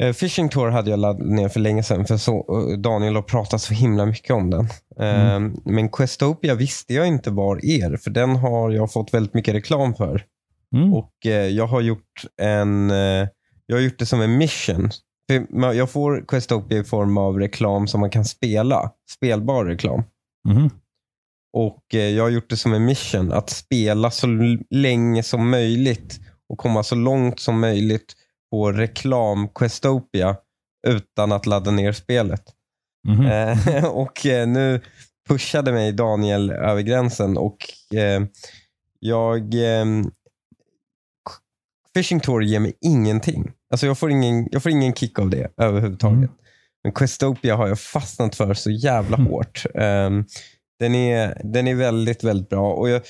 eh, 0.02 0.14
Fishing 0.14 0.50
Tour 0.50 0.70
hade 0.70 0.90
jag 0.90 1.00
laddat 1.00 1.28
ner 1.28 1.50
för 1.50 1.60
länge 1.60 1.84
sedan 1.84 2.06
för 2.06 2.18
så, 2.18 2.46
Daniel 2.78 3.16
har 3.16 3.22
pratat 3.22 3.62
så 3.62 3.74
himla 3.74 4.06
mycket 4.06 4.32
om 4.32 4.50
den. 4.50 4.68
Mm. 5.00 5.46
Eh, 5.46 5.52
men 5.66 5.90
Questopia 5.90 6.56
visste 6.56 6.94
jag 6.94 7.08
inte 7.08 7.32
var 7.32 7.66
er, 7.66 7.98
för 7.98 8.10
den 8.10 8.36
har 8.36 8.72
jag 8.72 8.92
fått 8.92 9.14
väldigt 9.14 9.34
mycket 9.34 9.56
reklam 9.56 9.96
för. 9.96 10.26
Mm. 10.74 10.94
Och 10.94 11.26
eh, 11.26 11.48
jag 11.48 11.68
har 11.68 11.82
gjort 11.82 12.26
en 12.42 12.92
eh, 12.92 13.28
jag 13.66 13.76
har 13.76 13.82
gjort 13.82 14.00
det 14.00 14.06
som 14.06 14.22
en 14.22 14.38
mission. 14.38 14.90
För 15.28 15.74
jag 15.74 15.90
får 15.90 16.26
Questopia 16.28 16.78
i 16.78 16.84
form 16.84 17.18
av 17.18 17.40
reklam 17.40 17.88
som 17.88 18.00
man 18.00 18.10
kan 18.10 18.26
spela. 18.26 18.92
Spelbar 19.12 19.66
reklam. 19.66 20.04
Mm. 20.50 20.70
Och 21.54 21.96
eh, 21.96 22.10
jag 22.10 22.24
har 22.24 22.30
gjort 22.30 22.50
det 22.50 22.58
som 22.58 22.74
en 22.74 22.86
mission 22.86 23.32
att 23.32 23.50
spela 23.50 24.12
så 24.12 24.28
länge 24.70 25.24
som 25.24 25.50
möjligt 25.50 26.20
och 26.50 26.58
komma 26.58 26.84
så 26.84 26.96
långt 26.96 27.40
som 27.40 27.60
möjligt 27.60 28.14
på 28.52 28.72
reklam 28.72 29.48
Questopia 29.48 30.36
utan 30.88 31.32
att 31.32 31.46
ladda 31.46 31.72
ner 31.72 31.92
spelet. 31.92 32.44
Mm. 33.08 33.86
och 33.92 34.20
nu 34.26 34.82
pushade 35.30 35.72
mig 35.72 35.92
Daniel 35.92 36.52
över 36.52 36.82
gränsen 36.82 37.38
och 37.38 37.58
jag 39.00 39.54
Fishing 41.96 42.20
Tour 42.20 42.42
ger 42.42 42.60
mig 42.60 42.74
ingenting. 42.82 43.52
Alltså 43.72 43.86
jag, 43.86 43.98
får 43.98 44.12
ingen, 44.12 44.48
jag 44.52 44.64
får 44.64 44.72
ingen 44.72 44.94
kick 44.94 45.20
av 45.20 45.30
det 45.30 45.54
överhuvudtaget. 45.58 46.18
Mm. 46.18 46.32
Men 46.84 46.92
Questopia 46.92 47.56
har 47.56 47.68
jag 47.68 47.80
fastnat 47.80 48.36
för 48.36 48.54
så 48.54 48.72
jävla 48.72 49.18
mm. 49.18 49.32
hårt. 49.32 49.66
Um, 49.74 50.26
den, 50.80 50.96
är, 50.96 51.42
den 51.44 51.68
är 51.68 51.76
väldigt, 51.76 52.24
väldigt 52.24 52.50
bra. 52.50 52.74
Och 52.74 52.90
jag, 52.90 53.02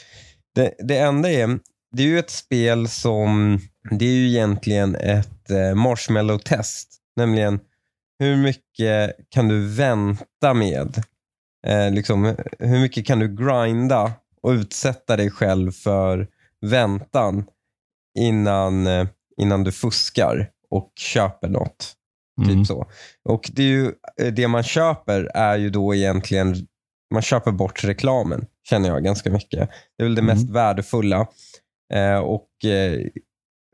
det, 0.55 0.73
det 0.79 0.97
enda 0.97 1.31
är, 1.31 1.59
det 1.91 2.03
är 2.03 2.07
ju 2.07 2.19
ett 2.19 2.29
spel 2.29 2.87
som, 2.87 3.59
det 3.91 4.05
är 4.05 4.11
ju 4.11 4.27
egentligen 4.27 4.95
ett 4.95 5.49
eh, 5.49 5.75
marshmallow-test. 5.75 6.87
Nämligen, 7.15 7.59
hur 8.19 8.37
mycket 8.37 9.15
kan 9.29 9.47
du 9.47 9.67
vänta 9.67 10.53
med? 10.53 11.03
Eh, 11.67 11.91
liksom, 11.91 12.35
hur 12.59 12.79
mycket 12.79 13.05
kan 13.05 13.19
du 13.19 13.35
grinda 13.35 14.11
och 14.41 14.49
utsätta 14.49 15.17
dig 15.17 15.31
själv 15.31 15.71
för 15.71 16.27
väntan 16.61 17.45
innan, 18.15 18.87
eh, 18.87 19.07
innan 19.37 19.63
du 19.63 19.71
fuskar 19.71 20.49
och 20.69 20.91
köper 20.95 21.47
något. 21.47 21.95
Typ 22.37 22.47
mm. 22.47 22.59
Typ 22.59 22.67
så. 22.67 22.85
Och 23.23 23.51
det, 23.53 23.63
är 23.63 23.67
ju, 23.67 23.91
eh, 24.21 24.33
det 24.33 24.47
man 24.47 24.63
köper 24.63 25.31
är 25.33 25.57
ju 25.57 25.69
då 25.69 25.95
egentligen, 25.95 26.55
man 27.13 27.21
köper 27.21 27.51
bort 27.51 27.83
reklamen, 27.83 28.45
känner 28.69 28.89
jag 28.89 29.03
ganska 29.03 29.31
mycket. 29.31 29.69
Det 29.97 30.03
är 30.03 30.05
väl 30.05 30.15
det 30.15 30.21
mm. 30.21 30.35
mest 30.35 30.49
värdefulla. 30.49 31.27
Eh, 31.93 32.17
och 32.17 32.65
eh, 32.65 32.99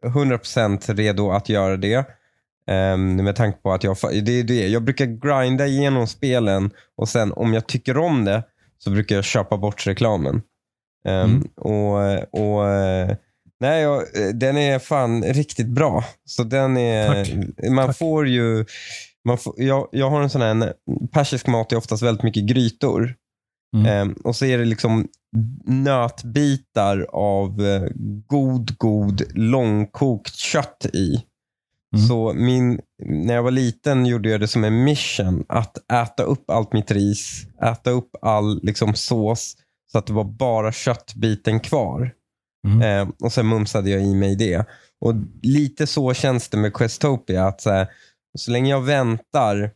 100% 0.06 0.93
redo 0.95 1.32
att 1.32 1.49
göra 1.49 1.78
det. 1.78 2.06
Um, 2.67 3.15
med 3.15 3.36
tanke 3.36 3.60
på 3.62 3.71
att 3.71 3.84
jag, 3.84 3.97
det 4.02 4.32
är 4.39 4.43
det. 4.43 4.67
jag 4.67 4.84
brukar 4.84 5.06
grinda 5.06 5.67
igenom 5.67 6.08
spelen 6.08 6.71
och 6.97 7.10
sen 7.10 7.34
om 7.34 7.54
jag 7.54 7.67
tycker 7.67 7.97
om 7.97 8.25
det 8.25 8.43
så 8.78 8.91
brukar 8.91 9.15
jag 9.15 9.23
köpa 9.23 9.58
bort 9.58 9.88
reklamen. 9.88 10.36
Um, 11.06 11.13
mm. 11.13 11.41
och, 11.56 11.93
och 12.34 12.65
Nej, 13.60 13.82
jag, 13.82 14.04
den 14.34 14.58
är 14.58 14.80
fan 14.80 15.24
riktigt 15.24 15.67
bra. 15.67 16.04
Så 16.26 16.43
den 16.43 16.78
är, 16.78 17.26
Tack. 17.26 17.34
Man 17.69 17.88
Tack. 17.88 17.98
får 17.98 18.28
ju, 18.28 18.65
man 19.28 19.38
får, 19.38 19.54
jag, 19.58 19.88
jag 19.91 20.10
har 20.10 20.22
en 20.22 20.30
sån 20.30 20.41
här, 20.41 20.74
persisk 21.12 21.48
mat 21.48 21.72
är 21.72 21.78
oftast 21.78 22.04
väldigt 22.04 22.24
mycket 22.24 22.43
grytor. 22.43 23.15
Mm. 23.76 23.86
Ehm, 23.86 24.13
och 24.24 24.36
så 24.36 24.45
är 24.45 24.58
det 24.58 24.65
liksom 24.65 25.08
nötbitar 25.65 27.08
av 27.13 27.65
eh, 27.65 27.89
god, 28.28 28.78
god 28.78 29.22
långkokt 29.36 30.36
kött 30.36 30.86
i. 30.93 31.24
Mm. 31.95 32.08
Så 32.08 32.34
min, 32.34 32.80
när 33.06 33.34
jag 33.34 33.43
var 33.43 33.52
liten 33.52 34.06
gjorde 34.06 34.30
jag 34.30 34.39
det 34.39 34.48
som 34.48 34.63
en 34.63 34.84
mission 34.84 35.45
att 35.50 35.91
äta 35.91 36.24
upp 36.24 36.50
allt 36.50 36.74
mitt 36.74 36.91
ris, 36.91 37.48
äta 37.63 37.91
upp 37.91 38.10
all 38.22 38.60
liksom, 38.63 38.93
sås 38.93 39.56
så 39.91 39.98
att 39.98 40.08
det 40.08 40.13
var 40.13 40.24
bara 40.24 40.72
köttbiten 40.72 41.60
kvar. 41.60 42.12
Mm. 42.67 42.82
Eh, 42.82 43.13
och 43.24 43.34
sen 43.34 43.48
mumsade 43.48 43.89
jag 43.89 44.02
i 44.02 44.15
mig 44.15 44.36
det. 44.36 44.65
Och 45.02 45.13
Lite 45.41 45.88
så 45.88 46.13
känns 46.13 46.50
det 46.50 46.58
med 46.58 46.74
Questopia. 46.74 47.45
Att 47.45 47.62
så, 47.62 47.69
här, 47.69 47.88
så 48.38 48.52
länge 48.52 48.69
jag 48.69 48.82
väntar, 48.82 49.72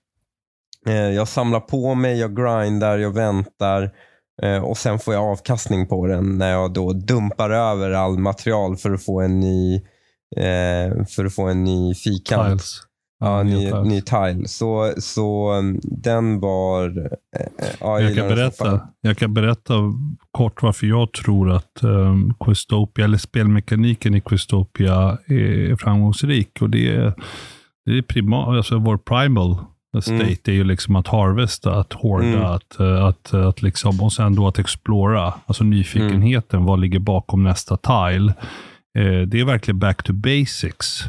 eh, 0.87 0.93
jag 0.95 1.27
samlar 1.27 1.59
på 1.59 1.95
mig, 1.95 2.19
jag 2.19 2.35
grindar, 2.35 2.97
jag 2.97 3.13
väntar 3.13 3.91
eh, 4.41 4.63
och 4.63 4.77
sen 4.77 4.99
får 4.99 5.13
jag 5.13 5.23
avkastning 5.23 5.87
på 5.87 6.07
den 6.07 6.37
när 6.37 6.51
jag 6.51 6.73
då 6.73 6.93
dumpar 6.93 7.49
över 7.49 7.91
all 7.91 8.17
material 8.17 8.77
för 8.77 8.91
att 8.91 9.03
få 9.03 9.21
en 9.21 9.39
ny, 9.39 9.75
eh, 10.35 11.05
för 11.05 11.25
att 11.25 11.35
få 11.35 11.47
en 11.47 11.63
ny 11.63 11.95
fikant. 11.95 12.49
Tiles. 12.49 12.81
Ja, 13.23 13.43
ny, 13.43 13.71
ny 13.71 14.01
tile. 14.01 14.47
Så, 14.47 14.93
så 14.97 15.53
um, 15.53 15.79
den 15.83 16.39
var... 16.39 16.87
Äh, 17.39 17.67
ja, 17.79 18.01
jag, 18.01 18.15
kan 18.15 18.27
berätta, 18.27 18.81
jag 19.01 19.17
kan 19.17 19.33
berätta 19.33 19.73
kort 20.31 20.63
varför 20.63 20.87
jag 20.87 21.13
tror 21.13 21.51
att 21.51 21.83
um, 21.83 22.33
Questopia, 22.45 23.05
eller 23.05 23.17
spelmekaniken 23.17 24.15
i 24.15 24.21
Questopia 24.21 25.17
är 25.27 25.75
framgångsrik. 25.75 26.61
Och 26.61 26.69
det 26.69 26.95
är, 26.95 27.13
det 27.85 27.97
är 27.97 28.01
prima, 28.01 28.45
alltså 28.45 28.77
vår 28.77 28.97
primal 28.97 29.57
state 30.01 30.21
mm. 30.23 30.37
är 30.45 30.51
ju 30.51 30.63
liksom 30.63 30.95
att 30.95 31.07
harvesta, 31.07 31.75
att 31.75 31.93
hårda, 31.93 32.27
mm. 32.27 32.43
att, 32.43 32.77
uh, 32.79 33.05
att, 33.05 33.33
att 33.33 33.61
liksom, 33.61 34.01
och 34.01 34.13
sen 34.13 34.35
då 34.35 34.47
att 34.47 34.59
explora. 34.59 35.33
Alltså 35.45 35.63
nyfikenheten, 35.63 36.57
mm. 36.57 36.65
vad 36.67 36.79
ligger 36.79 36.99
bakom 36.99 37.43
nästa 37.43 37.77
tile? 37.77 38.33
Uh, 38.99 39.21
det 39.21 39.39
är 39.39 39.45
verkligen 39.45 39.79
back 39.79 40.03
to 40.03 40.13
basics. 40.13 41.03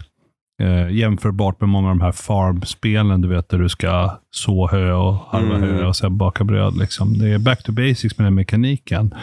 Eh, 0.62 0.90
jämförbart 0.90 1.61
med 1.61 1.69
många 1.69 1.90
av 1.90 1.97
de 1.97 2.05
här 2.05 2.12
farmspelen, 2.12 3.21
du 3.21 3.29
vet, 3.29 3.49
där 3.49 3.59
du 3.59 3.69
ska 3.69 4.19
så 4.31 4.69
hö 4.69 4.93
och 4.93 5.14
harva 5.14 5.57
mm. 5.57 5.61
hö 5.61 5.87
och 5.87 5.97
sen 5.97 6.19
baka 6.19 6.45
bröd. 6.45 6.77
Liksom. 6.77 7.19
Det 7.19 7.29
är 7.29 7.38
back 7.38 7.62
to 7.62 7.73
basics 7.73 8.19
med 8.19 8.27
den 8.27 8.35
mekaniken. 8.35 9.14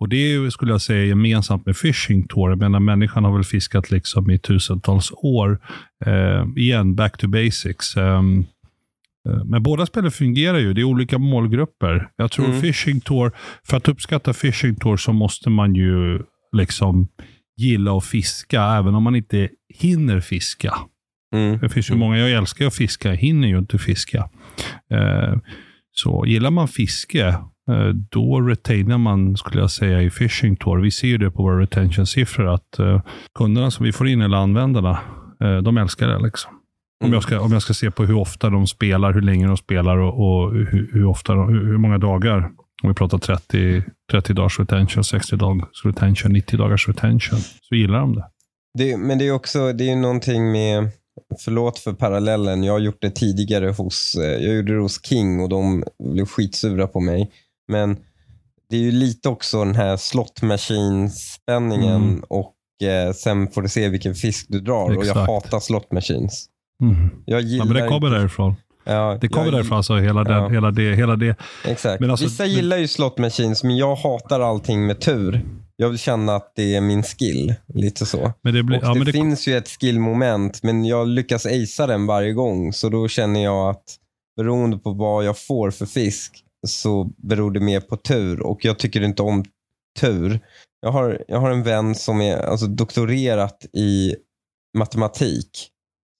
Och 0.00 0.08
Det 0.08 0.16
är, 0.16 0.50
skulle 0.50 0.72
jag 0.72 0.80
säga 0.80 1.04
gemensamt 1.04 1.66
med 1.66 1.76
fishing 1.76 2.26
tour. 2.28 2.50
Jag 2.50 2.58
menar, 2.58 2.80
människan 2.80 3.24
har 3.24 3.32
väl 3.32 3.44
fiskat 3.44 3.90
liksom 3.90 4.30
i 4.30 4.38
tusentals 4.38 5.12
år. 5.16 5.60
Eh, 6.06 6.44
igen, 6.56 6.94
back 6.94 7.18
to 7.18 7.28
basics. 7.28 7.96
Um, 7.96 8.46
men 9.44 9.62
båda 9.62 9.86
spelen 9.86 10.10
fungerar 10.10 10.58
ju. 10.58 10.74
Det 10.74 10.80
är 10.80 10.84
olika 10.84 11.18
målgrupper. 11.18 12.08
Jag 12.16 12.30
tror 12.30 12.46
mm. 12.46 12.60
fishing 12.60 13.00
tour, 13.00 13.32
för 13.64 13.76
att 13.76 13.88
uppskatta 13.88 14.32
fishing 14.32 14.76
tour 14.76 14.96
så 14.96 15.12
måste 15.12 15.50
man 15.50 15.74
ju 15.74 16.22
liksom 16.56 17.08
gilla 17.62 17.96
att 17.96 18.04
fiska, 18.04 18.62
även 18.62 18.94
om 18.94 19.02
man 19.02 19.16
inte 19.16 19.48
hinner 19.74 20.20
fiska. 20.20 20.74
Mm. 21.34 21.58
Det 21.58 21.68
finns 21.68 21.90
ju 21.90 21.94
många, 21.94 22.18
jag 22.18 22.30
älskar 22.30 22.66
att 22.66 22.74
fiska, 22.74 23.08
jag 23.08 23.16
hinner 23.16 23.48
ju 23.48 23.58
inte 23.58 23.78
fiska. 23.78 24.18
Eh, 24.92 25.36
Så 25.94 26.24
gillar 26.26 26.50
man 26.50 26.68
fiske, 26.68 27.26
eh, 27.70 27.88
då 28.10 28.40
retainar 28.40 28.98
man, 28.98 29.36
skulle 29.36 29.60
jag 29.60 29.70
säga, 29.70 30.02
i 30.02 30.10
Fishing 30.10 30.56
Tour. 30.56 30.78
Vi 30.80 30.90
ser 30.90 31.08
ju 31.08 31.18
det 31.18 31.30
på 31.30 31.42
våra 31.42 31.60
retention-siffror, 31.60 32.54
att 32.54 32.78
eh, 32.78 33.02
kunderna 33.38 33.70
som 33.70 33.86
vi 33.86 33.92
får 33.92 34.08
in, 34.08 34.20
eller 34.22 34.36
användarna, 34.36 34.98
de 35.64 35.76
älskar 35.78 36.08
det. 36.08 36.18
Liksom. 36.18 36.52
Om, 37.04 37.12
jag 37.12 37.22
ska, 37.22 37.40
om 37.40 37.52
jag 37.52 37.62
ska 37.62 37.74
se 37.74 37.90
på 37.90 38.04
hur 38.04 38.14
ofta 38.16 38.50
de 38.50 38.66
spelar, 38.66 39.12
hur 39.12 39.20
länge 39.20 39.46
de 39.46 39.56
spelar 39.56 39.96
och, 39.96 40.14
och 40.44 40.52
hur, 40.54 40.90
hur, 40.92 41.04
ofta, 41.04 41.34
de- 41.34 41.48
hur, 41.48 41.64
hur 41.66 41.78
många 41.78 41.98
dagar. 41.98 42.50
Om 42.82 42.88
vi 42.88 42.94
pratar 42.94 43.18
30, 43.18 43.82
30 44.10 44.32
dagars 44.34 44.58
retention, 44.58 45.04
60 45.04 45.36
dagars 45.36 45.84
retention, 45.84 46.32
90 46.32 46.56
dagars 46.58 46.88
retention, 46.88 47.38
så 47.62 47.74
gillar 47.74 47.98
de 48.00 48.14
det. 48.14 48.24
Det, 48.78 48.96
men 48.96 49.18
det 49.18 49.26
är 49.26 49.32
också 49.32 49.72
det 49.72 49.90
är 49.90 49.96
någonting 49.96 50.52
med, 50.52 50.90
förlåt 51.44 51.78
för 51.78 51.92
parallellen, 51.92 52.64
jag 52.64 52.72
har 52.72 52.78
gjort 52.80 52.98
det 53.02 53.10
tidigare 53.10 53.70
hos, 53.70 54.14
eh, 54.14 54.24
jag 54.24 54.54
gjorde 54.56 54.74
det 54.74 54.80
hos 54.80 55.04
King 55.06 55.40
och 55.40 55.48
de 55.48 55.84
blev 56.12 56.24
skitsura 56.26 56.86
på 56.86 57.00
mig. 57.00 57.30
Men 57.68 57.96
det 58.70 58.76
är 58.76 58.80
ju 58.80 58.90
lite 58.92 59.28
också 59.28 59.64
den 59.64 59.74
här 59.74 59.96
slot 59.96 60.42
machine-spänningen 60.42 62.02
Mm. 62.02 62.24
och 62.28 62.54
eh, 62.84 63.12
sen 63.12 63.48
får 63.50 63.62
du 63.62 63.68
se 63.68 63.88
vilken 63.88 64.14
fisk 64.14 64.46
du 64.48 64.60
drar. 64.60 64.84
Och 64.84 64.92
jag 64.94 65.02
Exakt. 65.02 65.26
hatar 65.30 65.60
slot 65.60 65.92
machines. 65.92 66.46
Mm. 66.82 67.10
Jag 67.26 67.40
Ja, 67.40 67.46
gillar 67.46 67.64
men 67.64 67.74
det 67.74 67.88
kommer 67.88 68.06
inte- 68.08 68.18
därifrån. 68.18 68.54
Ja, 68.84 69.18
Det 69.20 69.28
kommer 69.28 69.46
jag- 69.46 69.54
därifrån, 69.54 69.76
alltså, 69.76 69.96
hela, 69.96 70.24
den, 70.24 70.36
Ja. 70.42 70.48
hela, 70.48 70.70
det, 70.70 70.94
hela 70.94 71.16
det. 71.16 71.36
Exakt. 71.64 72.00
Men 72.00 72.10
alltså, 72.10 72.24
Vissa 72.26 72.46
gillar 72.46 72.76
ju 72.76 72.88
slot 72.88 73.18
machines, 73.18 73.64
men 73.64 73.76
jag 73.76 73.96
hatar 73.96 74.40
allting 74.40 74.86
med 74.86 75.00
tur. 75.00 75.40
Jag 75.76 75.88
vill 75.88 75.98
känna 75.98 76.34
att 76.36 76.52
det 76.56 76.74
är 76.74 76.80
min 76.80 77.02
skill. 77.02 77.54
Lite 77.74 78.06
så. 78.06 78.32
Men 78.42 78.54
det, 78.54 78.62
blir, 78.62 78.78
Och 78.78 78.84
ja, 78.84 78.88
det, 78.88 78.94
men 78.94 79.06
det, 79.06 79.12
finns 79.12 79.48
ju 79.48 79.56
ett 79.56 79.68
skillmoment, 79.68 80.62
men 80.62 80.84
jag 80.84 81.08
lyckas 81.08 81.46
acea 81.46 81.86
den 81.86 82.06
varje 82.06 82.32
gång. 82.32 82.72
Så 82.72 82.88
då 82.88 83.08
känner 83.08 83.44
jag 83.44 83.70
att 83.70 83.84
beroende 84.36 84.76
på 84.78 84.92
vad 84.92 85.24
jag 85.24 85.38
får 85.38 85.70
för 85.70 85.86
fisk 85.86 86.44
så 86.66 87.10
beror 87.16 87.50
det 87.50 87.60
mer 87.60 87.80
på 87.80 87.96
tur. 87.96 88.40
Och 88.40 88.64
jag 88.64 88.78
tycker 88.78 89.00
inte 89.02 89.22
om 89.22 89.44
tur. 90.00 90.40
Jag 90.80 90.92
har, 90.92 91.24
jag 91.28 91.38
har 91.40 91.50
en 91.50 91.62
vän 91.62 91.94
som 91.94 92.20
är 92.20 92.36
alltså, 92.36 92.66
doktorerat 92.66 93.64
i 93.72 94.14
matematik 94.78 95.68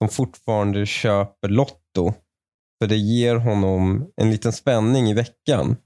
som 0.02 0.08
fortfarande 0.08 0.86
köper 0.86 1.48
Lotto. 1.48 2.14
För 2.82 2.86
det 2.86 2.96
ger 2.96 3.36
honom 3.36 4.04
en 4.16 4.30
liten 4.30 4.52
spänning 4.52 5.06
i 5.10 5.14
veckan. 5.14 5.76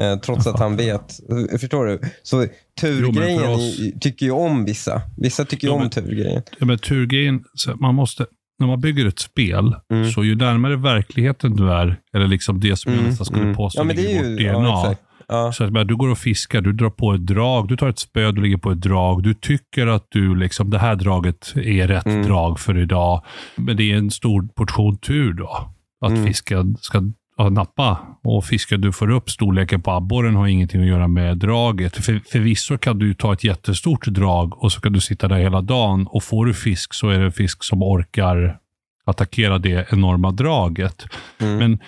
Eh, 0.00 0.16
trots 0.18 0.46
att 0.46 0.58
han 0.58 0.76
vet. 0.86 1.20
Förstår 1.60 1.86
du? 1.86 2.00
Så 2.22 2.46
turgrejen 2.80 3.40
för 3.40 3.48
oss- 3.48 3.78
tycker 4.00 4.26
ju 4.26 4.32
om 4.32 4.64
vissa. 4.64 5.02
Vissa 5.16 5.44
tycker 5.44 5.66
ju 5.66 5.70
Jo, 5.70 5.74
om 5.74 5.80
men- 5.80 5.90
turgrejen. 5.90 6.42
ja, 6.58 6.66
men 6.66 6.78
turgrejen, 6.78 7.44
man 7.80 7.94
måste, 7.94 8.26
när 8.58 8.66
man 8.66 8.80
bygger 8.80 9.06
ett 9.06 9.18
spel, 9.18 9.74
Mm. 9.92 10.10
så 10.10 10.24
ju 10.24 10.34
närmare 10.36 10.76
verkligheten 10.76 11.56
du 11.56 11.72
är, 11.72 11.96
eller 12.14 12.26
liksom 12.26 12.60
det 12.60 12.76
som 12.76 12.92
jag 12.92 12.98
Mm, 12.98 13.10
nästan 13.10 13.24
skulle 13.26 13.42
mm. 13.42 13.54
påstå 13.56 13.80
Ja, 13.80 13.84
men 13.84 13.96
det 13.96 14.02
är 14.16 14.24
i 14.24 14.26
ju... 14.28 14.32
vårt 14.32 14.40
Ja, 14.42 14.58
DNA. 14.58 14.80
exakt. 14.82 15.00
Ja. 15.28 15.52
Så 15.52 15.64
att 15.64 15.70
bara, 15.72 15.84
du 15.84 15.96
går 15.96 16.08
och 16.08 16.18
fiskar, 16.18 16.60
du 16.60 16.72
drar 16.72 16.90
på 16.90 17.12
ett 17.14 17.26
drag, 17.26 17.68
du 17.68 17.76
tar 17.76 17.88
ett 17.88 17.98
spö, 17.98 18.32
du 18.32 18.42
ligger 18.42 18.56
på 18.56 18.70
ett 18.70 18.80
drag. 18.80 19.22
Du 19.22 19.34
tycker 19.34 19.86
att 19.86 20.06
du 20.10 20.34
liksom, 20.34 20.70
det 20.70 20.78
här 20.78 20.96
draget 20.96 21.52
är 21.56 21.86
rätt 21.88 22.06
Mm. 22.06 22.22
drag 22.26 22.60
för 22.60 22.78
idag. 22.78 23.24
Men 23.56 23.76
det 23.76 23.92
är 23.92 23.96
en 23.96 24.10
stor 24.10 24.48
portion 24.54 24.98
tur 24.98 25.32
då. 25.32 25.74
Att 26.00 26.10
Mm. 26.12 26.26
fisken 26.26 26.76
ska 26.80 27.02
ja, 27.36 27.48
nappa. 27.48 27.98
Och 28.24 28.44
fisken 28.44 28.80
du 28.80 28.92
får 28.92 29.10
upp, 29.10 29.30
storleken 29.30 29.82
på 29.82 29.90
abborren 29.90 30.34
har 30.34 30.46
ingenting 30.46 30.80
att 30.80 30.86
göra 30.86 31.08
med 31.08 31.36
draget. 31.38 32.04
För, 32.04 32.20
förvisso 32.32 32.78
kan 32.78 32.98
du 32.98 33.14
ta 33.14 33.32
ett 33.32 33.44
jättestort 33.44 34.06
drag 34.06 34.62
och 34.64 34.72
så 34.72 34.80
kan 34.80 34.92
du 34.92 35.00
sitta 35.00 35.28
där 35.28 35.38
hela 35.38 35.60
dagen. 35.60 36.06
Och 36.06 36.22
får 36.24 36.46
du 36.46 36.54
fisk 36.54 36.94
så 36.94 37.08
är 37.08 37.18
det 37.18 37.24
en 37.24 37.32
fisk 37.32 37.64
som 37.64 37.82
orkar 37.82 38.58
attackera 39.06 39.58
det 39.58 39.92
enorma 39.92 40.30
draget. 40.30 41.06
Mm. 41.38 41.56
Men 41.58 41.78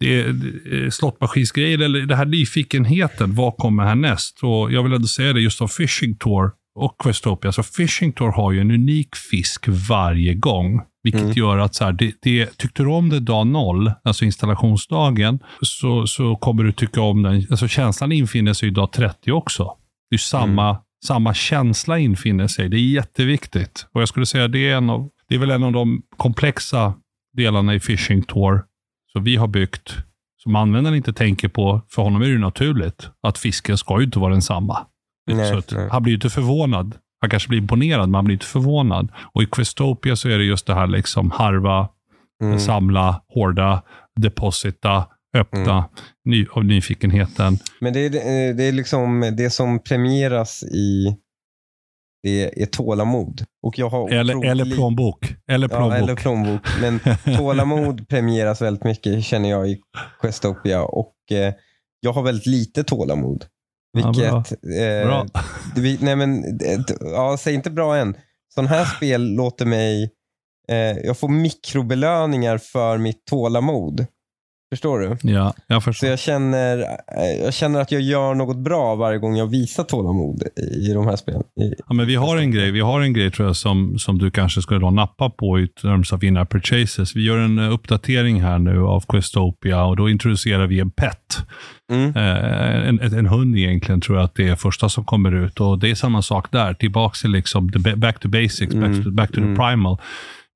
det 0.00 0.22
det- 0.32 0.94
slottmaskinsgrejer, 0.94 1.78
eller 1.82 2.00
det 2.00 2.16
här 2.16 2.26
nyfikenheten, 2.26 3.34
vad 3.34 3.56
kommer 3.56 3.84
härnäst? 3.84 4.38
Och 4.42 4.72
jag 4.72 4.82
vill 4.82 4.92
ändå 4.92 5.06
säga 5.06 5.32
det 5.32 5.40
just 5.40 5.60
om 5.60 5.68
Fishing 5.68 6.16
Tour 6.16 6.50
och 6.74 6.96
Questopia. 7.02 7.52
Så 7.52 7.62
Fishing 7.62 8.12
Tour 8.12 8.32
har 8.32 8.52
ju 8.52 8.60
en 8.60 8.70
unik 8.70 9.16
fisk 9.16 9.64
varje 9.88 10.34
gång. 10.34 10.80
Vilket 11.08 11.22
Mm. 11.22 11.38
gör 11.38 11.58
att 11.58 11.74
så 11.74 11.84
här, 11.84 11.92
det, 11.92 12.14
det, 12.22 12.58
tyckte 12.58 12.82
du 12.82 12.88
om 12.88 13.08
det 13.08 13.20
dag 13.20 13.46
noll, 13.46 13.92
alltså 14.04 14.24
installationsdagen, 14.24 15.38
så, 15.62 16.06
så 16.06 16.36
kommer 16.36 16.62
du 16.62 16.72
tycka 16.72 17.00
om 17.00 17.22
den. 17.22 17.46
Alltså 17.50 17.68
känslan 17.68 18.12
infinner 18.12 18.52
sig 18.52 18.68
ju 18.68 18.74
dag 18.74 18.92
30 18.92 19.32
också. 19.32 19.72
Det 20.10 20.16
är 20.16 20.18
samma, 20.18 20.78
samma 21.06 21.34
känsla 21.34 21.98
infinner 21.98 22.46
sig. 22.46 22.68
Det 22.68 22.76
är 22.76 22.80
jätteviktigt. 22.80 23.86
Och 23.92 24.00
jag 24.00 24.08
skulle 24.08 24.26
säga 24.26 24.48
det 24.48 24.68
är, 24.70 24.76
en 24.76 24.90
av, 24.90 25.08
det 25.28 25.34
är 25.34 25.38
väl 25.38 25.50
en 25.50 25.62
av 25.62 25.72
de 25.72 26.02
komplexa 26.16 26.94
delarna 27.36 27.74
i 27.74 27.80
Fishing 27.80 28.22
Tour 28.22 28.62
som 29.12 29.24
vi 29.24 29.36
har 29.36 29.48
byggt, 29.48 29.96
som 30.42 30.56
användaren 30.56 30.96
inte 30.96 31.12
tänker 31.12 31.48
på. 31.48 31.80
För 31.88 32.02
honom 32.02 32.22
är 32.22 32.26
det 32.28 32.38
naturligt 32.38 33.10
att 33.22 33.38
fisken 33.38 33.78
ska 33.78 33.98
ju 33.98 34.04
inte 34.04 34.18
vara 34.18 34.32
densamma. 34.32 34.86
Nej, 35.30 35.62
så 35.62 35.74
nej. 35.76 35.88
han 35.90 36.02
blir 36.02 36.10
ju 36.10 36.16
inte 36.16 36.30
förvånad. 36.30 36.94
Han 37.20 37.30
kanske 37.30 37.48
blir 37.48 37.58
imponerad, 37.58 38.08
men 38.08 38.14
han 38.14 38.24
blir 38.24 38.32
inte 38.34 38.46
förvånad. 38.46 39.12
Och 39.34 39.42
i 39.42 39.46
Questopia 39.46 40.16
så 40.16 40.28
är 40.28 40.38
det 40.38 40.44
just 40.44 40.66
det 40.66 40.74
här 40.74 40.86
liksom 40.86 41.30
harva, 41.30 41.88
Mm. 42.42 42.58
samla, 42.58 43.22
hårda, 43.34 43.82
deposita, 44.20 45.06
öppna, 45.36 45.88
ny, 46.24 46.46
av 46.52 46.64
nyfikenheten. 46.64 47.58
Men 47.80 47.92
det 47.92 48.00
är, 48.00 48.14
eh, 48.14 48.56
det 48.56 48.64
är 48.64 48.72
liksom 48.72 49.34
det 49.36 49.50
som 49.50 49.78
premieras 49.82 50.62
i 50.62 51.16
det 52.22 52.62
är 52.62 52.66
tålamod. 52.66 53.44
Och 53.62 53.78
jag 53.78 53.88
har 53.88 54.10
Eller, 54.10 54.34
otroligt 54.34 54.50
eller 54.50 54.76
plånbok. 54.76 55.34
Eller 55.48 55.68
Ja, 55.70 55.76
plånbok. 55.76 55.98
eller 55.98 56.16
plånbok. 56.16 56.60
Men 56.80 57.00
tålamod 57.36 58.08
premieras 58.08 58.62
väldigt 58.62 58.84
mycket 58.84 59.24
känner 59.24 59.50
jag 59.50 59.68
i 59.68 59.78
Questopia. 60.22 60.82
Och 60.82 61.14
eh, 61.32 61.52
jag 62.00 62.12
har 62.12 62.22
väldigt 62.22 62.46
lite 62.46 62.84
tålamod. 62.84 63.44
Ja, 63.92 64.06
Vilket... 64.12 64.30
bra. 64.62 64.74
eh, 64.76 65.06
Bra. 65.06 65.26
vi- 65.76 65.98
nej 66.00 66.16
men, 66.16 66.44
eh, 66.60 66.80
ja, 67.00 67.36
säg 67.40 67.54
inte 67.54 67.70
bra 67.70 67.96
än. 67.96 68.16
Sån 68.54 68.66
här 68.66 68.84
spel 68.84 69.34
låter 69.34 69.66
mig... 69.66 70.10
Eh, 70.68 70.76
jag 70.98 71.18
får 71.18 71.28
mikrobelöningar 71.28 72.58
för 72.58 72.98
mitt 72.98 73.24
tålamod. 73.24 74.06
Förstår 74.72 74.98
du? 74.98 75.16
Ja, 75.32 75.54
jag 75.66 75.82
Så 75.82 75.86
förstår. 75.92 76.08
jag 76.10 76.18
känner, 76.18 76.78
eh, 76.78 77.42
jag 77.44 77.54
känner 77.54 77.80
att 77.80 77.92
jag 77.92 78.00
gör 78.02 78.34
något 78.34 78.56
bra 78.56 78.94
varje 78.94 79.18
gång 79.18 79.36
jag 79.36 79.46
visar 79.46 79.84
tålamod 79.84 80.42
i 80.88 80.92
de 80.92 81.06
här 81.06 81.16
spelen. 81.16 81.42
Ja, 81.88 81.94
men 81.94 82.06
vi 82.06 82.14
har 82.14 82.36
en 82.36 82.50
grej, 82.50 82.70
vi 82.70 82.80
har 82.80 83.00
en 83.00 83.12
grej 83.12 83.30
tror 83.30 83.48
jag 83.48 83.56
som, 83.56 83.98
som 83.98 84.18
du 84.18 84.30
kanske 84.30 84.62
skulle 84.62 84.80
då 84.80 84.90
nappa 84.90 85.30
på 85.30 85.60
i 85.60 85.68
terms 85.68 86.12
of 86.12 86.22
in-app 86.22 86.50
purchases. 86.52 87.16
Vi 87.16 87.24
gör 87.26 87.38
en 87.38 87.58
eh, 87.58 87.72
uppdatering 87.72 88.42
här 88.42 88.58
nu 88.58 88.80
av 88.80 89.00
Questopia 89.08 89.84
och 89.84 89.96
då 89.96 90.08
introducerar 90.08 90.66
vi 90.66 90.80
en 90.80 90.90
pet. 90.90 91.38
Mm. 91.92 92.16
Eh, 92.16 92.88
en, 92.88 93.00
en, 93.00 93.26
hund 93.26 93.56
egentligen 93.58 94.00
tror 94.00 94.18
jag 94.18 94.24
att 94.24 94.34
det 94.34 94.48
är 94.48 94.56
första 94.56 94.88
som 94.88 95.04
kommer 95.04 95.44
ut. 95.44 95.60
Och 95.60 95.78
Det 95.78 95.90
är 95.90 95.94
samma 95.94 96.22
sak 96.22 96.52
där. 96.52 96.74
Tillbaka 96.74 97.14
till 97.22 97.30
liksom 97.30 97.70
the, 97.72 97.78
ba- 97.78 97.96
back 97.96 98.20
to 98.20 98.28
basics, 98.28 98.74
back 98.74 99.04
to, 99.04 99.10
back 99.10 99.28
to 99.28 99.34
the 99.34 99.40
Mm. 99.40 99.56
primal. 99.56 99.96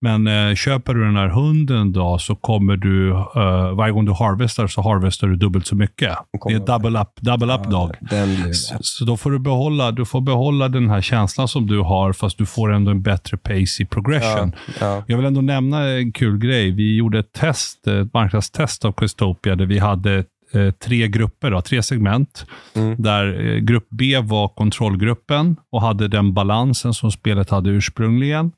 Men 0.03 0.27
eh, 0.27 0.55
köper 0.55 0.95
du 0.95 1.05
den 1.05 1.17
här 1.17 1.29
hunden 1.29 1.93
då 1.93 2.19
så 2.19 2.35
kommer 2.35 2.77
du, 2.77 3.11
eh, 3.11 3.75
varje 3.75 3.93
gång 3.93 4.05
du 4.05 4.13
harvestar 4.13 4.67
så 4.67 4.83
harvestar 4.83 5.29
du 5.29 5.37
dubbelt 5.37 5.67
så 5.67 5.77
mycket. 5.77 6.19
Det 6.49 6.55
är 6.55 6.59
double 6.59 7.01
up, 7.01 7.09
double 7.21 7.55
up 7.55 7.71
dog. 7.71 7.91
Den 8.01 8.43
blir 8.43 8.53
Så, 8.53 8.77
så 8.81 9.05
då 9.05 9.17
får 9.17 9.31
du 9.31 9.39
behålla, 9.39 9.91
du 9.91 10.05
får 10.05 10.21
behålla 10.21 10.69
den 10.69 10.91
här 10.91 11.01
känslan 11.01 11.49
som 11.49 11.67
du 11.67 11.79
har, 11.79 12.13
fast 12.13 12.39
du 12.39 12.47
får 12.47 12.73
ändå 12.73 12.91
en 12.91 13.03
bättre 13.03 13.37
pace 13.37 13.83
i 13.83 13.87
progression. 13.87 14.53
ja. 14.81 15.03
Jag 15.07 15.17
vill 15.17 15.27
ändå 15.27 15.41
nämna 15.41 15.89
en 15.89 16.13
kul 16.13 16.39
grej. 16.39 16.71
Vi 16.71 16.97
gjorde 16.97 17.19
ett 17.19 17.33
test, 17.33 17.87
ett 17.87 18.15
marknadstest 18.15 18.85
av 18.85 18.93
Questopia, 18.93 19.57
där 19.57 19.67
vi 19.67 19.79
hade 19.79 20.25
eh, 20.53 20.71
tre 20.71 21.09
grupper, 21.09 21.51
då, 21.51 21.61
tre 21.61 21.83
segment. 21.83 22.47
Mm. 22.75 23.03
Där 23.03 23.47
eh, 23.47 23.57
grupp 23.57 23.87
B 23.91 24.19
var 24.23 24.49
kontrollgruppen 24.49 25.57
och 25.73 25.83
hade 25.83 26.09
den 26.09 26.35
balansen 26.35 26.95
som 26.95 27.11
spelet 27.11 27.51
hade 27.51 27.71
ursprungligen. 27.71 28.53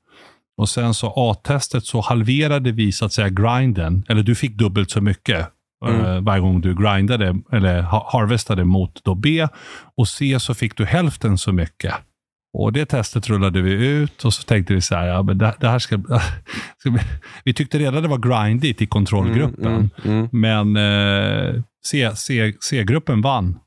Och 0.56 0.68
sen 0.68 0.94
så 0.94 1.12
A-testet 1.16 1.84
så 1.84 2.00
halverade 2.00 2.72
vi 2.72 2.92
så 2.92 3.04
att 3.04 3.12
säga 3.12 3.28
grinden, 3.28 4.04
eller 4.08 4.22
du 4.22 4.34
fick 4.34 4.56
dubbelt 4.58 4.90
så 4.90 5.00
mycket 5.00 5.48
Mm. 5.86 6.04
eh, 6.04 6.20
varje 6.20 6.40
gång 6.40 6.60
du 6.60 6.74
grindade 6.74 7.36
eller 7.52 7.82
ha- 7.82 8.08
harvestade 8.12 8.64
mot 8.64 9.04
då 9.04 9.14
B. 9.14 9.46
Och 9.96 10.08
C 10.08 10.36
så 10.40 10.54
fick 10.54 10.76
du 10.76 10.84
hälften 10.84 11.38
så 11.38 11.52
mycket. 11.52 11.94
Och 12.58 12.72
Det 12.72 12.86
testet 12.86 13.28
rullade 13.28 13.62
vi 13.62 13.70
ut 13.72 14.24
och 14.24 14.34
så 14.34 14.42
tänkte 14.42 14.74
vi 14.74 14.80
så 14.80 14.94
här, 14.94 15.06
ja, 15.06 15.22
men 15.22 15.38
det, 15.38 15.54
det 15.60 15.68
här 15.68 15.78
ska, 15.78 15.98
ska 16.78 16.90
vi, 16.90 16.98
vi 17.44 17.54
tyckte 17.54 17.78
redan 17.78 18.02
det 18.02 18.08
var 18.08 18.18
grindigt 18.44 18.82
i 18.82 18.86
kontrollgruppen. 18.86 19.66
Mm, 19.66 19.90
mm, 20.04 20.28
mm. 20.32 20.72
Men 20.72 20.76
eh, 20.76 21.62
C- 21.86 22.10
C- 22.16 22.52
C-gruppen 22.70 23.20
vann. 23.20 23.58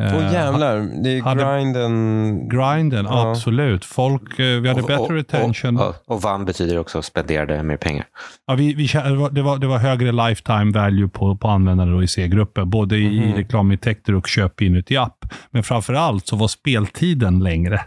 Eh, 0.00 0.16
Åh 0.16 0.32
jävlar, 0.32 1.02
det 1.02 1.18
är 1.18 1.22
hade- 1.22 1.44
grinden. 1.44 2.48
Grinden, 2.48 3.04
Ja. 3.04 3.30
absolut. 3.30 3.84
Folk, 3.84 4.38
eh, 4.38 4.60
vi 4.60 4.68
hade 4.68 4.80
Och- 4.80 4.86
bättre 4.86 5.02
och- 5.02 5.10
retention. 5.10 5.76
Och, 5.76 5.86
och, 5.88 5.94
och 6.06 6.22
vann 6.22 6.44
betyder 6.44 6.78
också 6.78 7.02
spenderade 7.02 7.62
mer 7.62 7.76
pengar. 7.76 8.04
Ja, 8.46 8.54
vi, 8.54 8.74
vi, 8.74 8.86
det, 8.86 9.42
var, 9.42 9.58
det, 9.58 9.66
var, 9.66 9.78
högre 9.78 10.12
lifetime 10.12 10.72
value 10.72 11.08
på, 11.08 11.36
på 11.36 11.48
användare 11.48 12.04
i 12.04 12.06
C-gruppen. 12.08 12.70
Både 12.70 12.96
i, 12.96 13.04
i 13.16 13.20
Mhm. 13.26 13.34
reklamintäkter 13.34 14.14
och 14.14 14.26
köp 14.28 14.62
inuti 14.62 14.96
app. 14.96 15.24
Men 15.50 15.62
framför 15.62 15.94
allt 15.94 16.26
så 16.26 16.36
var 16.36 16.48
speltiden 16.48 17.38
längre. 17.38 17.80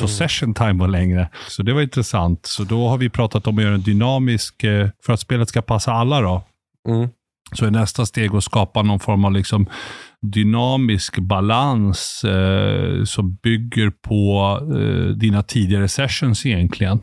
Så 0.00 0.08
session 0.08 0.54
time 0.54 0.72
var 0.72 0.88
längre. 0.88 1.28
Så 1.48 1.62
det 1.62 1.72
var 1.72 1.82
intressant. 1.82 2.46
Så 2.46 2.64
då 2.64 2.88
har 2.88 2.98
vi 2.98 3.08
pratat 3.10 3.46
om 3.46 3.58
att 3.58 3.64
göra 3.64 3.74
en 3.74 3.82
dynamisk, 3.82 4.64
eh, 4.64 4.88
för 5.06 5.12
att 5.12 5.20
spelet 5.20 5.48
ska 5.48 5.62
passa 5.62 5.92
alla 5.92 6.20
då, 6.20 6.42
Mm. 6.88 7.08
så 7.54 7.66
är 7.66 7.70
nästa 7.70 8.06
steg 8.06 8.34
att 8.34 8.44
skapa 8.44 8.82
någon 8.82 9.00
form 9.00 9.24
av 9.24 9.32
liksom 9.32 9.66
dynamisk 10.22 11.18
balans 11.18 12.24
eh, 12.24 13.04
som 13.04 13.34
bygger 13.42 13.90
på 13.90 14.58
eh, 14.76 15.16
dina 15.16 15.42
tidigare 15.42 15.88
sessions 15.88 16.46
egentligen. 16.46 16.98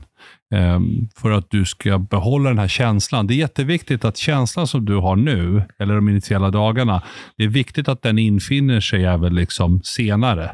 Eh, 0.55 0.79
för 1.15 1.31
att 1.31 1.49
du 1.49 1.65
ska 1.65 1.97
behålla 1.99 2.49
den 2.49 2.59
här 2.59 2.67
känslan. 2.67 3.27
Det 3.27 3.33
är 3.33 3.35
jätteviktigt 3.35 4.05
att 4.05 4.17
känslan 4.17 4.67
som 4.67 4.85
du 4.85 4.95
har 4.95 5.15
nu, 5.15 5.63
eller 5.79 5.95
de 5.95 6.09
initiala 6.09 6.51
dagarna, 6.51 7.01
det 7.37 7.43
är 7.43 7.47
viktigt 7.47 7.87
att 7.87 8.01
den 8.01 8.19
infinner 8.19 8.79
sig 8.79 9.05
även 9.05 9.35
liksom 9.35 9.81
senare. 9.83 10.51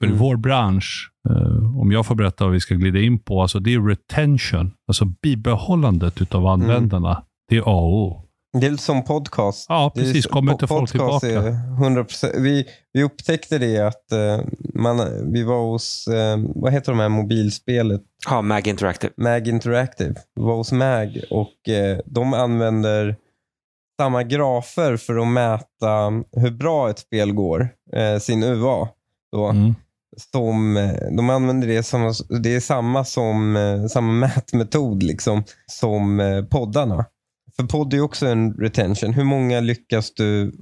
För 0.00 0.06
i 0.06 0.10
Mm. 0.10 0.18
vår 0.20 0.36
bransch, 0.36 1.10
eh, 1.30 1.80
om 1.80 1.92
jag 1.92 2.06
får 2.06 2.14
berätta 2.14 2.44
vad 2.44 2.52
vi 2.52 2.60
ska 2.60 2.74
glida 2.74 2.98
in 3.00 3.18
på, 3.18 3.42
alltså 3.42 3.60
det 3.60 3.74
är 3.74 3.80
retention, 3.86 4.70
alltså 4.88 5.04
bibehållandet 5.22 6.22
utav 6.22 6.46
användarna. 6.46 7.22
Det 7.48 7.56
är 7.56 7.60
A 7.60 7.64
och 7.64 7.94
O. 7.94 8.24
Det 8.52 8.66
är 8.66 8.76
som 8.76 9.04
podcast. 9.04 9.66
Ja, 9.68 9.92
precis. 9.94 10.26
Kommer 10.26 10.52
inte 10.52 10.66
folk 10.66 10.90
tillbaka? 10.90 11.26
är 11.26 11.50
100%. 11.80 12.40
Vi, 12.40 12.66
vi 12.92 13.02
upptäckte 13.02 13.58
det 13.58 13.78
att 13.78 14.12
eh, 14.12 14.40
man, 14.74 15.00
vi 15.32 15.42
var 15.42 15.62
hos, 15.70 16.06
eh, 16.08 16.38
vad 16.54 16.72
heter 16.72 16.92
de 16.92 16.98
här 16.98 17.08
mobilspelet? 17.08 18.00
Ja, 18.30 18.42
Mag 18.42 18.66
Interactive. 18.66 19.12
Mag 19.16 19.48
Interactive. 19.48 20.14
Vi 20.34 20.42
var 20.42 20.54
hos 20.56 20.72
Mag 20.72 21.20
och 21.30 21.68
eh, 21.68 21.98
de 22.06 22.34
använder 22.34 23.16
samma 24.00 24.22
grafer 24.22 24.96
för 24.96 25.16
att 25.18 25.28
mäta 25.28 26.10
hur 26.32 26.50
bra 26.50 26.90
ett 26.90 26.98
spel 26.98 27.32
går, 27.32 27.68
sin 28.20 28.42
UA. 28.42 28.88
Då, 29.32 29.46
Mm. 29.46 29.74
som, 30.32 30.74
de 31.16 31.30
använder 31.30 31.68
det 31.68 31.82
som, 31.82 32.12
det 32.42 32.56
är 32.56 32.60
samma 32.60 33.04
som 33.04 33.56
samma 33.90 34.12
mätmetod 34.26 35.02
liksom, 35.02 35.44
som 35.66 36.20
poddarna. 36.50 37.04
För 37.60 37.66
podd 37.66 37.94
är 37.94 38.00
också 38.00 38.26
en 38.26 38.52
retention. 38.54 39.12
Hur 39.14 39.24
många 39.24 39.60
lyckas 39.60 40.14
du 40.14 40.52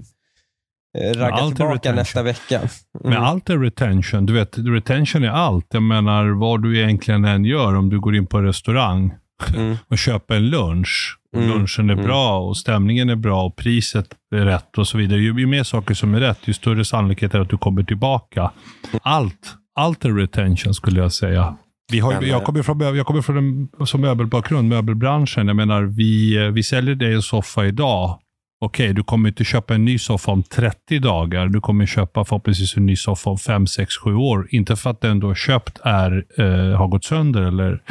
eh, 0.98 1.18
ragga 1.18 1.34
allt 1.34 1.56
tillbaka 1.56 1.74
retention. 1.74 1.96
nästa 1.96 2.22
vecka? 2.22 2.60
Men 3.04 3.12
Mm. 3.12 3.24
allt 3.24 3.50
är 3.50 3.58
retention. 3.58 4.26
Du 4.26 4.32
vet, 4.32 4.58
retention 4.58 5.24
är 5.24 5.28
allt. 5.28 5.66
Jag 5.70 5.82
menar, 5.82 6.26
vad 6.28 6.62
du 6.62 6.78
egentligen 6.78 7.24
än 7.24 7.44
gör, 7.44 7.74
om 7.74 7.88
du 7.88 8.00
går 8.00 8.16
in 8.16 8.26
på 8.26 8.38
en 8.38 8.44
restaurang 8.44 9.14
Mm. 9.56 9.76
och 9.88 9.98
köper 9.98 10.34
en 10.36 10.46
lunch, 10.50 11.18
och 11.32 11.42
Mm. 11.42 11.58
lunchen 11.58 11.90
är 11.90 11.94
Mm. 11.94 12.04
bra 12.06 12.38
och 12.40 12.56
stämningen 12.56 13.10
är 13.10 13.16
bra 13.16 13.44
och 13.44 13.56
priset 13.56 14.06
är 14.34 14.44
rätt 14.44 14.78
och 14.78 14.88
så 14.88 14.98
vidare. 14.98 15.20
Ju, 15.20 15.40
ju 15.40 15.46
mer 15.46 15.62
saker 15.62 15.94
som 15.94 16.14
är 16.14 16.20
rätt, 16.20 16.38
ju 16.44 16.52
större 16.52 16.84
sannolikhet 16.84 17.34
är 17.34 17.40
att 17.40 17.50
du 17.50 17.58
kommer 17.58 17.82
tillbaka. 17.82 18.50
Allt, 19.02 19.54
allt 19.74 20.04
är 20.04 20.12
retention 20.12 20.74
skulle 20.74 21.00
jag 21.00 21.12
säga. 21.12 21.56
Vi 21.92 22.00
har, 22.00 22.12
Men, 22.12 22.28
jag 22.28 22.38
eh, 22.38 22.44
kommer 22.44 22.62
från, 22.62 22.96
jag 22.96 23.06
kommer 23.06 23.22
från 23.22 23.36
en 23.78 23.86
som 23.86 24.00
möbelbakgrund, 24.00 24.68
möbelbranschen. 24.68 25.46
Jag 25.46 25.56
menar, 25.56 25.82
vi, 25.82 26.36
eh, 26.36 26.50
vi 26.50 26.62
säljer 26.62 26.94
dig 26.94 27.14
en 27.14 27.22
soffa 27.22 27.66
idag. 27.66 28.18
Okej, 28.60 28.92
du 28.92 29.02
kommer 29.02 29.28
inte 29.28 29.44
köpa 29.44 29.74
en 29.74 29.84
ny 29.84 29.98
soffa 29.98 30.32
om 30.32 30.42
30 30.42 30.98
dagar. 30.98 31.48
Du 31.48 31.60
kommer 31.60 31.86
köpa 31.86 32.24
förhoppningsvis 32.24 32.76
en 32.76 32.86
ny 32.86 32.96
soffa 32.96 33.30
om 33.30 33.38
5, 33.38 33.66
6, 33.66 33.94
7 34.04 34.14
år. 34.14 34.48
Inte 34.50 34.76
för 34.76 34.90
att 34.90 35.00
den 35.00 35.20
du 35.20 35.26
har 35.26 35.34
köpt 35.34 35.80
är, 35.84 36.24
eh, 36.38 36.78
har 36.78 36.88
gått 36.88 37.04
sönder, 37.04 37.42
eller, 37.42 37.82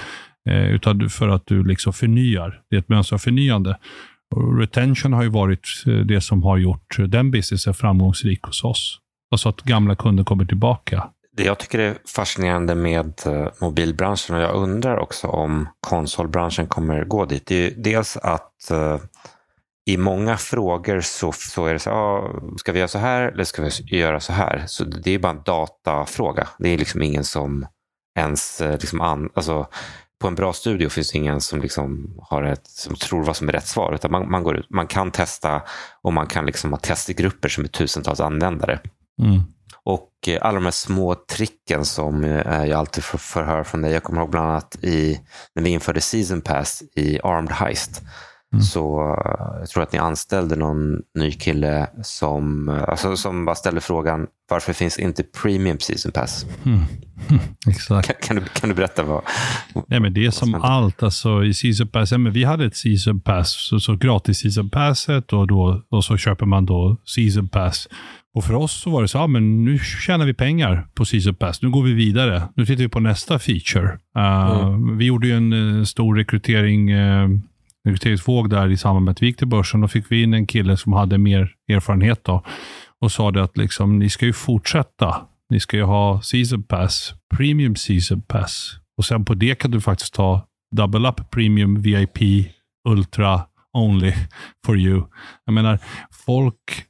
eh, 0.49 0.65
utan 0.65 1.09
för 1.09 1.29
att 1.29 1.43
du 1.45 1.63
liksom 1.63 1.93
förnyar. 1.93 2.61
Det 2.69 2.75
är 2.75 2.79
ett 2.79 2.89
mönster 2.89 3.15
av 3.15 3.19
förnyande. 3.19 3.77
Retention 4.59 5.13
har 5.13 5.23
ju 5.23 5.29
varit 5.29 5.67
eh, 5.87 5.93
det 5.93 6.21
som 6.21 6.43
har 6.43 6.57
gjort 6.57 6.95
den 6.97 7.31
businessen 7.31 7.73
framgångsrik 7.73 8.43
hos 8.43 8.63
oss. 8.63 8.99
Alltså 9.31 9.49
att 9.49 9.61
gamla 9.61 9.95
kunder 9.95 10.23
kommer 10.23 10.45
tillbaka. 10.45 11.09
Det 11.37 11.43
jag 11.43 11.59
tycker 11.59 11.79
är 11.79 11.97
fascinerande 12.15 12.75
med 12.75 13.21
eh, 13.25 13.47
mobilbranschen 13.59 14.35
och 14.35 14.41
jag 14.41 14.55
undrar 14.55 14.97
också 14.97 15.27
om 15.27 15.67
konsolbranschen 15.79 16.67
kommer 16.67 17.05
gå 17.05 17.25
dit. 17.25 17.45
Det 17.45 17.55
är 17.55 17.69
ju 17.69 17.75
dels 17.77 18.17
att 18.17 18.71
eh, 18.71 18.97
i 19.85 19.97
många 19.97 20.37
frågor 20.37 21.01
så, 21.01 21.31
så 21.31 21.65
är 21.65 21.73
det 21.73 21.79
så 21.79 21.89
här, 21.89 21.97
ah, 21.97 22.57
ska 22.57 22.71
vi 22.71 22.79
göra 22.79 22.87
så 22.87 22.99
här 22.99 23.21
eller 23.21 23.43
ska 23.43 23.61
vi 23.61 23.97
göra 23.97 24.19
så 24.19 24.33
här? 24.33 24.63
Så 24.67 24.83
det 24.83 25.11
är 25.11 25.19
bara 25.19 25.31
en 25.31 25.43
datafråga. 25.45 26.47
Det 26.59 26.69
är 26.69 26.77
liksom 26.77 27.01
ingen 27.01 27.23
som 27.23 27.67
ens, 28.19 28.61
eh, 28.61 28.71
liksom 28.71 29.01
an, 29.01 29.29
alltså, 29.33 29.67
på 30.21 30.27
en 30.27 30.35
bra 30.35 30.53
studio 30.53 30.89
finns 30.89 31.11
det 31.11 31.17
ingen 31.17 31.41
som, 31.41 31.61
liksom 31.61 32.15
har 32.21 32.43
ett, 32.43 32.67
som 32.67 32.95
tror 32.95 33.23
vad 33.23 33.35
som 33.35 33.49
är 33.49 33.53
rätt 33.53 33.67
svar. 33.67 33.93
Utan 33.93 34.11
man, 34.11 34.31
man, 34.31 34.43
går 34.43 34.57
ut, 34.57 34.69
man 34.69 34.87
kan 34.87 35.11
testa 35.11 35.61
och 36.01 36.13
man 36.13 36.27
kan 36.27 36.45
liksom 36.45 36.71
ha 36.71 36.77
testgrupper 36.77 37.49
som 37.49 37.63
är 37.63 37.67
tusentals 37.67 38.19
användare. 38.19 38.79
Mm. 39.21 39.41
Och 40.25 40.29
eh, 40.29 40.39
alla 40.41 40.55
de 40.55 40.63
här 40.63 40.71
små 40.71 41.15
tricken 41.15 41.85
som 41.85 42.23
eh, 42.23 42.65
jag 42.65 42.71
alltid 42.71 43.03
får 43.03 43.17
får 43.17 43.43
höra 43.43 43.63
från 43.63 43.81
dig. 43.81 43.91
Jag 43.91 44.03
kommer 44.03 44.21
ihåg 44.21 44.31
bland 44.31 44.49
annat 44.49 44.77
i, 44.81 45.19
när 45.55 45.63
vi 45.63 45.69
införde 45.69 46.01
Season 46.01 46.41
Pass 46.41 46.83
i 46.95 47.19
Armed 47.23 47.51
Heist. 47.51 48.01
Mm. 48.53 48.63
Så 48.63 48.99
eh, 48.99 49.59
jag 49.59 49.69
tror 49.69 49.83
att 49.83 49.91
ni 49.91 49.99
anställde 49.99 50.55
någon 50.55 51.01
ny 51.19 51.31
kille 51.31 51.89
som, 52.03 52.69
alltså, 52.87 53.17
som 53.17 53.45
bara 53.45 53.55
ställde 53.55 53.81
frågan 53.81 54.27
varför 54.49 54.73
finns 54.73 54.99
inte 54.99 55.23
Premium 55.23 55.79
Season 55.79 56.11
Pass? 56.11 56.45
Mm. 56.65 56.79
Exakt. 57.69 58.07
Kan, 58.07 58.15
kan, 58.21 58.35
du, 58.35 58.43
kan 58.59 58.69
du 58.69 58.75
berätta 58.75 59.03
vad? 59.03 59.21
Nej, 59.87 59.99
men 59.99 60.13
det 60.13 60.25
är 60.25 60.31
som 60.31 60.55
allt. 60.55 61.03
Alltså, 61.03 61.43
I 61.43 61.53
season 61.53 61.87
pass, 61.87 62.11
ja, 62.11 62.17
men 62.17 62.33
vi 62.33 62.43
hade 62.43 62.65
ett 62.65 62.75
season 62.75 63.21
pass, 63.21 63.67
så, 63.69 63.79
så 63.79 63.95
gratis 63.95 64.37
season 64.37 64.69
passet 64.69 65.33
och, 65.33 65.47
då, 65.47 65.83
och 65.89 66.05
så 66.05 66.17
köper 66.17 66.45
man 66.45 66.65
då 66.65 66.97
season 67.05 67.49
pass. 67.49 67.87
Och 68.35 68.43
för 68.43 68.53
oss 68.53 68.71
så 68.71 68.89
var 68.89 69.01
det 69.01 69.07
så, 69.07 69.17
ja, 69.17 69.27
men 69.27 69.65
nu 69.65 69.79
tjänar 69.79 70.25
vi 70.25 70.33
pengar 70.33 70.87
på 70.93 71.05
season 71.05 71.35
pass. 71.35 71.61
Nu 71.61 71.69
går 71.69 71.83
vi 71.83 71.93
vidare. 71.93 72.43
Nu 72.55 72.65
tittar 72.65 72.83
vi 72.83 72.89
på 72.89 72.99
nästa 72.99 73.39
feature. 73.39 73.99
Uh, 74.17 74.95
Vi 74.97 75.05
gjorde 75.05 75.27
ju 75.27 75.33
en 75.33 75.79
eh, 75.79 75.83
stor 75.83 76.15
rekrytering, 76.15 76.93
uh, 76.93 77.29
rekryteringsvåg 77.87 78.49
där 78.49 78.69
i 78.71 78.77
samband 78.77 79.05
med 79.05 79.11
att 79.11 79.21
vi 79.21 79.25
gick 79.25 79.37
till 79.37 79.47
börsen. 79.47 79.81
Då 79.81 79.87
fick 79.87 80.11
vi 80.11 80.23
in 80.23 80.33
en 80.33 80.47
kille 80.47 80.77
som 80.77 80.93
hade 80.93 81.17
mer 81.17 81.51
erfarenhet 81.67 82.23
då, 82.23 82.43
och 83.01 83.11
sa 83.11 83.31
det 83.31 83.43
att 83.43 83.57
liksom, 83.57 83.99
ni 83.99 84.09
ska 84.09 84.25
ju 84.25 84.33
fortsätta. 84.33 85.15
Ni 85.49 85.59
ska 85.59 85.77
ju 85.77 85.83
ha 85.83 86.21
season 86.21 86.63
pass, 86.63 87.13
premium 87.35 87.75
season 87.75 88.21
pass. 88.21 88.79
Och 88.97 89.05
sen 89.05 89.25
på 89.25 89.33
det 89.33 89.55
kan 89.55 89.71
du 89.71 89.81
faktiskt 89.81 90.13
ta 90.13 90.45
double 90.75 91.09
up 91.09 91.29
premium 91.31 91.81
VIP 91.81 92.19
ultra 92.89 93.41
only 93.73 94.13
for 94.65 94.77
you. 94.77 95.03
Jag 95.45 95.53
menar, 95.53 95.79
folk, 96.25 96.85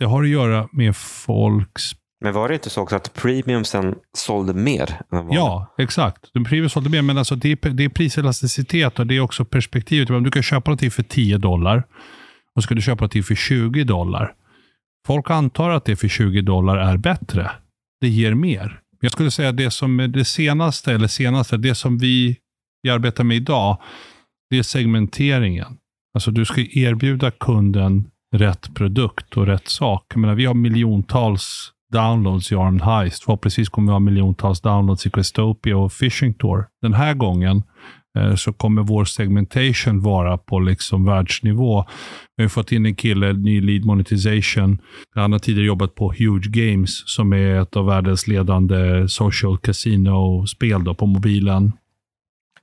det 0.00 0.06
har 0.06 0.22
att 0.22 0.28
göra 0.28 0.68
med 0.72 0.96
folks 0.96 1.82
Men 2.20 2.32
var 2.32 2.48
det 2.48 2.54
inte 2.54 2.70
så 2.70 2.82
också 2.82 2.96
att 2.96 3.14
Premium 3.14 3.64
sen 3.64 3.94
sålde 4.16 4.54
mer? 4.54 5.00
Ja, 5.30 5.74
exakt. 5.78 6.30
De 6.32 6.44
premium 6.44 6.68
sålde 6.68 6.90
mer, 6.90 7.02
men 7.02 7.18
alltså 7.18 7.34
det, 7.34 7.52
är, 7.52 7.70
det 7.70 7.84
är 7.84 7.88
priselasticitet 7.88 8.98
och 8.98 9.06
det 9.06 9.16
är 9.16 9.20
också 9.20 9.44
perspektivet. 9.44 10.10
Om 10.10 10.22
du 10.22 10.30
kan 10.30 10.42
köpa 10.42 10.70
någonting 10.70 10.90
för 10.90 11.02
10 11.02 11.38
dollar 11.38 11.84
och 12.56 12.62
ska 12.62 12.74
du 12.74 12.82
köpa 12.82 13.00
någonting 13.00 13.22
för 13.22 13.34
20 13.34 13.84
dollar. 13.84 14.34
Folk 15.06 15.30
antar 15.30 15.70
att 15.70 15.84
det 15.84 15.96
för 15.96 16.08
20 16.08 16.42
dollar 16.42 16.76
är 16.76 16.96
bättre. 16.96 17.50
Det 18.00 18.08
ger 18.08 18.34
mer. 18.34 18.80
Jag 19.00 19.12
skulle 19.12 19.30
säga 19.30 19.52
det 19.52 19.70
som 19.70 20.00
är 20.00 20.08
det 20.08 20.24
senaste, 20.24 20.92
eller 20.92 21.08
senaste, 21.08 21.56
det 21.56 21.74
som 21.74 21.98
vi, 21.98 22.36
vi 22.82 22.90
arbetar 22.90 23.24
med 23.24 23.36
idag, 23.36 23.78
det 24.50 24.58
är 24.58 24.62
segmenteringen. 24.62 25.76
Alltså 26.14 26.30
du 26.30 26.44
ska 26.44 26.60
erbjuda 26.60 27.30
kunden 27.30 28.10
rätt 28.36 28.74
produkt 28.74 29.36
och 29.36 29.46
rätt 29.46 29.68
sak. 29.68 30.04
Jag 30.08 30.20
menar, 30.20 30.34
vi 30.34 30.44
har 30.44 30.54
miljontals 30.54 31.72
downloads 31.92 32.52
i 32.52 32.54
Armed 32.54 32.82
Heist. 32.82 33.24
Förhoppningsvis 33.24 33.68
kommer 33.68 33.86
vi 33.86 33.92
ha 33.92 34.00
miljontals 34.00 34.60
downloads 34.60 35.06
i 35.06 35.10
Questopia 35.10 35.76
och 35.76 35.92
Fishing 35.92 36.34
Tour. 36.34 36.66
Den 36.82 36.94
här 36.94 37.14
gången 37.14 37.62
eh, 38.18 38.34
så 38.34 38.52
kommer 38.52 38.82
vår 38.82 39.04
segmentation 39.04 40.02
vara 40.02 40.38
på 40.38 40.58
liksom 40.58 41.04
världsnivå. 41.04 41.84
Vi 42.36 42.44
har 42.44 42.48
fått 42.48 42.72
in 42.72 42.86
en 42.86 42.94
kille, 42.94 43.32
ny 43.32 43.60
lead 43.60 43.84
monetization. 43.84 44.78
Han 45.14 45.32
har 45.32 45.38
tidigare 45.38 45.66
jobbat 45.66 45.94
på 45.94 46.12
Huge 46.12 46.48
Games 46.48 47.02
som 47.06 47.32
är 47.32 47.60
ett 47.60 47.76
av 47.76 47.86
världens 47.86 48.26
ledande 48.26 49.08
social 49.08 49.58
casino-spel 49.58 50.94
på 50.94 51.06
mobilen. 51.06 51.72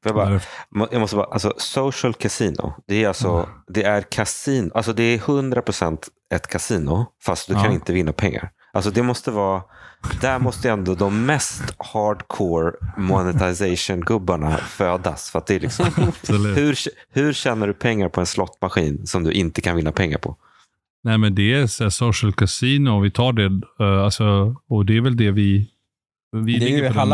Jag, 0.04 0.16
bara, 0.16 0.40
jag 0.92 1.00
måste 1.00 1.16
bara, 1.16 1.26
alltså 1.26 1.54
social 1.58 2.14
casino, 2.14 2.74
det 2.88 3.04
är 3.04 3.08
alltså, 3.08 3.30
Mm. 3.34 3.50
det 3.68 3.84
är 3.84 4.02
kasino, 4.02 4.72
alltså 4.76 4.94
det 4.94 5.04
är 5.04 5.18
100% 5.18 5.98
ett 6.34 6.48
kasino, 6.48 7.06
fast 7.24 7.48
du 7.48 7.54
Ja. 7.54 7.64
kan 7.64 7.72
inte 7.74 7.94
vinna 7.94 8.14
pengar. 8.14 8.50
Alltså 8.74 8.92
det 8.92 9.04
måste 9.04 9.32
vara, 9.32 9.62
där 10.22 10.40
måste 10.40 10.70
ändå 10.70 10.96
de 10.96 11.26
mest 11.26 11.64
hardcore 11.94 12.72
monetization-gubbarna 12.98 14.58
födas. 14.58 15.32
För 15.32 15.39
att 15.39 15.48
det 15.48 15.56
är 15.56 15.60
liksom, 15.60 15.86
hur, 16.56 16.76
hur 17.12 17.34
tjänar 17.34 17.68
du 17.68 17.74
pengar 17.74 18.10
på 18.10 18.20
en 18.20 18.26
slottmaskin 18.26 19.08
som 19.08 19.24
du 19.24 19.32
inte 19.32 19.62
kan 19.62 19.76
vinna 19.76 19.91
pengar 19.91 20.18
på? 20.18 20.36
Nej, 21.04 21.18
men 21.18 21.36
det 21.36 21.54
är 21.54 21.68
så 21.68 21.91
social 21.91 22.34
casino. 22.34 23.00
Vi 23.02 23.12
tar 23.12 23.34
det, 23.34 23.62
eh, 23.86 24.04
alltså, 24.04 24.56
och 24.70 24.86
det 24.86 24.98
är 24.98 25.02
väl 25.02 25.18
det 25.18 25.32
vi... 25.32 25.70
vi 26.32 26.52
Det 26.60 26.66
är 26.66 26.70
ligger 26.70 26.78
ju 26.78 26.93
på 26.93 27.00
den 27.00 27.10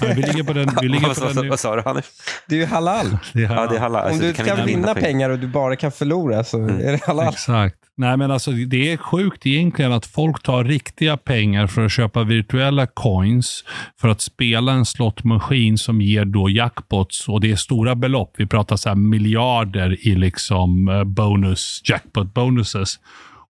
halal. 0.00 0.16
nivån. 0.16 0.22
vi 0.22 0.32
ligger 0.32 0.44
på 0.44 0.52
den... 0.52 0.76
Vi 0.80 0.88
ligger 0.88 1.14
på 1.34 1.40
den 1.40 1.48
Vad 1.48 1.60
sa 1.60 1.76
du 1.76 1.82
Hanif? 1.82 2.10
Det 2.48 2.54
är 2.54 2.58
ju 2.58 2.66
halal. 2.66 3.06
det 3.32 3.46
här, 3.46 3.56
Ja, 3.56 3.66
det 3.66 3.76
är 3.76 3.80
halal. 3.80 4.02
Om 4.02 4.08
Alltså, 4.08 4.22
du 4.22 4.32
kan 4.32 4.46
kan 4.46 4.66
vinna 4.66 4.94
pengar 4.94 5.30
och 5.30 5.38
du 5.38 5.46
bara 5.46 5.76
kan 5.76 5.92
förlora 5.92 6.44
så 6.44 6.64
är 6.64 6.92
det 6.92 7.04
halal. 7.04 7.28
Exakt. 7.28 7.76
Nej, 7.96 8.16
men 8.16 8.30
alltså, 8.30 8.50
det 8.50 8.92
är 8.92 8.96
sjukt 8.96 9.46
egentligen 9.46 9.92
att 9.92 10.06
folk 10.06 10.42
tar 10.42 10.64
riktiga 10.64 11.16
pengar 11.16 11.66
för 11.66 11.84
att 11.84 11.92
köpa 11.92 12.24
virtuella 12.24 12.86
coins 12.86 13.64
för 14.00 14.08
att 14.08 14.20
spela 14.20 14.72
en 14.72 14.84
slottmaskin 14.84 15.78
som 15.78 16.00
ger 16.00 16.24
då 16.24 16.50
jackpots. 16.50 17.28
Och 17.28 17.40
det 17.40 17.50
är 17.50 17.56
stora 17.56 17.94
belopp. 17.94 18.34
Vi 18.36 18.46
pratar 18.46 18.76
så 18.76 18.88
här 18.88 18.96
miljarder 18.96 20.06
i 20.08 20.14
liksom 20.14 20.88
eh, 20.88 21.04
bonus, 21.04 21.80
jackpot 21.84 22.34
bonuses. 22.34 22.98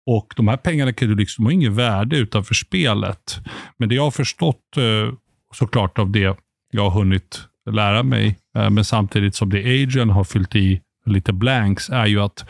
Och 0.06 0.34
de 0.36 0.48
här 0.48 0.58
pengarna 0.58 0.94
kan 0.94 1.08
du 1.08 1.16
liksom, 1.16 1.46
har 1.46 1.52
inget 1.52 1.72
värde 1.72 2.18
utanför 2.18 2.54
spelet. 2.54 3.38
Men 3.78 3.90
det 3.90 3.96
jag 3.96 4.04
har 4.04 4.12
förstått 4.12 4.78
eh, 4.78 5.14
såklart 5.54 6.00
av 6.00 6.10
det 6.12 6.38
jag 6.72 6.84
har 6.90 7.00
hunnit 7.00 7.42
lära 7.72 8.04
mig, 8.04 8.38
eh, 8.58 8.70
men 8.70 8.86
samtidigt 8.86 9.36
som 9.36 9.50
det 9.50 9.60
Adrian 9.84 10.10
har 10.10 10.24
fyllt 10.24 10.56
i 10.56 10.82
lite 11.06 11.34
blanks, 11.34 11.90
är 11.90 12.06
ju 12.06 12.20
att 12.22 12.46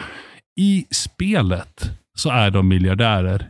i 0.60 0.86
spelet 0.92 1.92
så 2.16 2.30
är 2.30 2.52
de 2.52 2.68
miljardärer. 2.68 3.50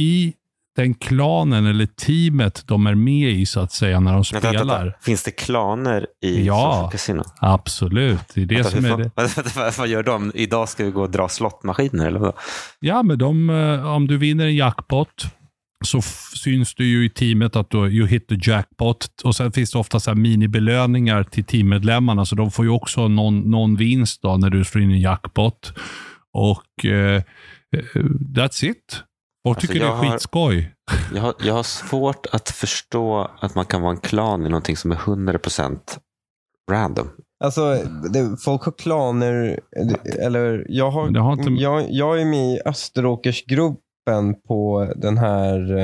I 0.00 0.32
den 0.76 0.94
klanen 0.94 1.66
eller 1.66 1.86
teamet 1.86 2.62
de 2.66 2.86
är 2.86 2.94
med 2.94 3.30
i 3.30 3.46
så 3.46 3.60
att 3.60 3.72
säga 3.72 4.00
när 4.00 4.12
de 4.12 4.22
Vänta, 4.32 4.46
vänta, 4.48 4.58
spelar. 4.58 4.84
vänta. 4.84 4.98
Finns 5.02 5.22
det 5.22 5.30
klaner 5.30 6.06
i 6.22 6.46
Ja. 6.46 6.88
Casino? 6.92 7.22
Absolut. 7.40 8.20
Det 8.34 8.42
är 8.42 8.46
det 8.46 8.54
Vänta, 8.54 8.70
som 8.70 8.84
är 8.84 8.96
det. 8.96 9.10
vänta, 9.16 9.70
vad 9.78 9.88
gör 9.88 10.02
de? 10.02 10.32
Idag 10.34 10.68
ska 10.68 10.84
vi 10.84 10.90
gå 10.90 11.02
och 11.02 11.10
dra 11.10 11.28
slottmaskiner 11.28 12.06
eller 12.06 12.18
vad? 12.18 12.34
Ja, 12.80 13.02
men 13.02 13.18
de, 13.18 13.50
eh, 13.50 13.86
om 13.94 14.06
du 14.06 14.16
vinner 14.16 14.46
en 14.46 14.56
jackpot 14.56 15.26
så 15.84 16.02
syns 16.36 16.74
du 16.74 16.84
ju 16.86 17.04
i 17.04 17.10
teamet 17.10 17.56
att 17.56 17.70
du 17.70 17.78
you 17.78 18.06
hit 18.06 18.28
the 18.28 18.38
jackpot. 18.50 19.08
Och 19.24 19.36
Sen 19.36 19.52
finns 19.52 19.70
det 19.72 19.78
ofta 19.78 20.00
så 20.00 20.10
här 20.10 20.16
minibelöningar 20.16 21.22
till 21.24 21.44
teammedlemmarna, 21.44 22.24
så 22.24 22.34
de 22.34 22.50
får 22.50 22.64
ju 22.64 22.70
också 22.70 23.08
någon, 23.08 23.38
någon 23.50 23.76
vinst 23.76 24.22
då 24.22 24.36
när 24.36 24.50
du 24.50 24.64
slår 24.64 24.84
in 24.84 24.90
en 24.90 25.00
jackpot. 25.00 25.72
Och 26.32 26.84
eh, 26.84 27.14
eh, 27.16 27.22
that's 28.36 28.64
it. 28.64 29.02
Folk 29.46 29.56
Alltså, 29.56 29.60
tycker 29.66 29.80
det 29.80 29.86
är 29.86 29.88
jag 29.90 29.96
har- 29.96 30.10
skitskoj. 30.12 30.74
Jag 31.14 31.22
har, 31.22 31.34
jag 31.44 31.54
har 31.54 31.62
svårt 31.62 32.26
att 32.32 32.50
förstå 32.50 33.30
att 33.40 33.54
man 33.54 33.64
kan 33.66 33.82
vara 33.82 33.92
en 33.92 34.00
klan 34.00 34.46
i 34.46 34.48
någonting 34.48 34.76
som 34.76 34.92
är 34.92 34.96
100% 34.96 35.78
random. 36.70 37.08
Alltså, 37.44 37.74
det, 38.12 38.36
folk 38.44 38.62
har 38.62 38.72
klaner, 38.72 39.60
eller 40.20 40.66
jag, 40.68 40.90
har, 40.90 41.10
det 41.10 41.20
har 41.20 41.32
inte- 41.32 41.62
jag, 41.62 41.86
jag 41.90 42.20
är 42.20 42.24
med 42.24 42.52
i 42.54 42.60
Österåkersgruppen 44.06 44.34
på 44.48 44.92
den 44.96 45.18
här 45.18 45.78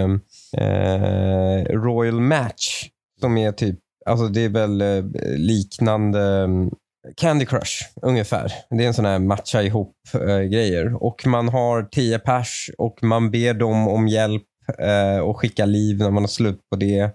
eh, 0.56 1.64
Royal 1.64 2.20
Match. 2.20 2.88
Som 3.20 3.36
är 3.36 3.52
typ, 3.52 3.78
alltså 4.06 4.28
det 4.28 4.44
är 4.44 4.48
väl 4.48 4.80
eh, 4.82 5.04
liknande 5.36 6.20
mm, 6.22 6.70
Candy 7.16 7.46
Crush 7.46 7.84
ungefär. 8.02 8.52
Det 8.70 8.84
är 8.84 8.86
en 8.88 8.94
sån 8.94 9.04
här 9.04 9.18
matcha 9.18 9.62
ihop 9.62 9.94
eh, 10.14 10.40
grejer. 10.40 11.02
Och 11.02 11.26
man 11.26 11.48
har 11.48 11.82
tio 11.82 12.18
pers 12.18 12.70
och 12.78 13.02
man 13.02 13.30
ber 13.30 13.54
dem 13.54 13.88
om 13.88 14.08
hjälp 14.08 14.42
eh, 14.78 15.18
och 15.18 15.38
skicka 15.40 15.64
liv 15.66 15.98
när 15.98 16.10
man 16.10 16.22
har 16.22 16.28
slut 16.28 16.60
på 16.70 16.76
det. 16.76 17.10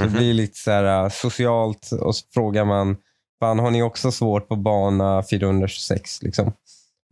Så 0.00 0.06
Mhm. 0.06 0.12
Det 0.12 0.18
blir 0.18 0.34
lite 0.34 0.58
så 0.58 0.70
här, 0.70 1.04
eh, 1.04 1.08
socialt 1.08 1.92
och 1.92 2.16
så 2.16 2.26
frågar 2.34 2.64
man 2.64 2.96
Fan, 3.40 3.58
har 3.58 3.70
ni 3.70 3.82
också 3.82 4.12
svårt 4.12 4.48
på 4.48 4.56
bana 4.56 5.22
426? 5.30 6.22
Liksom? 6.22 6.52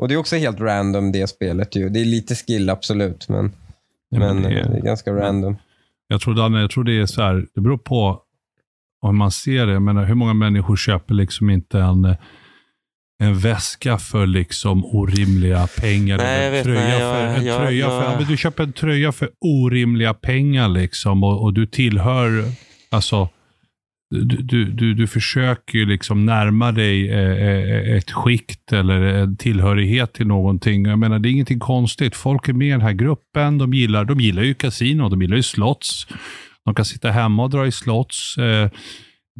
Och 0.01 0.09
Det 0.09 0.15
är 0.15 0.19
också 0.19 0.37
helt 0.37 0.61
random 0.61 1.13
det 1.13 1.27
spelet. 1.27 1.77
Ju. 1.77 1.89
Det 1.89 2.01
är 2.01 2.05
lite 2.05 2.35
skill 2.35 2.71
absolut, 2.71 3.29
men, 3.29 3.53
Ja, 4.09 4.19
men, 4.19 4.37
men 4.37 4.43
det 4.53 4.61
är- 4.61 4.69
det 4.71 4.77
är 4.77 4.83
ganska 4.83 5.13
random. 5.13 5.57
Jag 6.09 6.21
tror, 6.21 6.35
Danne, 6.35 6.61
jag 6.61 6.71
tror 6.71 6.85
det 6.85 6.93
är 7.01 7.07
så 7.07 7.23
här, 7.23 7.47
det 7.55 7.61
beror 7.61 7.79
på 7.79 8.23
om 9.03 9.17
man 9.17 9.31
ser 9.31 9.67
det. 9.67 9.73
Jag 9.73 9.83
menar, 9.83 10.05
hur 10.05 10.15
många 10.15 10.35
människor 10.35 10.77
köper 10.77 11.15
liksom 11.15 11.51
inte 11.51 11.79
en, 11.81 12.17
en 13.23 13.39
väska 13.39 13.99
för 13.99 14.27
liksom 14.27 14.85
orimliga 14.85 15.67
pengar? 15.77 16.17
Nej, 16.17 16.47
eller 16.47 16.59
en 16.59 16.65
tröja 16.65 16.81
nej, 16.81 17.01
jag- 17.01 17.15
för, 17.15 17.27
en 17.41 17.45
jag- 17.47 17.59
tröja 17.59 17.79
jag- 17.89 18.03
för, 18.03 18.11
ja, 18.13 18.19
men 18.19 18.29
du 18.29 18.37
köper 18.37 18.63
en 18.63 18.73
tröja 18.73 19.13
för 19.13 19.31
orimliga 19.41 20.15
pengar 20.15 20.69
liksom 20.69 21.25
och, 21.25 21.43
och 21.43 21.55
du 21.55 21.67
tillhör, 21.67 22.45
alltså 22.91 23.29
du, 24.11 24.65
du, 24.65 24.95
du, 24.95 25.07
försöker 25.07 25.79
ju 25.79 25.87
liksom 25.87 26.27
närma 26.27 26.73
dig 26.73 27.11
eh, 27.11 27.47
eh, 27.49 27.97
ett 27.97 28.11
skikt 28.11 28.73
eller 28.73 29.01
en 29.01 29.37
tillhörighet 29.37 30.13
till 30.13 30.27
någonting. 30.27 30.85
Jag 30.85 30.99
menar, 30.99 31.19
det 31.19 31.29
är 31.29 31.31
ingenting 31.31 31.59
konstigt. 31.59 32.17
Folk 32.17 32.49
är 32.49 32.53
med 32.53 32.69
i 32.69 32.71
den 32.71 32.81
här 32.81 32.93
gruppen. 32.93 33.59
De 33.59 33.75
gillar, 33.75 34.05
de 34.05 34.21
gillar 34.21 34.43
ju 34.43 34.55
kasino, 34.55 35.09
de 35.09 35.23
gillar 35.23 35.37
ju 35.37 35.43
slots. 35.43 36.07
De 36.65 36.75
kan 36.75 36.85
sitta 36.85 37.11
hemma 37.11 37.43
och 37.43 37.51
dra 37.51 37.67
i 37.67 37.73
slots. 37.73 38.39
Eh, 38.39 38.71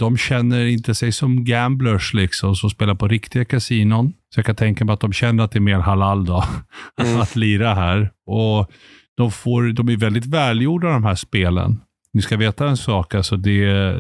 de 0.01 0.17
känner 0.17 0.67
inte 0.67 0.95
sig 0.95 1.13
som 1.13 1.45
gamblers 1.45 2.15
liksom, 2.15 2.57
som 2.57 2.71
spelar 2.71 2.95
på 2.95 3.09
riktiga 3.09 3.45
kasinon. 3.45 4.13
Så 4.35 4.39
jag 4.39 4.47
kan 4.47 4.57
tänka 4.57 4.85
mig 4.85 4.93
att 4.93 5.01
de 5.01 5.13
känner 5.13 5.45
att 5.45 5.53
det 5.53 5.59
är 5.59 5.61
mer 5.61 5.79
halal 5.79 6.25
då, 6.25 6.45
att 7.23 7.37
lira 7.37 7.75
här. 7.75 8.11
Och 8.27 8.71
de, 9.17 9.31
får, 9.31 9.73
de 9.73 9.89
är 9.89 9.97
väldigt 9.97 10.27
välgjorda 10.27 10.89
de 10.89 11.05
här 11.05 11.15
spelen. 11.15 11.81
Ni 12.13 12.23
ska 12.23 12.37
veta 12.37 12.69
en 12.69 12.77
sak, 12.77 13.15
alltså 13.15 13.37
det, 13.37 13.97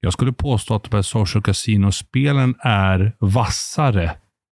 jag 0.00 0.12
skulle 0.12 0.32
påstå 0.32 0.74
att 0.74 0.84
de 0.84 0.96
här 0.96 1.02
social 1.02 1.42
casino-spelen 1.42 2.54
är 2.60 3.16
vassare 3.18 4.04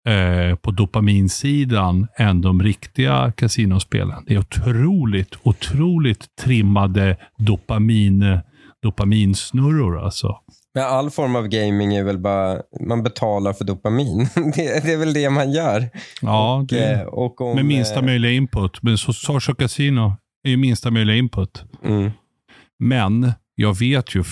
eh, 0.08 0.56
på 0.56 0.72
dopaminsidan 0.72 2.08
än 2.18 2.42
de 2.42 2.64
riktiga 2.64 3.32
kasinospelen. 3.32 4.24
Det 4.28 4.34
är 4.34 4.40
otroligt, 4.40 5.36
otroligt 5.44 6.36
trimmade 6.42 7.18
dopamin, 7.38 8.40
dopaminsnurror 8.82 10.00
alltså. 10.04 10.38
Men 10.76 10.84
all 10.84 11.10
form 11.10 11.36
av 11.36 11.48
gaming 11.48 11.96
är 11.96 12.04
väl 12.04 12.18
bara, 12.18 12.62
man 12.88 13.04
betalar 13.04 13.54
för 13.54 13.66
dopamin. 13.66 14.18
det, 14.36 14.84
det 14.84 14.94
är 14.94 14.98
väl 14.98 15.14
det 15.14 15.30
man 15.30 15.52
gör. 15.52 15.90
Ja, 16.22 16.66
det, 16.70 16.92
eh, 16.92 17.02
och 17.02 17.42
om, 17.42 17.56
med 17.56 17.66
minsta 17.66 18.00
eh, 18.00 18.06
möjliga 18.06 18.32
input. 18.32 18.84
Men 18.84 18.98
social 18.98 19.56
casino 19.56 20.16
är 20.44 20.50
ju 20.50 20.58
minsta 20.58 20.92
möjliga 20.92 21.16
input. 21.16 21.64
mm, 21.84 22.12
Men 22.80 23.32
jag 23.56 23.80
vet 23.80 24.16
ju 24.16 24.24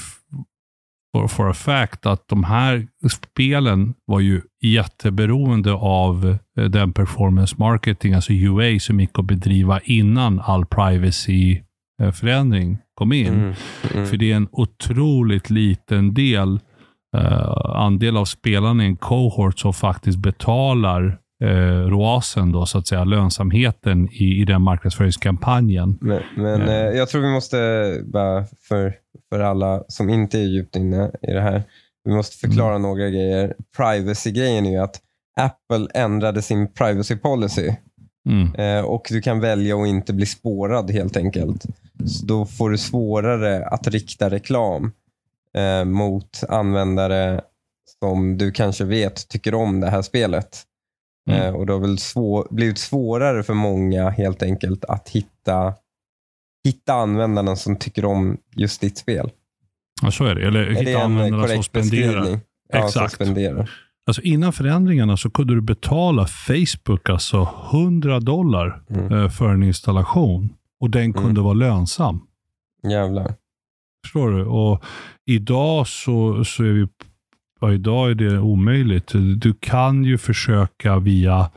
for, 1.11 1.27
for 1.27 1.49
a 1.49 1.53
fact 1.53 2.05
att 2.05 2.27
de 2.27 2.43
här 2.43 2.87
spelen 3.11 3.93
var 4.05 4.19
ju 4.19 4.41
jätteberoende 4.61 5.73
av 5.73 6.37
eh, 6.57 6.65
den 6.65 6.93
performance 6.93 7.55
marketing, 7.57 8.13
alltså 8.13 8.33
UA, 8.33 8.79
som 8.79 8.99
gick 8.99 9.19
att 9.19 9.25
bedriva 9.25 9.79
innan 9.83 10.39
all 10.39 10.65
privacy-förändring 10.65 12.77
kom 12.93 13.13
in. 13.13 13.27
mm, 13.27 13.53
mm. 13.93 14.05
För 14.05 14.17
det 14.17 14.31
är 14.31 14.35
en 14.35 14.47
otroligt 14.51 15.49
liten 15.49 16.13
del, 16.13 16.59
eh, 17.17 17.51
andel 17.65 18.17
av 18.17 18.25
spelarna 18.25 18.83
i 18.83 18.87
en 18.87 18.97
cohort 18.97 19.59
som 19.59 19.73
faktiskt 19.73 20.17
betalar 20.17 21.17
eh, 21.43 21.87
ROASen, 21.87 22.51
då, 22.51 22.65
så 22.65 22.77
att 22.77 22.87
säga, 22.87 23.03
lönsamheten 23.03 24.09
i, 24.11 24.41
i 24.41 24.45
den 24.45 24.61
marknadsföringskampanjen. 24.61 25.97
Men, 26.01 26.21
men 26.35 26.61
eh, 26.61 26.75
jag 26.75 27.09
tror 27.09 27.21
vi 27.21 27.31
måste, 27.31 27.57
bara 28.05 28.45
för, 28.67 28.93
för 29.31 29.39
alla 29.39 29.83
som 29.87 30.09
inte 30.09 30.39
är 30.39 30.43
djupt 30.43 30.75
inne 30.75 31.11
i 31.21 31.31
det 31.33 31.41
här, 31.41 31.63
vi 32.03 32.13
måste 32.13 32.37
förklara 32.37 32.75
Mm. 32.75 32.81
några 32.81 33.09
grejer. 33.09 33.55
Privacy-grejen 33.77 34.65
är 34.65 34.71
ju 34.71 34.77
att 34.77 35.01
Apple 35.35 35.87
ändrade 35.93 36.41
sin 36.41 36.67
privacy 36.73 37.15
policy 37.17 37.71
Mm. 38.29 38.55
eh, 38.55 38.85
och 38.85 39.07
du 39.09 39.21
kan 39.21 39.39
välja 39.39 39.77
att 39.81 39.87
inte 39.87 40.13
bli 40.13 40.25
spårad 40.25 40.91
helt 40.91 41.17
enkelt. 41.17 41.65
Så 42.05 42.25
då 42.25 42.45
får 42.45 42.69
du 42.69 42.77
svårare 42.77 43.65
att 43.65 43.87
rikta 43.87 44.29
reklam 44.29 44.91
eh, 45.57 45.85
mot 45.85 46.43
användare 46.49 47.41
som 47.99 48.37
du 48.37 48.51
kanske 48.51 48.83
vet 48.83 49.27
tycker 49.27 49.53
om 49.55 49.79
det 49.79 49.89
här 49.89 50.01
spelet. 50.01 50.63
Mm. 51.29 51.41
Eh, 51.41 51.55
och 51.55 51.65
det 51.65 51.73
har 51.73 51.79
väl 51.79 51.97
svår, 51.97 52.47
blivit 52.51 52.77
svårare 52.77 53.43
för 53.43 53.53
många 53.53 54.09
helt 54.09 54.43
enkelt 54.43 54.85
att 54.85 55.09
hitta, 55.09 55.73
hitta 56.63 56.93
användarna 56.93 57.55
som 57.55 57.75
tycker 57.75 58.05
om 58.05 58.37
just 58.55 58.81
ditt 58.81 58.97
spel. 58.97 59.29
Ja, 60.01 60.11
så 60.11 60.25
är 60.25 60.35
det. 60.35 60.47
Eller 60.47 60.59
Är 60.59 60.69
det 60.69 60.79
hitta 60.79 60.91
en 60.91 61.01
användarna 61.01 61.47
som 61.47 61.63
spenderar. 61.63 62.25
Ja, 62.73 62.79
som 62.79 62.85
Exakt. 62.87 63.13
spenderar. 63.13 63.69
Alltså 64.07 64.21
innan 64.21 64.53
förändringarna 64.53 65.17
så 65.17 65.29
kunde 65.29 65.55
du 65.55 65.61
betala 65.61 66.27
Facebook 66.27 67.09
alltså 67.09 67.49
100 67.71 68.19
dollar 68.19 68.83
Mm. 68.89 69.13
eh, 69.13 69.29
för 69.29 69.49
en 69.49 69.63
installation. 69.63 70.49
Och 70.79 70.89
den 70.89 71.13
kunde 71.13 71.29
Mm. 71.29 71.43
vara 71.43 71.53
lönsam. 71.53 72.21
Jävlar. 72.83 73.33
Förstår 74.05 74.31
du? 74.31 74.45
Och 74.45 74.83
idag 75.25 75.87
så, 75.87 76.43
så 76.45 76.63
är 76.63 76.71
vi... 76.71 76.87
Ja, 77.61 77.73
idag 77.73 78.11
är 78.11 78.15
det 78.15 78.39
omöjligt. 78.39 79.07
Du 79.37 79.53
kan 79.59 80.03
ju 80.05 80.17
försöka 80.17 80.99
via 80.99 81.49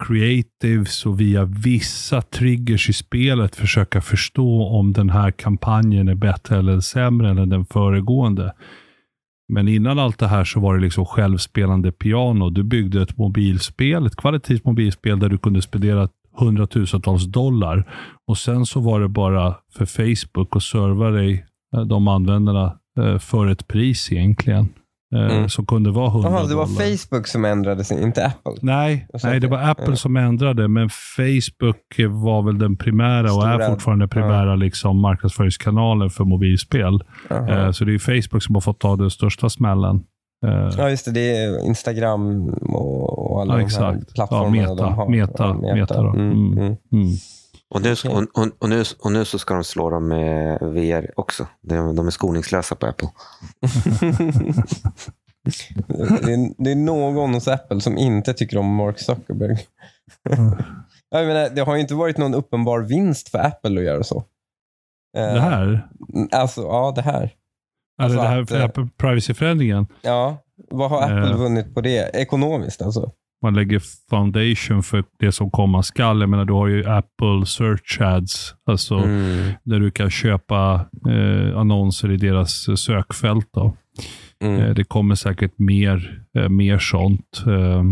creatives 0.00 1.06
och 1.06 1.20
via 1.20 1.44
vissa 1.44 2.22
triggers 2.22 2.88
i 2.88 2.92
spelet 2.92 3.56
försöka 3.56 4.00
förstå 4.00 4.66
om 4.66 4.92
den 4.92 5.10
här 5.10 5.30
kampanjen 5.30 6.08
är 6.08 6.14
bättre 6.14 6.58
eller 6.58 6.80
sämre 6.80 7.30
än 7.30 7.48
den 7.48 7.64
föregående. 7.64 8.52
Men 9.52 9.68
innan 9.68 9.98
allt 9.98 10.18
det 10.18 10.26
här 10.26 10.44
så 10.44 10.60
var 10.60 10.74
det 10.74 10.80
liksom 10.80 11.06
självspelande 11.06 11.92
piano. 11.92 12.50
Du 12.50 12.62
byggde 12.62 13.02
ett 13.02 13.18
mobilspel, 13.18 14.06
ett 14.06 14.16
kvalitativt 14.16 14.64
mobilspel 14.64 15.18
där 15.18 15.28
du 15.28 15.38
kunde 15.38 15.62
spendera 15.62 16.08
hundratusentals 16.36 17.24
dollar. 17.24 17.84
Och 18.26 18.38
sen 18.38 18.66
så 18.66 18.80
var 18.80 19.00
det 19.00 19.08
bara 19.08 19.54
för 19.74 19.86
Facebook 19.86 20.56
att 20.56 20.62
serva 20.62 21.10
dig, 21.10 21.44
eh, 21.76 21.80
de 21.80 22.08
användarna 22.08 22.78
eh, 22.98 23.18
för 23.18 23.46
ett 23.46 23.68
pris 23.68 24.12
egentligen. 24.12 24.68
Eh, 25.16 25.20
Mm. 25.36 25.48
Som 25.48 25.66
kunde 25.66 25.90
vara 25.90 26.08
100 26.10 26.30
Jaha, 26.30 26.46
det 26.46 26.54
var 26.54 26.66
dollar. 26.66 26.96
Facebook 26.96 27.26
som 27.26 27.44
ändrade 27.44 27.84
sig, 27.84 28.02
inte 28.02 28.26
Apple. 28.26 28.52
Nej, 28.62 29.06
nej, 29.24 29.40
det 29.40 29.48
var 29.48 29.70
Apple 29.70 29.84
Ja. 29.88 29.96
som 29.96 30.16
ändrade, 30.16 30.68
men 30.68 30.88
Facebook 31.16 31.98
var 32.24 32.42
väl 32.42 32.58
den 32.58 32.76
primära 32.76 33.24
och 33.24 33.30
Stora. 33.42 33.64
är 33.64 33.70
fortfarande 33.70 34.08
primära 34.08 34.56
liksom, 34.56 35.00
marknadsföringskanalen 35.00 36.10
för 36.10 36.24
mobilspel. 36.24 36.94
Eh, 37.30 37.70
så 37.70 37.84
det 37.84 37.94
är 37.94 37.98
Facebook 38.20 38.42
som 38.42 38.54
har 38.54 38.60
fått 38.60 38.80
ta 38.80 38.96
den 38.96 39.10
största 39.10 39.48
smällen. 39.50 40.02
Eh, 40.46 40.68
Ja, 40.78 40.90
just 40.90 41.04
det. 41.04 41.10
Det 41.10 41.36
är 41.36 41.66
Instagram 41.66 42.48
och, 42.48 43.30
och 43.32 43.40
alla 43.40 43.60
Ja, 43.60 43.68
de 43.78 43.84
här 43.84 44.00
plattformarna 44.14 44.56
Ja, 44.56 44.62
Meta. 44.70 44.74
de 44.84 44.94
har. 44.94 45.08
Meta. 45.08 45.56
Ja, 45.62 45.74
Meta 45.74 46.02
Och 47.70 47.82
nu, 47.82 47.92
Okej. 47.92 48.10
och, 48.10 48.22
och, 48.42 48.48
och, 48.58 48.68
nu, 48.68 48.84
och 49.00 49.12
nu 49.12 49.24
så 49.24 49.38
ska 49.38 49.54
de 49.54 49.64
slå 49.64 49.90
dem 49.90 50.08
med 50.08 50.58
VR 50.62 51.10
också. 51.16 51.46
De, 51.60 51.96
de 51.96 52.06
är 52.06 52.10
skoningslösa 52.10 52.74
på 52.74 52.86
Apple. 52.86 53.08
det, 56.22 56.32
är, 56.32 56.62
det 56.64 56.70
är 56.70 56.76
någon 56.76 57.34
hos 57.34 57.48
Apple 57.48 57.80
som 57.80 57.98
inte 57.98 58.34
tycker 58.34 58.58
om 58.58 58.74
Mark 58.74 58.98
Zuckerberg. 58.98 59.56
Jag 61.10 61.26
menar, 61.26 61.48
det 61.50 61.60
har 61.62 61.74
ju 61.74 61.80
inte 61.80 61.94
varit 61.94 62.16
någon 62.18 62.34
uppenbar 62.34 62.80
vinst 62.80 63.28
för 63.28 63.38
Apple 63.38 63.78
att 63.80 63.84
göra 63.86 64.02
så. 64.02 64.16
Eh, 65.16 65.34
Det 65.34 65.40
här? 65.40 65.88
Alltså, 66.32 66.60
ja, 66.62 66.92
det 66.96 67.02
här. 67.02 67.22
Är 67.22 68.04
Alltså 68.04 68.18
det 68.18 68.44
det 68.44 68.58
här 68.58 68.64
Apple 68.64 68.88
privacy-förändringen? 68.96 69.86
Ja, 70.02 70.36
vad 70.70 70.90
har 70.90 71.02
Apple 71.02 71.30
Eh. 71.30 71.36
vunnit 71.36 71.74
på 71.74 71.80
det? 71.80 72.10
Ekonomiskt 72.16 72.82
alltså? 72.82 73.12
Man 73.42 73.54
lägger 73.54 73.82
foundation 74.10 74.82
för 74.82 75.04
det 75.18 75.32
som 75.32 75.50
komma 75.50 75.82
skall. 75.82 76.20
Jag 76.20 76.28
menar, 76.30 76.44
du 76.44 76.52
har 76.52 76.66
ju 76.66 76.86
Apple 76.88 77.46
Search 77.46 78.00
Ads, 78.00 78.54
alltså 78.66 78.94
Mm. 78.94 79.52
där 79.64 79.80
du 79.80 79.90
kan 79.90 80.10
köpa 80.10 80.86
eh, 81.08 81.58
annonser 81.58 82.10
i 82.12 82.16
deras 82.16 82.80
sökfält. 82.80 83.48
Då. 83.54 83.76
Mm. 84.44 84.60
Eh, 84.60 84.74
Det 84.74 84.84
kommer 84.84 85.14
säkert 85.14 85.58
mer, 85.58 86.22
eh, 86.38 86.48
mer 86.48 86.78
sånt. 86.78 87.42
Eh, 87.46 87.82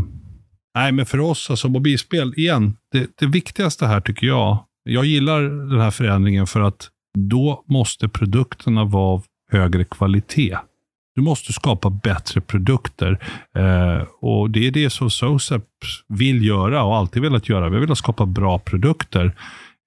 Nej, 0.74 0.92
men 0.92 1.06
för 1.06 1.20
oss, 1.20 1.50
alltså 1.50 1.68
mobilspel, 1.68 2.34
igen, 2.36 2.76
det, 2.92 3.06
det 3.18 3.26
viktigaste 3.26 3.86
här 3.86 4.00
tycker 4.00 4.26
jag, 4.26 4.64
jag 4.84 5.04
gillar 5.04 5.42
den 5.70 5.80
här 5.80 5.90
förändringen 5.90 6.46
för 6.46 6.60
att 6.60 6.88
då 7.18 7.64
måste 7.68 8.08
produkterna 8.08 8.84
vara 8.84 9.04
av 9.12 9.24
högre 9.52 9.84
kvalitet. 9.84 10.56
Du 11.18 11.22
måste 11.22 11.52
skapa 11.52 11.90
bättre 11.90 12.40
produkter. 12.40 13.18
Eh, 13.56 14.06
och 14.20 14.50
Det 14.50 14.66
är 14.66 14.70
det 14.70 14.90
som 14.90 15.10
SOSAP 15.10 15.62
vill 16.08 16.44
göra 16.44 16.82
och 16.84 16.96
alltid 16.96 17.22
velat 17.22 17.48
göra. 17.48 17.68
Vi 17.68 17.78
vill 17.80 17.96
skapa 17.96 18.26
bra 18.26 18.58
produkter. 18.58 19.36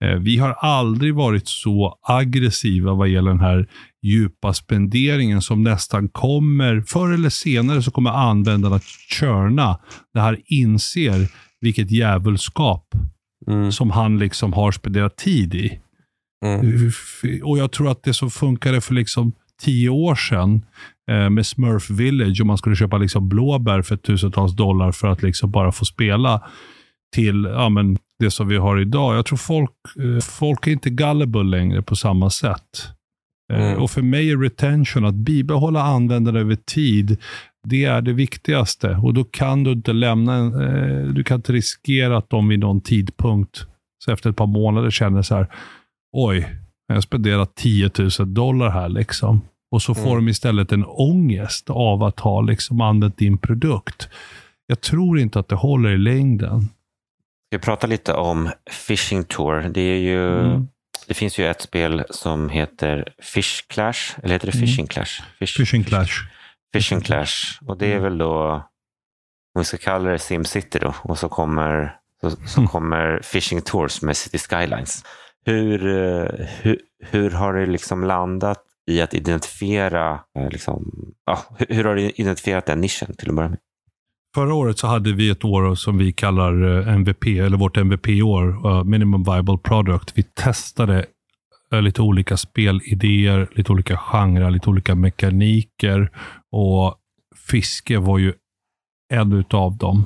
Eh, 0.03 0.15
vi 0.19 0.37
har 0.37 0.51
aldrig 0.51 1.15
varit 1.15 1.47
så 1.47 1.97
aggressiva 2.01 2.93
vad 2.93 3.07
gäller 3.07 3.31
den 3.31 3.39
här 3.39 3.67
djupa 4.03 4.53
spenderingen 4.53 5.41
som 5.41 5.63
nästan 5.63 6.09
kommer, 6.09 6.83
förr 6.87 7.13
eller 7.13 7.29
senare 7.29 7.81
så 7.81 7.91
kommer 7.91 8.09
användarna 8.09 8.75
att 8.75 8.85
körna 9.19 9.79
när 10.13 10.21
han 10.21 10.37
inser 10.45 11.27
vilket 11.61 11.91
djävulskap 11.91 12.87
Mm. 13.47 13.71
som 13.71 13.91
han 13.91 14.19
liksom 14.19 14.53
har 14.53 14.71
spenderat 14.71 15.17
tid 15.17 15.55
i. 15.55 15.79
Mm. 16.45 16.91
Och 17.43 17.57
jag 17.57 17.71
tror 17.71 17.91
att 17.91 18.03
det 18.03 18.13
som 18.13 18.31
funkade 18.31 18.81
för 18.81 18.93
liksom 18.93 19.31
tio 19.61 19.89
år 19.89 20.15
sedan 20.15 20.65
med 21.07 21.45
Smurf 21.45 21.89
Village, 21.89 22.41
om 22.41 22.47
man 22.47 22.57
skulle 22.57 22.75
köpa 22.75 22.97
liksom 22.97 23.29
blåbär 23.29 23.81
för 23.81 23.95
tusentals 23.97 24.55
dollar 24.55 24.91
för 24.91 25.07
att 25.07 25.23
liksom 25.23 25.51
bara 25.51 25.71
få 25.71 25.85
spela, 25.85 26.41
till 27.15 27.47
ja, 27.53 27.69
men 27.69 27.97
det 28.19 28.31
som 28.31 28.47
vi 28.47 28.57
har 28.57 28.79
idag. 28.79 29.15
Jag 29.15 29.25
tror 29.25 29.37
folk, 29.37 29.71
eh, 29.99 30.19
folk 30.21 30.67
är 30.67 30.71
inte 30.71 30.89
gullible 30.89 31.43
längre 31.43 31.81
på 31.81 31.95
samma 31.95 32.29
sätt. 32.29 32.87
Eh, 33.53 33.61
Mm. 33.71 33.81
Och 33.83 33.91
för 33.91 34.01
mig 34.01 34.31
är 34.31 34.37
retention, 34.37 35.05
att 35.05 35.13
bibehålla 35.15 35.81
användare 35.81 36.39
över 36.39 36.55
tid, 36.55 37.17
det 37.67 37.85
är 37.85 38.01
det 38.01 38.13
viktigaste. 38.13 38.95
Och 39.03 39.13
då 39.13 39.23
kan 39.23 39.63
du 39.63 39.71
inte 39.71 39.93
lämna, 39.93 40.33
en- 40.35 40.61
eh, 40.61 41.13
du 41.13 41.23
kan 41.23 41.35
inte 41.35 41.53
riskera 41.53 42.17
att 42.17 42.29
de 42.29 42.47
vid 42.47 42.59
någon 42.59 42.81
tidpunkt, 42.81 43.65
så 44.05 44.11
efter 44.11 44.29
ett 44.29 44.35
par 44.35 44.47
månader 44.47 44.89
känner 44.91 45.21
så 45.21 45.35
här, 45.35 45.47
oj, 46.17 46.47
jag 46.87 47.03
spenderat 47.03 47.55
10 47.55 47.89
000 48.19 48.33
dollar 48.33 48.69
här 48.69 48.89
liksom. 48.89 49.41
Och 49.71 49.81
så 49.81 49.95
får 49.95 50.11
Mm. 50.11 50.25
de 50.25 50.29
istället 50.29 50.71
en 50.71 50.85
ångest 50.85 51.69
av 51.69 52.03
att 52.03 52.19
ha 52.19 52.41
liksom 52.41 52.81
använt 52.81 53.17
din 53.17 53.37
produkt. 53.37 54.09
Jag 54.67 54.81
tror 54.81 55.19
inte 55.19 55.39
att 55.39 55.47
det 55.47 55.55
håller 55.55 55.89
i 55.89 55.97
längden. 55.97 56.69
Vi 57.49 57.59
prata 57.59 57.87
lite 57.87 58.13
om 58.13 58.49
Fishing 58.69 59.23
Tour? 59.23 59.61
Det, 59.73 59.81
är 59.81 59.97
ju, 59.99 60.39
Mm. 60.39 60.67
det 61.07 61.13
finns 61.13 61.37
ju 61.39 61.47
ett 61.47 61.61
spel 61.61 62.03
som 62.09 62.49
heter 62.49 63.13
Fish 63.21 63.61
Clash, 63.67 64.19
eller 64.23 64.33
heter 64.33 64.47
det 64.51 64.57
Mm. 64.57 64.67
Fishing 64.67 64.87
Clash? 64.87 65.21
Fish, 65.39 65.57
Fishing 65.57 65.83
Clash. 65.83 66.11
Fishing 66.73 67.01
Clash. 67.01 67.33
Och 67.65 67.77
det 67.77 67.85
är 67.85 67.91
Mm. 67.97 68.03
väl 68.03 68.17
då, 68.17 68.51
om 69.55 69.59
vi 69.59 69.63
ska 69.63 69.77
kalla 69.77 70.09
det 70.09 70.19
SimCity 70.19 70.79
då, 70.79 70.93
och 71.03 71.17
så 71.17 71.29
kommer, 71.29 71.95
så, 72.21 72.29
så 72.29 72.59
Mm. 72.59 72.67
kommer 72.67 73.19
Fishing 73.23 73.61
Tours 73.61 74.01
med 74.01 74.17
City 74.17 74.37
Skylines. 74.37 75.03
Hur, 75.45 75.85
eh, 75.87 76.45
hur, 76.61 76.79
hur 77.03 77.31
har 77.31 77.53
det 77.53 77.65
liksom 77.65 78.03
landat 78.03 78.63
i 78.89 79.01
att 79.01 79.13
identifiera, 79.13 80.19
eh, 80.39 80.49
liksom, 80.49 80.91
ja, 81.25 81.39
hur, 81.69 81.83
har 81.83 81.95
du 81.95 82.01
identifierat 82.01 82.65
den 82.65 82.81
nischen 82.81 83.15
till 83.15 83.29
att 83.29 83.35
börja 83.35 83.49
med? 83.49 83.59
Förra 84.35 84.53
året 84.53 84.79
så 84.79 84.87
hade 84.87 85.13
vi 85.13 85.29
ett 85.29 85.45
år 85.45 85.75
som 85.75 85.97
vi 85.97 86.11
kallar 86.11 86.79
eh, 86.79 86.93
MVP, 86.93 87.27
eller 87.27 87.57
vårt 87.57 87.77
MVP-år, 87.77 88.67
eh, 88.67 88.83
Minimum 88.83 89.23
Viable 89.23 89.57
Product. 89.57 90.17
Vi 90.17 90.23
testade 90.23 91.05
lite 91.81 92.01
olika 92.01 92.37
spelidéer, 92.37 93.49
lite 93.51 93.71
olika 93.71 93.97
genrer, 93.97 94.51
lite 94.51 94.69
olika 94.69 94.95
mekaniker 94.95 96.11
och 96.51 96.95
fiske 97.47 97.97
var 97.97 98.17
ju 98.17 98.33
en 99.13 99.33
utav 99.33 99.77
dem. 99.77 100.03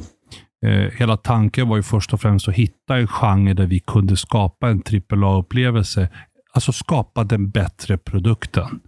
Hela 0.98 1.18
tanken 1.18 1.68
var 1.68 1.78
ju 1.78 1.84
först 1.84 2.14
och 2.14 2.22
främst 2.22 2.48
att 2.48 2.54
hitta 2.54 2.98
en 2.98 3.08
genre 3.08 3.54
där 3.54 3.66
vi 3.66 3.80
kunde 3.80 4.18
skapa 4.18 4.70
en 4.70 4.82
AAA-upplevelse. 4.82 6.10
Alltså 6.56 6.72
skapa 6.72 7.24
den 7.24 7.50
bättre 7.50 7.98
produkten. 7.98 8.80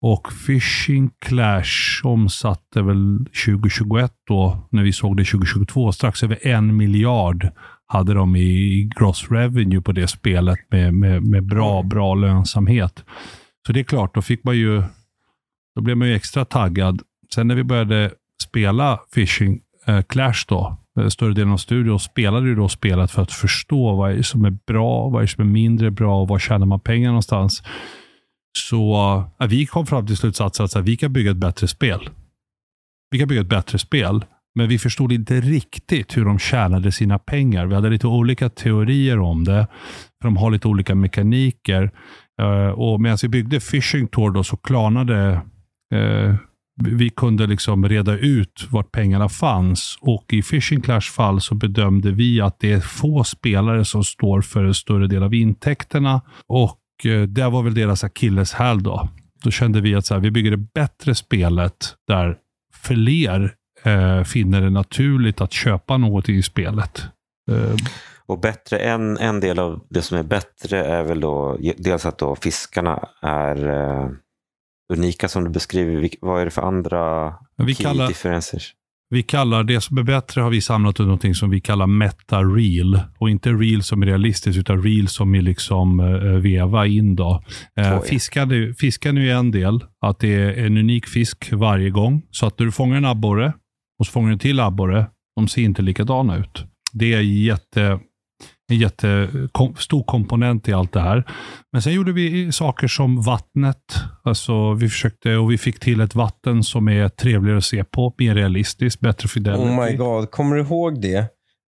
Och 0.00 0.32
Fishing 0.32 1.10
Clash 1.18 2.00
omsatte 2.04 2.82
väl 2.82 3.26
2021 3.46 4.12
då, 4.28 4.68
när 4.70 4.82
vi 4.82 4.92
såg 4.92 5.16
det 5.16 5.24
2022, 5.24 5.92
strax 5.92 6.22
över 6.22 6.46
en 6.46 6.76
miljard 6.76 7.48
hade 7.86 8.14
de 8.14 8.36
i 8.36 8.90
gross 8.96 9.30
revenue 9.30 9.80
på 9.80 9.92
det 9.92 10.08
spelet 10.08 10.58
med, 10.70 10.94
med, 10.94 11.22
med 11.22 11.46
bra, 11.46 11.82
bra 11.82 12.14
lönsamhet. 12.14 13.04
Så 13.66 13.72
det 13.72 13.80
är 13.80 13.84
klart, 13.84 14.14
då 14.14 14.22
fick 14.22 14.44
man 14.44 14.56
ju, 14.56 14.82
då 15.74 15.82
blev 15.82 15.96
man 15.96 16.08
ju 16.08 16.14
extra 16.14 16.44
taggad. 16.44 17.02
Sen 17.34 17.48
när 17.48 17.54
vi 17.54 17.64
började 17.64 18.12
spela 18.42 19.00
Fishing 19.14 19.60
eh, 19.86 20.02
Clash 20.02 20.44
då, 20.48 20.76
Eh, 20.96 21.08
större 21.08 21.34
delen 21.34 21.52
av 21.52 21.56
studion, 21.56 22.00
spelade 22.00 22.48
ju 22.48 22.54
då 22.54 22.68
spelet 22.68 23.10
för 23.10 23.22
att 23.22 23.32
förstå 23.32 23.96
vad 23.96 24.12
är 24.12 24.22
som 24.22 24.44
är 24.44 24.50
bra, 24.50 25.08
vad 25.08 25.22
är 25.22 25.26
som 25.26 25.44
är 25.44 25.48
mindre 25.52 25.90
bra 25.90 26.20
och 26.20 26.28
var 26.28 26.38
tjänar 26.38 26.66
man 26.66 26.80
pengar 26.80 27.08
någonstans. 27.08 27.62
Så 28.58 28.94
eh, 29.40 29.46
vi 29.46 29.66
kom 29.66 29.86
fram 29.86 30.06
till 30.06 30.16
slutsatsen 30.16 30.64
att 30.64 30.74
här, 30.74 30.82
vi 30.82 30.96
kan 30.96 31.12
bygga 31.12 31.30
ett 31.30 31.36
bättre 31.36 31.68
spel. 31.68 32.08
Vi 33.10 33.18
kan 33.18 33.28
bygga 33.28 33.40
ett 33.40 33.48
bättre 33.48 33.78
spel, 33.78 34.24
men 34.54 34.68
vi 34.68 34.78
förstod 34.78 35.12
inte 35.12 35.40
riktigt 35.40 36.16
hur 36.16 36.24
de 36.24 36.38
tjänade 36.38 36.92
sina 36.92 37.18
pengar. 37.18 37.66
Vi 37.66 37.74
hade 37.74 37.90
lite 37.90 38.06
olika 38.06 38.48
teorier 38.48 39.18
om 39.18 39.44
det, 39.44 39.66
för 40.22 40.28
de 40.28 40.36
har 40.36 40.50
lite 40.50 40.68
olika 40.68 40.94
mekaniker. 40.94 41.90
Eh, 42.40 42.68
och 42.68 43.00
medan 43.00 43.18
vi 43.22 43.28
byggde 43.28 43.60
Fishing 43.60 44.08
Tour 44.08 44.30
då, 44.30 44.44
så 44.44 44.56
klarnade 44.56 45.40
eh, 45.94 46.34
vi- 46.84 47.10
kunde 47.10 47.46
liksom 47.46 47.88
reda 47.88 48.12
ut 48.18 48.66
vart 48.70 48.92
pengarna 48.92 49.28
fanns. 49.28 49.98
Och 50.00 50.24
i 50.32 50.42
Fishing 50.42 50.80
Clash 50.80 51.00
fall 51.12 51.40
så 51.40 51.54
bedömde 51.54 52.10
vi 52.10 52.40
att 52.40 52.60
det 52.60 52.72
är 52.72 52.80
få 52.80 53.24
spelare 53.24 53.84
som 53.84 54.04
står 54.04 54.40
för 54.40 54.64
en 54.64 54.74
större 54.74 55.06
del 55.06 55.22
av 55.22 55.34
intäkterna. 55.34 56.20
Och 56.46 57.06
eh, 57.06 57.22
det 57.22 57.48
var 57.48 57.62
väl 57.62 57.74
deras 57.74 58.04
akilleshäl 58.04 58.82
då. 58.82 59.08
Då 59.44 59.50
kände 59.50 59.80
vi 59.80 59.94
att 59.94 60.06
så 60.06 60.14
här, 60.14 60.20
vi 60.20 60.30
bygger 60.30 60.50
det 60.50 60.56
bättre 60.74 61.14
spelet 61.14 61.94
där 62.08 62.36
fler 62.82 63.54
eh, 63.84 64.22
finner 64.22 64.60
det 64.60 64.70
naturligt 64.70 65.40
att 65.40 65.52
köpa 65.52 65.96
något 65.96 66.28
i 66.28 66.42
spelet. 66.42 67.02
Eh, 67.50 67.74
Och 68.26 68.40
bättre, 68.40 68.78
en, 68.78 69.18
en 69.18 69.40
del 69.40 69.58
av 69.58 69.80
det 69.90 70.02
som 70.02 70.18
är 70.18 70.22
bättre 70.22 70.84
är 70.84 71.02
väl 71.02 71.20
då 71.20 71.58
dels 71.78 72.06
att 72.06 72.18
då 72.18 72.36
fiskarna 72.36 73.08
är 73.22 73.68
eh, 73.68 74.08
unika 74.92 75.28
som 75.28 75.44
du 75.44 75.50
beskriver. 75.50 76.10
Vad 76.20 76.40
är 76.40 76.44
det 76.44 76.50
för 76.50 76.62
andra 76.62 77.34
vi 77.56 77.74
key 77.74 77.84
kallar, 77.84 78.08
differences? 78.08 78.72
Vi 79.08 79.22
kallar 79.22 79.64
det 79.64 79.80
som 79.80 79.98
är 79.98 80.02
bättre 80.02 80.40
har 80.40 80.50
vi 80.50 80.60
samlat 80.60 81.00
under 81.00 81.08
någonting 81.08 81.34
som 81.34 81.50
vi 81.50 81.60
kallar 81.60 81.86
meta 81.86 82.42
real. 82.42 83.00
Och 83.18 83.30
inte 83.30 83.50
real 83.50 83.82
som 83.82 84.02
är 84.02 84.06
realistiskt, 84.06 84.58
utan 84.58 84.82
real 84.82 85.08
som 85.08 85.34
är 85.34 85.42
liksom 85.42 86.00
eh, 86.00 86.06
veva 86.22 86.86
in. 86.86 87.16
Då. 87.16 87.42
Eh, 87.76 87.98
är 89.16 89.22
ju 89.22 89.30
en 89.30 89.50
del, 89.50 89.84
att 90.00 90.18
det 90.18 90.34
är 90.34 90.66
en 90.66 90.76
unik 90.76 91.06
fisk 91.06 91.52
varje 91.52 91.90
gång. 91.90 92.22
Så 92.30 92.46
att 92.46 92.58
när 92.58 92.66
du 92.66 92.72
fångar 92.72 92.96
en 92.96 93.04
abborre 93.04 93.52
och 93.98 94.06
så 94.06 94.12
fångar 94.12 94.28
du 94.28 94.32
en 94.32 94.38
till 94.38 94.60
abborre, 94.60 95.06
de 95.36 95.48
ser 95.48 95.62
inte 95.62 95.82
likadana 95.82 96.36
ut. 96.36 96.64
Det 96.92 97.14
är 97.14 97.20
jätte, 97.20 98.00
en 98.70 98.76
jättestor 98.78 100.04
komponent 100.06 100.68
i 100.68 100.72
allt 100.72 100.92
det 100.92 101.00
här. 101.00 101.24
Men 101.72 101.82
sen 101.82 101.92
gjorde 101.92 102.12
vi 102.12 102.52
saker 102.52 102.88
som 102.88 103.22
vattnet. 103.22 103.82
Alltså 104.24 104.72
vi 104.74 104.88
försökte 104.88 105.36
och 105.36 105.50
vi 105.52 105.58
fick 105.58 105.80
till 105.80 106.00
ett 106.00 106.14
vatten 106.14 106.62
som 106.64 106.88
är 106.88 107.08
trevligare 107.08 107.58
att 107.58 107.64
se 107.64 107.84
på, 107.84 108.14
mer 108.18 108.34
realistiskt, 108.34 109.00
bättre 109.00 109.28
fidelity. 109.28 109.62
Oh 109.62 109.84
my 109.84 109.96
god, 109.96 110.30
kommer 110.30 110.56
du 110.56 110.62
ihåg 110.62 111.00
det? 111.00 111.26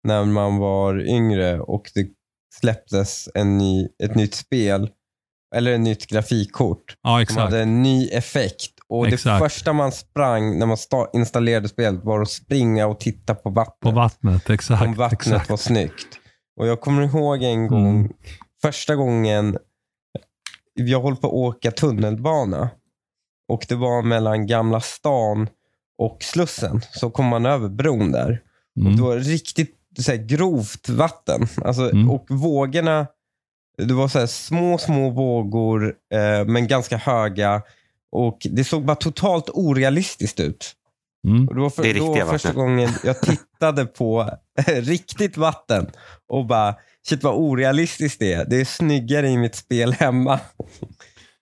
När 0.07 0.25
man 0.25 0.57
var 0.57 0.99
yngre 1.09 1.59
och 1.59 1.83
det 1.95 2.07
släpptes 2.59 3.29
en 3.35 3.57
ny, 3.57 3.87
ett 4.03 4.15
nytt 4.15 4.33
spel, 4.35 4.89
eller 5.55 5.73
ett 5.73 5.79
nytt 5.79 6.07
grafikkort. 6.07 6.95
Ja, 7.03 7.09
Som 7.13 7.19
exakt. 7.21 7.39
hade 7.41 7.61
en 7.61 7.81
ny 7.83 8.07
effekt. 8.07 8.71
Och 8.89 9.05
det 9.07 9.13
Exakt. 9.13 9.43
första 9.43 9.73
man 9.73 9.91
sprang 9.91 10.59
när 10.59 10.65
man 10.65 10.77
sta- 10.77 11.07
installerade 11.13 11.69
spelet 11.69 12.03
var 12.03 12.21
att 12.21 12.29
springa 12.29 12.87
och 12.87 12.99
titta 12.99 13.35
på 13.35 13.49
vattnet. 13.49 13.79
På 13.81 13.91
vattnet, 13.91 14.49
exakt. 14.49 14.83
Om 14.85 14.93
vattnet 14.93 15.21
exakt. 15.21 15.49
var 15.49 15.57
snyggt. 15.57 16.17
Och 16.55 16.67
jag 16.67 16.81
kommer 16.81 17.01
ihåg 17.01 17.43
en 17.43 17.67
gång, 17.67 17.89
Mm. 17.99 18.13
första 18.61 18.95
gången 18.95 19.57
jag 20.73 21.01
höll 21.01 21.15
på 21.15 21.27
att 21.27 21.33
åka 21.33 21.71
tunnelbana. 21.71 22.69
Och 23.47 23.65
det 23.69 23.75
var 23.75 24.01
mellan 24.01 24.47
Gamla 24.47 24.81
stan 24.81 25.49
och 25.97 26.17
Slussen. 26.23 26.81
Så 26.91 27.09
kom 27.09 27.25
man 27.25 27.45
över 27.45 27.69
bron 27.69 28.11
där. 28.11 28.41
Och 28.75 28.81
Mm. 28.81 28.95
det 28.95 29.01
var 29.01 29.17
riktigt 29.17 29.75
så 29.99 30.11
här, 30.11 30.17
grovt 30.17 30.89
vatten. 30.89 31.47
Alltså, 31.65 31.91
Mm. 31.91 32.11
Och 32.11 32.25
vågorna, 32.29 33.07
det 33.77 33.93
var 33.93 34.07
så 34.07 34.19
här, 34.19 34.25
små, 34.27 34.77
små 34.77 35.09
vågor, 35.09 35.95
eh, 36.13 36.45
men 36.45 36.67
ganska 36.67 36.97
höga. 36.97 37.61
Och 38.11 38.47
Det 38.51 38.63
såg 38.63 38.85
bara 38.85 38.95
totalt 38.95 39.49
orealistiskt 39.49 40.39
ut. 40.39 40.75
Mm. 41.27 41.47
Och 41.47 41.55
det 41.55 41.61
var 41.61 41.69
för, 41.69 41.83
Det 41.83 41.89
är 41.89 41.93
då 41.93 42.05
riktiga 42.07 42.25
första 42.25 42.49
vatten. 42.49 42.61
gången 42.61 42.89
jag 43.03 43.21
tittade 43.21 43.37
på 43.85 44.29
riktigt 44.67 45.37
vatten 45.37 45.87
och 46.29 46.45
bara, 46.45 46.75
shit 47.07 47.23
vad 47.23 47.33
orealistiskt 47.35 48.19
det 48.19 48.33
är. 48.33 48.45
Det 48.49 48.55
är 48.61 48.65
snyggare 48.65 49.27
i 49.29 49.37
mitt 49.37 49.55
spel 49.55 49.93
hemma. 49.93 50.39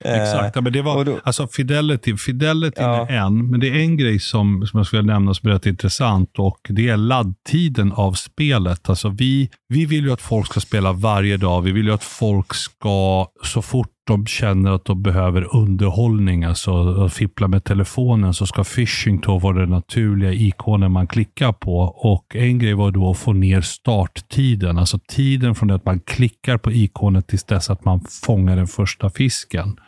Exakt, 0.05 0.55
ja, 0.55 0.61
men 0.61 0.73
det 0.73 0.81
var, 0.81 1.05
då- 1.05 1.19
alltså 1.23 1.47
Fidelity, 1.47 2.17
Fidelity 2.17 2.81
Ja. 2.81 3.07
är 3.09 3.13
en, 3.17 3.49
men 3.51 3.59
det 3.59 3.67
är 3.69 3.75
en 3.75 3.97
grej 3.97 4.19
som, 4.19 4.67
som 4.67 4.77
jag 4.77 4.87
skulle 4.87 5.01
nämna 5.01 5.33
som 5.33 5.49
är 5.49 5.53
rätt 5.53 5.65
intressant 5.65 6.39
och 6.39 6.59
det 6.69 6.89
är 6.89 6.97
laddtiden 6.97 7.91
av 7.91 8.13
spelet. 8.13 8.89
Alltså 8.89 9.09
vi, 9.09 9.49
vi 9.67 9.85
vill 9.85 10.03
ju 10.05 10.11
att 10.13 10.21
folk 10.21 10.47
ska 10.47 10.59
spela 10.59 10.91
varje 10.93 11.37
dag. 11.37 11.61
Vi 11.61 11.71
vill 11.71 11.85
ju 11.85 11.93
att 11.93 12.03
folk 12.03 12.53
ska, 12.53 13.27
så 13.43 13.61
fort 13.61 13.89
de 14.09 14.25
känner 14.25 14.71
att 14.71 14.85
de 14.85 15.01
behöver 15.01 15.55
underhållning, 15.55 16.43
alltså 16.43 17.03
att 17.05 17.13
fippla 17.13 17.47
med 17.47 17.63
telefonen, 17.63 18.33
så 18.33 18.45
ska 18.45 18.63
phishing 18.63 19.19
då 19.19 19.37
vara 19.39 19.59
den 19.59 19.69
naturliga 19.69 20.33
ikonen 20.33 20.91
man 20.91 21.07
klickar 21.07 21.51
på. 21.51 21.79
Och 21.81 22.35
en 22.35 22.59
grej 22.59 22.73
var 22.73 22.91
då 22.91 23.11
att 23.11 23.17
få 23.17 23.33
ner 23.33 23.61
starttiden, 23.61 24.77
alltså 24.77 24.99
tiden 25.07 25.55
från 25.55 25.67
det 25.67 25.75
att 25.75 25.85
man 25.85 25.99
klickar 25.99 26.57
på 26.57 26.71
ikonet 26.71 27.27
tills 27.27 27.43
dess 27.43 27.69
att 27.69 27.85
man 27.85 28.01
fångar 28.25 28.55
den 28.55 28.67
första 28.67 29.09
fisken. 29.09 29.79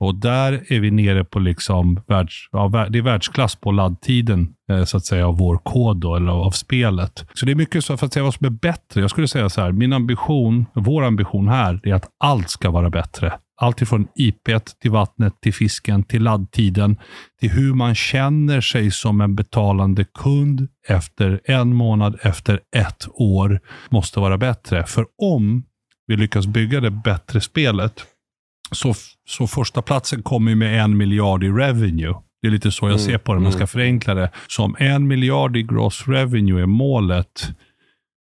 Och 0.00 0.14
där 0.14 0.52
är 0.68 0.80
vi 0.80 0.90
nere 0.90 1.24
på 1.24 1.38
liksom 1.38 2.00
världs, 2.06 2.48
ja, 2.52 2.86
det 2.90 2.98
är 2.98 3.02
världsklass 3.02 3.56
på 3.56 3.70
laddtiden 3.70 4.48
eh, 4.70 4.84
så 4.84 4.96
att 4.96 5.04
säga 5.04 5.28
av 5.28 5.38
vår 5.38 5.58
kod 5.58 5.96
då, 5.96 6.16
eller 6.16 6.32
av, 6.32 6.40
av 6.40 6.50
spelet. 6.50 7.26
Så 7.34 7.46
det 7.46 7.52
är 7.52 7.56
mycket 7.56 7.84
så 7.84 7.96
för 7.96 8.06
att 8.06 8.12
säga 8.12 8.24
vad 8.24 8.34
som 8.34 8.46
är 8.46 8.50
bättre. 8.50 9.00
Jag 9.00 9.10
skulle 9.10 9.28
säga 9.28 9.48
så 9.48 9.60
här, 9.60 9.72
min 9.72 9.92
ambition, 9.92 10.66
vår 10.74 11.04
ambition 11.04 11.48
här, 11.48 11.80
är 11.82 11.94
att 11.94 12.08
allt 12.24 12.50
ska 12.50 12.70
vara 12.70 12.90
bättre. 12.90 13.32
Allt 13.60 13.82
ifrån 13.82 14.08
IP 14.14 14.48
till 14.80 14.90
vattnet, 14.90 15.40
till 15.40 15.54
fisken, 15.54 16.04
till 16.04 16.22
laddtiden, 16.22 16.96
till 17.40 17.50
hur 17.50 17.74
man 17.74 17.94
känner 17.94 18.60
sig 18.60 18.90
som 18.90 19.20
en 19.20 19.34
betalande 19.34 20.04
kund 20.04 20.68
efter 20.88 21.40
en 21.44 21.74
månad, 21.74 22.18
efter 22.22 22.60
ett 22.76 23.08
år, 23.08 23.60
måste 23.90 24.20
vara 24.20 24.38
bättre. 24.38 24.86
För 24.86 25.06
om 25.22 25.64
vi 26.06 26.16
lyckas 26.16 26.46
bygga 26.46 26.80
det 26.80 26.90
bättre 26.90 27.40
spelet, 27.40 28.04
så, 28.72 28.94
så 29.28 29.46
första 29.46 29.82
platsen 29.82 30.22
kommer 30.22 30.50
ju 30.50 30.54
med 30.56 30.84
en 30.84 30.96
miljard 30.96 31.44
i 31.44 31.48
revenue. 31.48 32.14
Det 32.42 32.48
är 32.48 32.50
lite 32.50 32.70
så 32.70 32.84
jag 32.84 32.90
Mm, 32.90 33.06
ser 33.06 33.18
på 33.18 33.34
det, 33.34 33.40
man 33.40 33.52
ska 33.52 33.60
mm. 33.60 33.68
förenkla 33.68 34.14
det. 34.14 34.30
Så 34.48 34.64
om 34.64 34.76
en 34.78 35.08
miljard 35.08 35.56
i 35.56 35.62
gross 35.62 36.08
revenue 36.08 36.62
är 36.62 36.66
målet, 36.66 37.48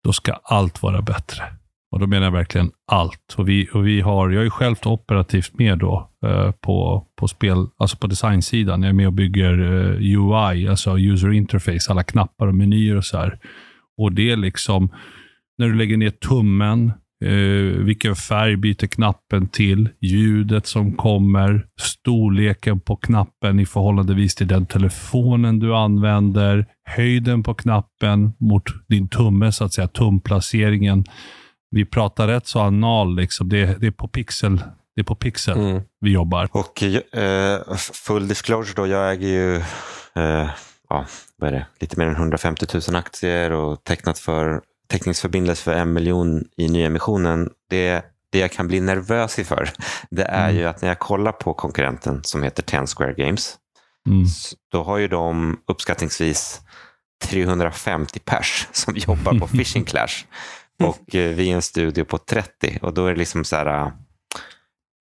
då 0.03 0.13
ska 0.13 0.33
allt 0.43 0.81
vara 0.81 1.01
bättre. 1.01 1.43
Och 1.91 1.99
då 1.99 2.07
menar 2.07 2.25
jag 2.25 2.31
verkligen 2.31 2.71
allt. 2.91 3.35
Och 3.37 3.49
vi, 3.49 3.69
och 3.73 3.87
vi 3.87 4.01
har, 4.01 4.29
jag 4.29 4.45
är 4.45 4.49
själv 4.49 4.75
operativt 4.85 5.53
med 5.59 5.77
då 5.77 6.09
eh, 6.25 6.51
på, 6.51 7.07
på 7.19 7.27
spel, 7.27 7.67
alltså 7.77 7.97
på 7.97 8.07
designsidan. 8.07 8.83
Jag 8.83 8.89
är 8.89 8.93
med 8.93 9.07
och 9.07 9.13
bygger 9.13 9.59
eh, 9.59 10.19
UI, 10.19 10.67
alltså 10.67 10.99
user 10.99 11.31
interface, 11.31 11.91
alla 11.91 12.03
knappar 12.03 12.47
och 12.47 12.55
menyer 12.55 12.95
och 12.95 13.05
så 13.05 13.17
här. 13.17 13.39
Och 13.97 14.11
det 14.11 14.31
är 14.31 14.37
liksom, 14.37 14.89
när 15.57 15.67
du 15.67 15.75
lägger 15.75 15.97
ner 15.97 16.09
tummen, 16.09 16.91
eh, 17.25 17.83
vilken 17.83 18.15
färg 18.15 18.57
byter 18.57 18.87
knappen 18.87 19.47
till, 19.47 19.89
ljudet 20.01 20.67
som 20.67 20.93
kommer, 20.93 21.65
storleken 21.79 22.79
på 22.79 22.95
knappen 22.95 23.59
i 23.59 23.65
förhållandevis 23.65 24.35
till 24.35 24.47
den 24.47 24.65
telefonen 24.65 25.59
du 25.59 25.75
använder, 25.75 26.65
höjden 26.85 27.43
på 27.43 27.53
knappen 27.53 28.31
mot 28.39 28.63
din 28.87 29.07
tumme, 29.07 29.51
så 29.51 29.63
att 29.63 29.73
säga, 29.73 29.87
tumplaceringen. 29.87 31.05
Vi 31.71 31.85
pratar 31.85 32.27
rätt 32.27 32.47
så 32.47 32.59
anal, 32.59 33.15
liksom. 33.15 33.49
det, 33.49 33.65
det 33.81 33.87
är 33.87 33.91
på 33.91 34.07
pixel, 34.07 34.57
det 34.95 35.01
är 35.01 35.05
på 35.05 35.15
pixel 35.15 35.57
Mm. 35.57 35.81
vi 35.99 36.11
jobbar. 36.11 36.49
Och 36.51 36.83
eh, 36.83 37.75
full 37.77 38.27
disclosure 38.27 38.73
då, 38.75 38.87
jag 38.87 39.11
äger 39.11 39.27
ju 39.27 39.55
eh, 40.15 40.49
ja, 40.89 41.05
vad 41.37 41.47
är 41.47 41.51
det? 41.51 41.65
lite 41.79 41.99
mer 41.99 42.05
än 42.05 42.15
150 42.15 42.65
000 42.87 42.95
aktier 42.95 43.51
och 43.51 43.83
tecknat 43.83 44.19
för 44.19 44.61
teckningsförbindelse 44.89 45.63
för 45.63 45.73
en 45.73 45.93
miljon 45.93 46.43
i 46.57 46.67
nyemissionen. 46.69 47.49
Det, 47.69 48.05
det 48.31 48.39
jag 48.39 48.51
kan 48.51 48.67
bli 48.67 48.79
nervös 48.79 49.39
inför, 49.39 49.69
det 50.09 50.23
är 50.23 50.49
Mm. 50.49 50.57
ju 50.61 50.65
att 50.67 50.81
när 50.81 50.89
jag 50.89 50.99
kollar 50.99 51.31
på 51.31 51.53
konkurrenten 51.53 52.19
som 52.23 52.43
heter 52.43 52.63
Ten 52.63 52.87
Square 52.87 53.13
Games, 53.13 53.57
Mm. 54.07 54.25
då 54.71 54.83
har 54.83 54.97
ju 54.97 55.07
de 55.07 55.57
uppskattningsvis 55.67 56.61
350 57.23 58.19
pers 58.19 58.67
som 58.71 58.93
jobbar 58.97 59.39
på 59.39 59.47
Fishing 59.57 59.83
Clash. 59.85 60.25
Och 60.89 61.15
eh, 61.15 61.35
vi 61.35 61.51
är 61.51 61.55
en 61.55 61.61
studio 61.61 62.03
på 62.03 62.17
30 62.17 62.79
och 62.81 62.93
då 62.93 63.05
är 63.05 63.11
det 63.11 63.19
liksom 63.19 63.43
så 63.43 63.55
här, 63.55 63.65
äh, 63.65 63.91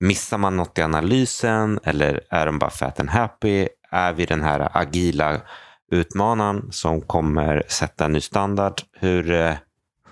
missar 0.00 0.38
man 0.38 0.56
något 0.56 0.78
i 0.78 0.82
analysen 0.82 1.78
eller 1.84 2.20
är 2.30 2.46
de 2.46 2.58
bara 2.58 2.70
fat 2.70 3.00
and 3.00 3.10
happy? 3.10 3.68
Är 3.90 4.12
vi 4.12 4.26
den 4.26 4.42
här 4.42 4.68
agila 4.72 5.40
utmanaren 5.92 6.68
som 6.70 7.00
kommer 7.00 7.62
sätta 7.68 8.04
en 8.04 8.12
ny 8.12 8.20
standard? 8.20 8.74
Hur, 8.92 9.30
eh, 9.30 9.54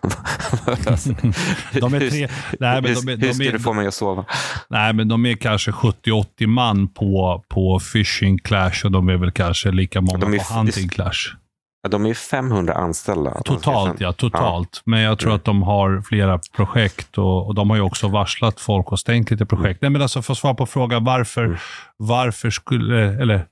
De 1.72 1.94
är 1.94 2.10
tre, 2.10 2.28
nej, 2.60 2.82
men 2.82 2.94
de 2.94 3.08
är, 3.08 3.16
hur 3.16 3.16
de 3.16 3.34
ska 3.34 3.44
är, 3.44 3.52
du 3.52 3.58
få 3.58 3.72
mig 3.72 3.86
att 3.86 3.94
sova? 3.94 4.24
Nej, 4.68 4.92
men 4.92 5.08
de 5.08 5.26
är 5.26 5.36
kanske 5.36 5.70
70-80 5.70 6.46
man 6.46 6.88
på, 6.88 7.44
på 7.48 7.80
Fishing 7.80 8.38
Clash 8.38 8.84
och 8.84 8.90
de 8.90 9.08
är 9.08 9.16
väl 9.16 9.30
kanske 9.30 9.70
lika 9.70 10.00
många 10.00 10.26
är 10.26 10.38
på 10.38 10.54
Hunting 10.54 10.88
Clash. 10.88 11.36
Ja, 11.82 11.88
De 11.88 12.04
är 12.04 12.08
ju 12.08 12.14
500 12.14 12.74
anställda. 12.74 13.30
Totalt, 13.44 14.00
ja. 14.00 14.12
Totalt. 14.12 14.82
Men 14.84 15.00
jag 15.00 15.18
tror 15.18 15.34
att 15.34 15.44
de 15.44 15.62
har 15.62 16.02
flera 16.02 16.40
projekt 16.56 17.18
och, 17.18 17.46
och 17.46 17.54
de 17.54 17.70
har 17.70 17.76
ju 17.76 17.82
också 17.82 18.08
varslat 18.08 18.60
folk 18.60 18.92
och 18.92 18.98
stängt 18.98 19.30
lite 19.30 19.46
projekt. 19.46 19.82
Nej, 19.82 19.90
men 19.90 20.02
alltså 20.02 20.22
för 20.22 20.32
att 20.32 20.38
svara 20.38 20.54
på 20.54 20.66
frågan 20.66 21.04
varför, 21.04 21.44
Mm. 21.44 21.56
varför, 21.96 22.50
skulle, 22.50 23.22
eller, 23.22 23.46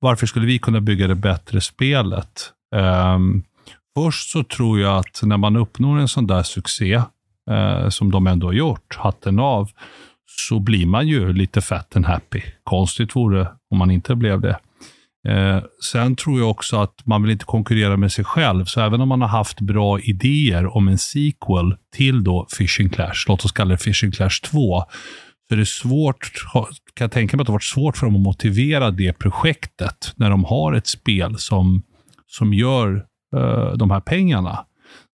varför 0.00 0.26
skulle 0.26 0.46
vi 0.46 0.58
kunna 0.58 0.80
bygga 0.80 1.06
det 1.06 1.14
bättre 1.14 1.60
spelet? 1.60 2.50
Ehm, 2.76 3.42
först 3.96 4.30
så 4.30 4.44
tror 4.44 4.80
jag 4.80 4.96
att 4.98 5.20
när 5.22 5.36
man 5.36 5.56
uppnår 5.56 5.98
en 5.98 6.08
sån 6.08 6.26
där 6.26 6.42
succé, 6.42 7.02
eh, 7.50 7.88
som 7.88 8.10
de 8.10 8.26
ändå 8.26 8.46
har 8.46 8.52
gjort, 8.52 8.96
hatten 8.96 9.38
av, 9.38 9.70
så 10.26 10.58
blir 10.60 10.86
man 10.86 11.08
ju 11.08 11.32
lite 11.32 11.60
fat 11.60 11.96
and 11.96 12.06
happy. 12.06 12.42
Konstigt 12.64 13.16
vore 13.16 13.48
om 13.70 13.78
man 13.78 13.90
inte 13.90 14.14
blev 14.14 14.40
det. 14.40 14.58
Eh, 15.28 15.62
sen 15.92 16.16
tror 16.16 16.40
jag 16.40 16.50
också 16.50 16.76
att 16.76 17.06
man 17.06 17.22
vill 17.22 17.30
inte 17.30 17.44
konkurrera 17.44 17.96
med 17.96 18.12
sig 18.12 18.24
själv, 18.24 18.64
så 18.64 18.80
även 18.80 19.00
om 19.00 19.08
man 19.08 19.20
har 19.20 19.28
haft 19.28 19.60
bra 19.60 20.00
idéer 20.00 20.76
om 20.76 20.88
en 20.88 20.98
sequel 20.98 21.76
till 21.96 22.24
då 22.24 22.46
Fishing 22.58 22.88
Clash, 22.88 23.24
låt 23.28 23.44
oss 23.44 23.52
kalla 23.52 23.70
det 23.70 23.78
Fishing 23.78 24.12
Clash 24.12 24.40
2, 24.44 24.84
så 25.48 25.54
är 25.54 25.58
det 25.58 25.66
svårt, 25.66 26.32
kan 26.94 27.04
jag 27.04 27.12
tänka 27.12 27.36
mig 27.36 27.42
att 27.42 27.46
det 27.46 27.50
har 27.50 27.54
varit 27.54 27.62
svårt 27.62 27.96
för 27.96 28.06
dem 28.06 28.16
att 28.16 28.22
motivera 28.22 28.90
det 28.90 29.12
projektet 29.12 30.12
när 30.16 30.30
de 30.30 30.44
har 30.44 30.72
ett 30.72 30.86
spel 30.86 31.38
som, 31.38 31.82
som 32.26 32.54
gör 32.54 33.04
eh, 33.36 33.72
de 33.72 33.90
här 33.90 34.00
pengarna. 34.00 34.64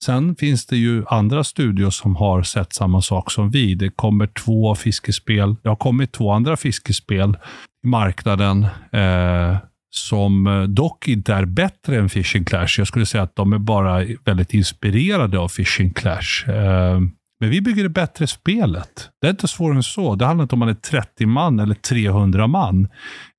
Sen 0.04 0.36
finns 0.36 0.66
det 0.66 0.76
ju 0.76 1.04
andra 1.06 1.44
studios 1.44 1.96
som 1.96 2.16
har 2.16 2.42
sett 2.42 2.72
samma 2.72 3.02
sak 3.02 3.30
som 3.30 3.50
vi. 3.50 3.74
Det 3.74 3.88
kommer 3.88 4.26
två 4.26 4.74
fiskespel. 4.74 5.56
Det 5.62 5.68
har 5.68 5.76
kommit 5.76 6.12
två 6.12 6.32
andra 6.32 6.56
fiskespel 6.56 7.36
i 7.84 7.86
marknaden 7.86 8.66
eh, 8.92 9.56
som 9.90 10.46
eh, 10.46 10.62
dock 10.62 11.08
inte 11.08 11.34
är 11.34 11.44
bättre 11.44 11.96
än 11.96 12.08
Fishing 12.08 12.44
Clash. 12.44 12.74
Jag 12.78 12.86
skulle 12.86 13.06
säga 13.06 13.22
att 13.22 13.36
de 13.36 13.52
är 13.52 13.58
bara 13.58 14.04
väldigt 14.24 14.54
inspirerade 14.54 15.38
av 15.38 15.48
Fishing 15.48 15.92
Clash. 15.92 16.48
Eh, 16.48 17.00
men 17.40 17.50
vi 17.50 17.60
bygger 17.60 17.82
det 17.82 17.88
bättre 17.88 18.26
spelet. 18.26 19.10
Det 19.20 19.26
är 19.26 19.30
inte 19.30 19.48
svårare 19.48 19.76
än 19.76 19.82
så. 19.82 20.14
Det 20.14 20.26
handlar 20.26 20.42
inte 20.42 20.54
om 20.54 20.58
man 20.58 20.68
är 20.68 20.74
30 20.74 21.26
man 21.26 21.60
eller 21.60 21.74
300 21.74 22.46
man. 22.46 22.88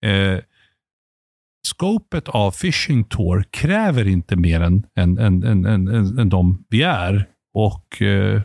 Eh, 0.05 0.39
Scopet 1.67 2.29
av 2.29 2.51
Fishing 2.51 3.03
Tour 3.03 3.43
kräver 3.49 4.07
inte 4.07 4.35
mer 4.35 4.61
än, 4.61 4.83
än, 4.95 5.17
än, 5.17 5.43
än, 5.43 5.65
än, 5.65 5.87
än, 5.87 6.19
än 6.19 6.29
de 6.29 6.65
vi 6.69 6.83
är. 6.83 7.27
Och 7.53 8.01
eh, 8.01 8.41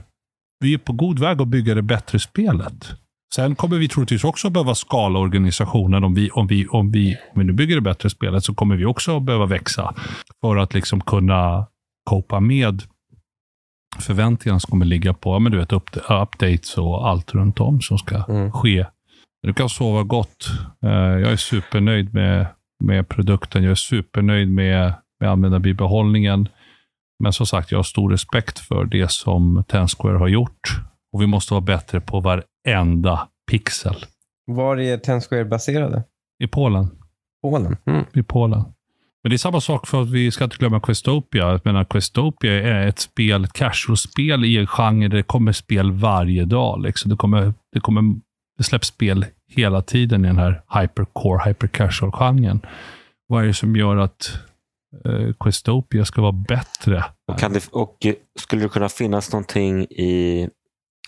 vi 0.61 0.75
är 0.75 0.79
på 0.79 0.93
god 0.93 1.19
väg 1.19 1.43
att 1.43 1.49
bygga 1.49 1.75
det 1.75 1.83
bättre 1.83 2.19
spelet. 2.19 2.95
Sen 3.37 3.57
kommer 3.57 3.77
vi 3.79 3.89
troligtvis 3.89 4.25
också 4.25 4.51
behöva 4.51 4.75
skala 4.75 5.19
organisationen. 5.19 6.05
Om 6.05 6.15
vi, 6.15 6.31
om, 6.31 6.47
vi, 6.47 6.67
om, 6.67 6.91
vi, 6.93 7.17
om 7.35 7.41
vi 7.41 7.45
nu 7.45 7.53
bygger 7.53 7.75
det 7.75 7.81
bättre 7.81 8.11
spelet 8.11 8.45
så 8.45 8.55
kommer 8.55 8.77
vi 8.77 8.85
också 8.85 9.21
behöva 9.21 9.47
växa 9.47 9.95
för 10.41 10.57
att 10.57 10.75
liksom 10.75 11.01
kunna 11.01 11.67
copa 12.11 12.41
med 12.41 12.83
förväntningarna 14.01 14.61
som 14.61 14.71
kommer 14.71 14.87
ligga 14.87 15.15
på 15.15 15.39
men 15.39 15.53
du 15.53 15.59
vet, 15.59 15.73
up, 15.73 15.91
updates 16.09 16.79
och 16.79 17.09
allt 17.09 17.35
runt 17.35 17.61
om 17.61 17.81
som 17.81 17.99
ska 17.99 18.25
Mm. 18.29 18.53
ske. 18.53 18.87
Du 19.43 19.55
kan 19.55 19.69
sova 19.69 20.03
gott. 20.03 20.49
Eh, 20.85 20.91
Jag 20.91 21.33
är 21.33 21.37
supernöjd 21.37 22.15
med, 22.15 22.47
med 22.85 23.09
produkten. 23.09 23.63
Jag 23.63 23.71
är 23.71 23.75
supernöjd 23.75 24.49
med, 24.51 24.93
med 25.21 25.31
användarbibehållningen. 25.31 26.49
Men 27.23 27.33
som 27.33 27.47
sagt, 27.47 27.71
jag 27.71 27.79
har 27.79 27.83
stor 27.83 28.11
respekt 28.11 28.59
för 28.59 28.85
det 28.85 29.11
som 29.11 29.65
Ten 29.69 29.89
Square 29.89 30.19
har 30.19 30.29
gjort. 30.29 30.61
Och 31.17 31.23
vi 31.23 31.27
måste 31.27 31.55
vara 31.55 31.61
bättre 31.61 32.01
på 32.01 32.21
varenda 32.21 33.29
pixel. 33.51 33.95
Var 34.47 34.77
är 34.77 34.99
Ten 34.99 35.21
Square 35.21 35.45
baserade? 35.45 36.05
I 36.45 36.47
Polen. 36.47 36.91
Polen? 37.43 37.77
Mm. 37.87 38.05
I 38.15 38.23
Polen. 38.23 38.65
Men 39.23 39.31
det 39.31 39.37
är 39.37 39.39
samma 39.39 39.61
sak 39.61 39.87
för 39.87 40.03
att 40.03 40.11
vi 40.11 40.31
ska 40.31 40.45
inte 40.45 40.57
glömma 40.57 40.81
Questopia. 40.81 41.51
Jag 41.51 41.61
menar, 41.65 41.85
Questopia 41.85 42.53
är 42.53 42.87
ett 42.87 42.99
spel, 42.99 43.45
ett 43.45 43.53
casual-spel 43.53 44.45
i 44.45 44.57
en 44.57 44.67
genre 44.67 45.09
där 45.09 45.17
det 45.17 45.23
kommer 45.23 45.53
spel 45.53 45.93
varje 45.93 46.45
dag. 46.45 46.83
Liksom. 46.83 47.11
Det, 47.11 47.17
kommer, 47.17 47.55
det, 47.73 47.81
kommer, 47.81 48.03
det 48.59 48.65
släpps 48.65 48.89
spel 48.89 49.27
hela 49.49 49.83
tiden 49.83 50.25
i 50.25 50.29
den 50.29 50.39
här 50.39 50.63
hypercore, 50.81 51.43
hyper-casual-genren. 51.45 52.61
Vad 53.27 53.43
är 53.43 53.47
det 53.47 53.55
som 53.55 53.77
gör 53.77 53.97
att 53.97 54.39
eh, 55.05 55.33
Questopia 55.41 56.05
ska 56.05 56.23
vara 56.23 56.33
bättre? 56.33 57.05
Och, 57.29 57.39
kan 57.39 57.53
det, 57.53 57.69
och 57.73 57.97
skulle 58.39 58.63
det 58.63 58.69
kunna 58.69 58.89
finnas 58.89 59.33
någonting 59.33 59.83
i... 59.83 60.49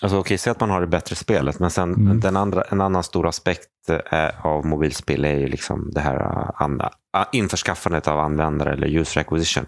Alltså 0.00 0.18
okej, 0.18 0.38
säg 0.38 0.50
att 0.50 0.60
man 0.60 0.70
har 0.70 0.80
det 0.80 0.86
bättre 0.86 1.16
spelet, 1.16 1.58
men 1.58 1.70
sen 1.70 1.94
Mm. 1.94 2.20
den 2.20 2.36
andra, 2.36 2.62
en 2.62 2.80
annan 2.80 3.02
stor 3.02 3.28
aspekt 3.28 3.68
eh, 4.10 4.46
av 4.46 4.66
mobilspel 4.66 5.24
är 5.24 5.34
ju 5.34 5.46
liksom 5.46 5.90
det 5.94 6.00
här 6.00 6.16
eh, 6.16 6.62
an, 6.62 6.80
ah, 7.12 7.24
införskaffandet 7.32 8.08
av 8.08 8.18
användare 8.18 8.72
eller 8.72 8.86
user 8.86 9.20
acquisition. 9.20 9.66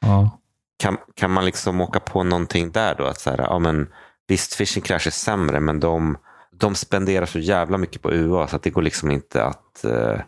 Ja. 0.00 0.38
Kan, 0.82 0.96
kan 1.16 1.30
man 1.30 1.44
liksom 1.44 1.80
åka 1.80 2.00
på 2.00 2.22
någonting 2.24 2.70
där 2.70 2.94
då? 2.98 3.04
Att 3.04 3.20
så 3.20 3.30
här, 3.30 3.38
ja, 3.38 3.58
men, 3.58 3.88
visst, 4.28 4.54
Fishing 4.54 4.82
Clash 4.82 5.06
är 5.06 5.10
sämre, 5.10 5.60
men 5.60 5.80
de, 5.80 6.16
de 6.60 6.74
spenderar 6.74 7.26
så 7.26 7.38
jävla 7.38 7.78
mycket 7.78 8.02
på 8.02 8.12
UA 8.12 8.46
så 8.46 8.56
att 8.56 8.62
det 8.62 8.70
går 8.70 8.82
liksom 8.82 9.10
inte 9.10 9.44
att, 9.44 9.84
eh, 9.84 10.20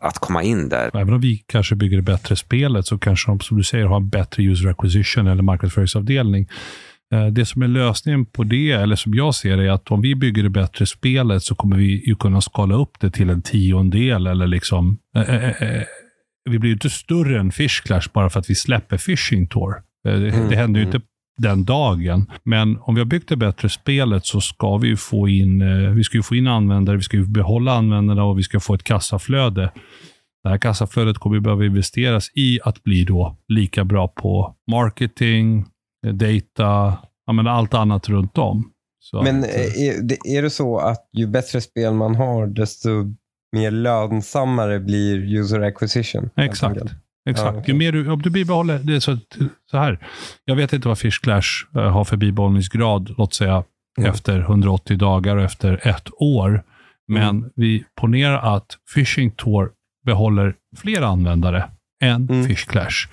att 0.00 0.18
komma 0.18 0.42
in 0.42 0.68
där. 0.68 0.90
Även 0.96 1.14
om 1.14 1.20
vi 1.20 1.44
kanske 1.46 1.74
bygger 1.74 1.96
det 1.96 2.02
bättre 2.02 2.36
spelet 2.36 2.86
så 2.86 2.98
kanske 2.98 3.30
de, 3.30 3.40
som 3.40 3.56
du 3.56 3.64
säger, 3.64 3.86
har 3.86 3.96
en 3.96 4.08
bättre 4.08 4.42
user 4.42 4.68
acquisition 4.68 5.26
eller 5.26 5.42
marknadsföringsavdelning. 5.42 6.48
Eh, 7.14 7.26
Det 7.26 7.44
som 7.44 7.62
är 7.62 7.68
lösningen 7.68 8.26
på 8.26 8.44
det, 8.44 8.70
eller 8.70 8.96
som 8.96 9.14
jag 9.14 9.34
ser 9.34 9.56
det, 9.56 9.64
är 9.64 9.70
att 9.70 9.90
om 9.90 10.00
vi 10.00 10.14
bygger 10.14 10.42
det 10.42 10.50
bättre 10.50 10.86
spelet 10.86 11.42
så 11.42 11.54
kommer 11.54 11.76
vi 11.76 12.08
ju 12.08 12.14
kunna 12.14 12.40
skala 12.40 12.74
upp 12.74 13.00
det 13.00 13.10
till 13.10 13.30
en 13.30 13.42
tiondel 13.42 14.26
eller 14.26 14.46
liksom 14.46 14.98
eh, 15.16 15.34
eh, 15.34 15.62
eh, 15.62 15.82
vi 16.50 16.58
blir 16.58 16.68
ju 16.70 16.74
inte 16.74 16.90
större 16.90 17.40
än 17.40 17.52
Fish 17.52 17.82
Clash 17.84 18.08
bara 18.14 18.30
för 18.30 18.40
att 18.40 18.50
vi 18.50 18.54
släpper 18.54 18.96
Fishing 18.96 19.46
Tour. 19.46 19.74
Eh, 20.08 20.20
Det, 20.20 20.28
Mm, 20.28 20.48
det 20.48 20.56
händer 20.56 20.80
ju 20.80 20.86
mm. 20.86 20.96
inte 20.96 21.06
den 21.38 21.64
dagen. 21.64 22.26
Men 22.44 22.78
om 22.80 22.94
vi 22.94 23.00
har 23.00 23.06
byggt 23.06 23.28
det 23.28 23.36
bättre 23.36 23.68
spelet 23.68 24.26
så 24.26 24.40
ska 24.40 24.76
vi 24.76 24.88
ju 24.88 24.96
få 24.96 25.28
in, 25.28 25.62
eh, 25.62 25.90
vi 25.90 26.04
ska 26.04 26.22
få 26.22 26.34
in 26.34 26.46
användare, 26.46 26.96
vi 26.96 27.02
ska 27.02 27.16
ju 27.16 27.26
behålla 27.26 27.72
användarna 27.72 28.24
och 28.24 28.38
vi 28.38 28.42
ska 28.42 28.60
få 28.60 28.74
ett 28.74 28.84
kassaflöde. 28.84 29.70
Det 30.42 30.48
här 30.48 30.58
kassaflödet 30.58 31.18
kommer 31.18 31.36
ju 31.36 31.40
behöva 31.40 31.64
investeras 31.64 32.30
i 32.34 32.58
att 32.64 32.82
bli 32.82 33.04
då 33.04 33.36
lika 33.48 33.84
bra 33.84 34.08
på 34.08 34.54
marketing, 34.70 35.58
eh, 35.58 35.64
data, 36.12 36.98
ja, 37.26 37.32
men 37.32 37.46
allt 37.46 37.74
annat 37.74 38.08
runt 38.08 38.38
om. 38.38 38.72
Så 39.00 39.22
Men 39.22 39.38
att, 39.44 39.48
eh, 39.54 39.60
eh, 39.60 39.88
är 39.88 40.02
det, 40.02 40.18
är 40.36 40.42
det 40.42 40.50
så 40.50 40.78
att 40.78 41.08
ju 41.12 41.26
bättre 41.26 41.60
spel 41.60 41.94
man 41.94 42.14
har, 42.14 42.46
desto 42.46 42.88
mer 43.52 43.70
lönsammare 43.70 44.80
blir 44.80 45.38
user 45.38 45.60
acquisition? 45.60 46.30
Exakt. 46.36 46.80
Exakt. 47.30 47.56
Ja. 47.56 47.62
Ju 47.66 47.74
mer 47.74 47.92
du, 47.92 48.10
om 48.10 48.22
du 48.22 48.30
bibehåller, 48.30 48.78
det 48.78 48.94
är 48.96 49.00
så, 49.00 49.18
så 49.70 49.76
här. 49.78 50.06
Jag 50.44 50.56
vet 50.56 50.72
inte 50.72 50.88
vad 50.88 50.98
Fish 50.98 51.20
Clash 51.22 51.66
eh, 51.76 51.90
har 51.92 52.04
för 52.04 52.16
bibehållningsgrad, 52.16 53.14
låt 53.18 53.34
säga 53.34 53.64
Mm. 53.98 54.10
efter 54.10 54.40
180 54.40 54.96
dagar 54.96 55.36
och 55.36 55.42
efter 55.44 55.88
ett 55.88 56.08
år. 56.18 56.62
Men 57.08 57.22
Mm. 57.28 57.50
vi 57.54 57.84
ponerar 58.00 58.56
att 58.56 58.66
Fishing 58.94 59.30
Tour 59.30 59.70
behåller 60.06 60.54
fler 60.76 61.02
användare 61.02 61.70
än 62.02 62.28
Mm. 62.30 62.44
Fish 62.44 62.66
Clash. 62.68 63.08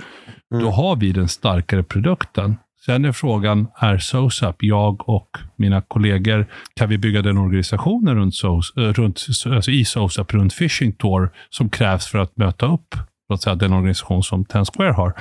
Mm. 0.54 0.64
Då 0.64 0.72
har 0.72 0.96
vi 0.96 1.12
den 1.12 1.28
starkare 1.28 1.84
produkten. 1.84 2.56
Sen 2.86 3.06
är 3.06 3.12
frågan, 3.12 3.68
är 3.76 3.98
SOSAP, 3.98 4.56
jag 4.60 5.10
och 5.10 5.38
mina 5.56 5.82
kollegor, 5.82 6.48
kan 6.76 6.90
vi 6.90 6.98
bygga 6.98 7.22
den 7.22 7.38
organisationen 7.38 8.16
runt, 8.16 8.36
SOS, 8.36 8.74
eh, 8.78 8.82
runt 8.82 9.26
alltså 9.46 9.72
i 9.72 9.86
SOSAP, 9.86 10.34
runt 10.34 10.54
Fishing 10.54 10.94
Tour, 10.94 11.30
som 11.50 11.70
krävs 11.70 12.08
för 12.08 12.20
att 12.20 12.38
möta 12.38 12.66
upp 12.66 12.96
att 13.34 13.42
säga, 13.42 13.56
den 13.56 13.74
organisation 13.74 14.24
som 14.24 14.46
Ten 14.46 14.66
Square 14.66 14.92
har? 14.92 15.14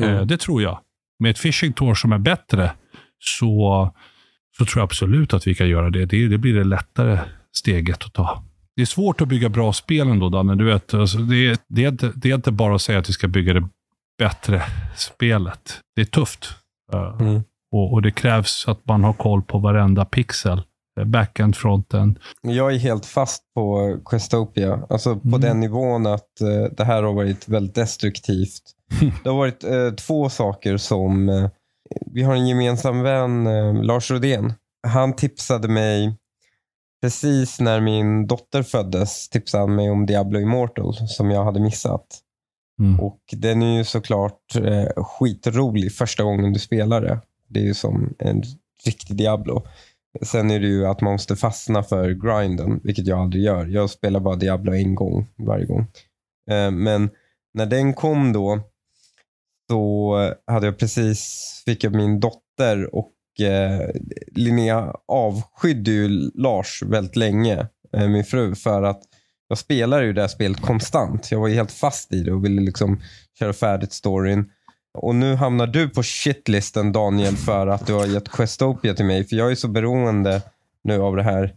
Mm. 0.00 0.14
Eh, 0.14 0.22
det 0.22 0.36
tror 0.36 0.62
jag. 0.62 0.78
Med 1.18 1.30
ett 1.30 1.38
Fishing 1.38 1.72
Tour 1.72 1.94
som 1.94 2.12
är 2.12 2.18
bättre, 2.18 2.72
så, 3.18 3.94
så 4.58 4.64
tror 4.64 4.80
jag 4.80 4.84
absolut 4.84 5.34
att 5.34 5.46
vi 5.46 5.54
kan 5.54 5.68
göra 5.68 5.90
det. 5.90 6.06
Det, 6.06 6.28
det 6.28 6.38
blir 6.38 6.54
det 6.54 6.64
lättare 6.64 7.18
steget 7.56 8.04
att 8.04 8.12
ta. 8.12 8.44
Det 8.76 8.82
är 8.82 8.86
svårt 8.86 9.20
att 9.20 9.28
bygga 9.28 9.48
bra 9.48 9.72
spel 9.72 10.08
ändå, 10.08 10.28
Danne. 10.28 10.54
Du 10.54 10.64
vet, 10.64 10.94
alltså, 10.94 11.18
det, 11.18 11.60
det, 11.68 11.84
är 11.84 11.88
inte, 11.88 12.12
det 12.14 12.30
är 12.30 12.34
inte 12.34 12.50
bara 12.50 12.74
att 12.74 12.82
säga 12.82 12.98
att 12.98 13.08
vi 13.08 13.12
ska 13.12 13.28
bygga 13.28 13.54
det 13.54 13.68
bättre 14.18 14.62
spelet. 14.96 15.80
Det 15.94 16.00
är 16.00 16.06
tufft. 16.06 16.65
Eh, 16.92 17.16
Mm. 17.20 17.42
och, 17.72 17.92
och 17.92 18.02
det 18.02 18.10
krävs 18.10 18.64
att 18.68 18.80
man 18.86 19.04
har 19.04 19.12
koll 19.12 19.42
på 19.42 19.58
varenda 19.58 20.04
pixel. 20.04 20.62
Eh, 21.00 21.04
Backend, 21.04 21.56
frontend. 21.56 22.18
Jag 22.42 22.74
är 22.74 22.78
helt 22.78 23.06
fast 23.06 23.42
på 23.54 23.96
Questopia. 24.10 24.80
Alltså 24.90 25.14
på 25.16 25.28
Mm. 25.28 25.40
den 25.40 25.60
nivån 25.60 26.06
att 26.06 26.40
eh, 26.40 26.72
det 26.76 26.84
här 26.84 27.02
har 27.02 27.12
varit 27.12 27.48
väldigt 27.48 27.74
destruktivt. 27.74 28.62
Det 29.24 29.28
har 29.30 29.36
varit 29.36 29.64
eh, 29.64 29.90
två 29.90 30.28
saker 30.28 30.76
som... 30.76 31.28
Eh, 31.28 31.48
vi 32.12 32.22
har 32.22 32.34
en 32.34 32.46
gemensam 32.48 33.02
vän, 33.02 33.46
eh, 33.46 33.82
Lars 33.82 34.10
Rodén. 34.10 34.52
Han 34.88 35.16
tipsade 35.16 35.68
mig 35.68 36.16
precis 37.02 37.60
när 37.60 37.80
min 37.80 38.26
dotter 38.26 38.62
föddes. 38.62 39.28
Tipsade 39.28 39.62
han 39.62 39.74
mig 39.74 39.90
om 39.90 40.06
Diablo 40.06 40.40
Immortal 40.40 40.94
som 41.08 41.30
jag 41.30 41.44
hade 41.44 41.60
missat. 41.60 42.06
Mm. 42.80 43.00
Och 43.00 43.20
den 43.32 43.62
är 43.62 43.78
ju 43.78 43.84
såklart 43.84 44.56
eh, 44.56 45.04
skitrolig 45.04 45.92
första 45.92 46.22
gången 46.22 46.52
du 46.52 46.58
spelar 46.58 47.00
det. 47.00 47.20
Det 47.48 47.60
är 47.60 47.64
ju 47.64 47.74
som 47.74 48.14
en 48.18 48.42
riktig 48.86 49.16
Diablo. 49.16 49.66
Sen 50.22 50.50
är 50.50 50.60
det 50.60 50.66
ju 50.66 50.86
att 50.86 51.00
man 51.00 51.12
måste 51.12 51.36
fastna 51.36 51.82
för 51.82 52.10
grinden, 52.10 52.80
vilket 52.84 53.06
jag 53.06 53.18
aldrig 53.18 53.42
gör. 53.42 53.66
Jag 53.66 53.90
spelar 53.90 54.20
bara 54.20 54.36
Diablo 54.36 54.74
en 54.74 54.94
gång 54.94 55.26
varje 55.36 55.66
gång. 55.66 55.86
Eh, 56.50 56.70
men 56.70 57.10
när 57.54 57.66
den 57.66 57.94
kom 57.94 58.32
då, 58.32 58.60
så 59.70 60.14
hade 60.46 60.66
jag 60.66 60.78
precis, 60.78 61.22
fick 61.64 61.84
jag 61.84 61.94
min 61.94 62.20
dotter 62.20 62.94
och 62.94 63.12
eh, 63.40 63.90
Linnea 64.32 64.94
avskydde 65.08 65.90
ju 65.90 66.08
Lars 66.34 66.82
väldigt 66.86 67.16
länge, 67.16 67.68
eh, 67.92 68.08
min 68.08 68.24
fru, 68.24 68.54
för 68.54 68.82
att 68.82 69.02
jag 69.48 69.58
spelar 69.58 70.02
ju 70.02 70.12
det 70.12 70.20
här 70.20 70.28
spelet 70.28 70.60
konstant. 70.60 71.30
Jag 71.30 71.40
var 71.40 71.48
ju 71.48 71.54
helt 71.54 71.72
fast 71.72 72.12
i 72.12 72.22
det 72.22 72.32
och 72.32 72.44
ville 72.44 72.62
liksom 72.62 73.00
köra 73.38 73.52
färdigt 73.52 73.92
storyn. 73.92 74.50
Och 74.98 75.14
nu 75.14 75.34
hamnar 75.34 75.66
du 75.66 75.88
på 75.88 76.02
shitlisten 76.02 76.92
Daniel 76.92 77.36
för 77.36 77.66
att 77.66 77.86
du 77.86 77.92
har 77.92 78.06
gett 78.06 78.28
Questopia 78.28 78.94
till 78.94 79.04
mig. 79.04 79.24
För 79.24 79.36
jag 79.36 79.50
är 79.50 79.54
så 79.54 79.68
beroende 79.68 80.42
nu 80.84 81.00
av 81.00 81.16
det 81.16 81.22
här. 81.22 81.54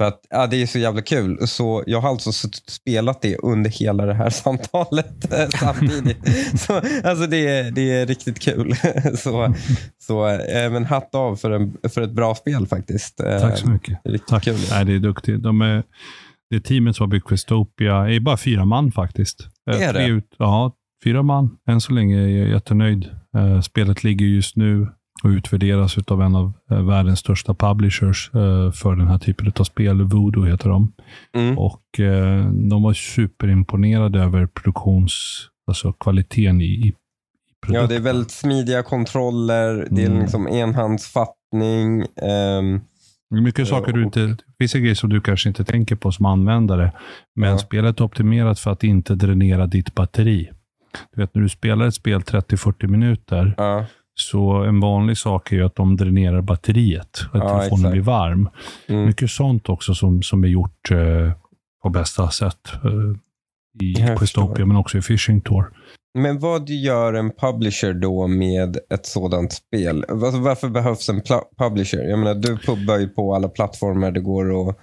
För 0.00 0.04
att 0.04 0.26
ja, 0.30 0.46
det 0.46 0.62
är 0.62 0.66
så 0.66 0.78
jävla 0.78 1.02
kul. 1.02 1.48
Så 1.48 1.84
jag 1.86 2.00
har 2.00 2.08
alltså 2.08 2.32
spelat 2.66 3.22
det 3.22 3.36
under 3.36 3.70
hela 3.70 4.06
det 4.06 4.14
här 4.14 4.30
samtalet 4.30 5.32
eh, 5.32 5.48
samtidigt. 5.48 6.60
så, 6.60 6.74
alltså 7.04 7.26
det 7.26 7.48
är, 7.48 7.70
det 7.70 7.92
är 7.92 8.06
riktigt 8.06 8.40
kul. 8.40 8.74
så 9.18 9.54
så 9.98 10.28
eh, 10.28 10.70
men 10.70 10.84
hatt 10.84 11.14
av 11.14 11.36
för, 11.36 11.50
en, 11.50 11.76
för 11.88 12.00
ett 12.00 12.12
bra 12.12 12.34
spel 12.34 12.66
faktiskt. 12.66 13.20
Eh, 13.20 13.40
Tack 13.40 13.58
så 13.58 13.68
mycket. 13.68 13.98
Riktigt 14.04 14.28
Tack. 14.28 14.44
kul. 14.44 14.58
Nej, 14.70 14.84
det 14.84 14.94
är 14.94 14.98
duktigt. 14.98 15.42
De 15.42 15.60
är, 15.60 15.82
det 16.50 16.60
teamet 16.60 16.96
som 16.96 17.04
har 17.04 17.08
byggt 17.10 17.28
Questopia 17.28 17.94
är 18.10 18.20
bara 18.20 18.36
fyra 18.36 18.64
man 18.64 18.92
faktiskt. 18.92 19.48
Eh, 19.70 19.82
Är 19.82 19.92
det? 19.92 20.06
Ut, 20.06 20.34
ja, 20.38 20.72
fyra 21.04 21.22
man. 21.22 21.56
Än 21.68 21.80
så 21.80 21.92
länge 21.92 22.18
är 22.22 22.28
jag 22.38 22.48
jättenöjd. 22.48 23.08
Eh, 23.36 23.60
Spelet 23.60 24.04
ligger 24.04 24.26
just 24.26 24.56
nu 24.56 24.88
och 25.24 25.28
utvärderas 25.28 25.98
av 25.98 26.22
en 26.22 26.34
av 26.36 26.52
eh, 26.70 26.82
världens 26.86 27.18
största 27.18 27.54
publishers 27.54 28.30
för 28.74 28.96
den 28.96 29.06
här 29.08 29.18
typen 29.18 29.52
av 29.58 29.64
spel. 29.64 30.02
Voodoo 30.02 30.44
heter 30.44 30.68
de. 30.68 30.92
Mm. 31.36 31.58
Och 31.58 31.82
de 32.70 32.82
var 32.82 32.92
superimponerade 32.92 34.20
över 34.20 34.46
produktions, 34.46 35.46
alltså 35.66 35.92
kvaliteten 35.92 36.60
i, 36.60 36.64
i 36.64 36.68
i 36.68 36.92
Ja, 37.62 37.66
produkten. 37.66 37.88
det 37.88 37.94
är 37.96 38.12
väldigt 38.12 38.30
smidiga 38.30 38.82
kontroller. 38.82 39.88
Det 39.90 40.02
är 40.02 40.06
Mm. 40.06 40.20
liksom 40.20 40.48
enhandsfattning. 40.48 42.00
är 42.16 42.80
mycket 43.30 43.68
saker 43.68 43.92
du 43.92 44.02
inte, 44.04 44.36
vissa 44.58 44.78
grejer 44.78 44.94
som 44.94 45.10
du 45.10 45.20
kanske 45.20 45.48
inte 45.48 45.64
tänker 45.64 45.96
på 45.96 46.12
som 46.12 46.26
användare. 46.26 46.92
Men 47.36 47.50
Ja. 47.50 47.58
spelet 47.58 48.00
är 48.00 48.04
optimerat 48.04 48.58
för 48.60 48.70
att 48.70 48.84
inte 48.84 49.14
dränera 49.14 49.66
ditt 49.66 49.94
batteri. 49.94 50.50
Du 51.14 51.20
vet, 51.20 51.34
när 51.34 51.42
du 51.42 51.48
spelar 51.48 51.86
ett 51.86 51.94
spel 51.94 52.20
30-40 52.20 52.86
minuter, 52.86 53.54
ja. 53.56 53.84
Så 54.14 54.50
en 54.64 54.80
vanlig 54.80 55.16
sak 55.18 55.52
är 55.52 55.56
ju 55.56 55.64
att 55.64 55.76
de 55.76 55.96
dränerar 55.96 56.40
batteriet, 56.40 57.20
att 57.32 57.34
Ja, 57.34 57.40
telefonen 57.40 57.64
exakt. 57.72 57.92
blir 57.92 58.02
varm. 58.02 58.48
Mm. 58.88 59.06
Mycket 59.06 59.30
sånt 59.30 59.68
också 59.68 59.94
som, 59.94 60.22
som 60.22 60.44
är 60.44 60.48
gjort 60.48 60.90
eh, 60.90 61.32
på 61.82 61.90
bästa 61.90 62.30
sätt 62.30 62.72
eh, 62.84 63.80
i 63.86 63.94
Questopia, 64.18 64.66
men 64.66 64.76
också 64.76 64.98
i 64.98 65.02
Fishing 65.02 65.40
Tour. 65.40 65.70
Men 66.14 66.38
vad 66.38 66.68
gör 66.68 67.12
en 67.14 67.30
publisher 67.30 67.92
då 67.94 68.26
med 68.26 68.76
ett 68.94 69.06
sådant 69.06 69.52
spel? 69.52 70.04
Alltså, 70.08 70.40
varför 70.40 70.68
behövs 70.68 71.08
en 71.08 71.22
publisher? 71.58 71.98
Jag 71.98 72.18
menar, 72.18 72.34
du 72.34 72.56
pubbar 72.58 72.98
ju 72.98 73.08
på 73.08 73.34
alla 73.34 73.48
plattformar 73.48 74.10
det 74.10 74.20
går 74.20 74.68
att 74.70 74.76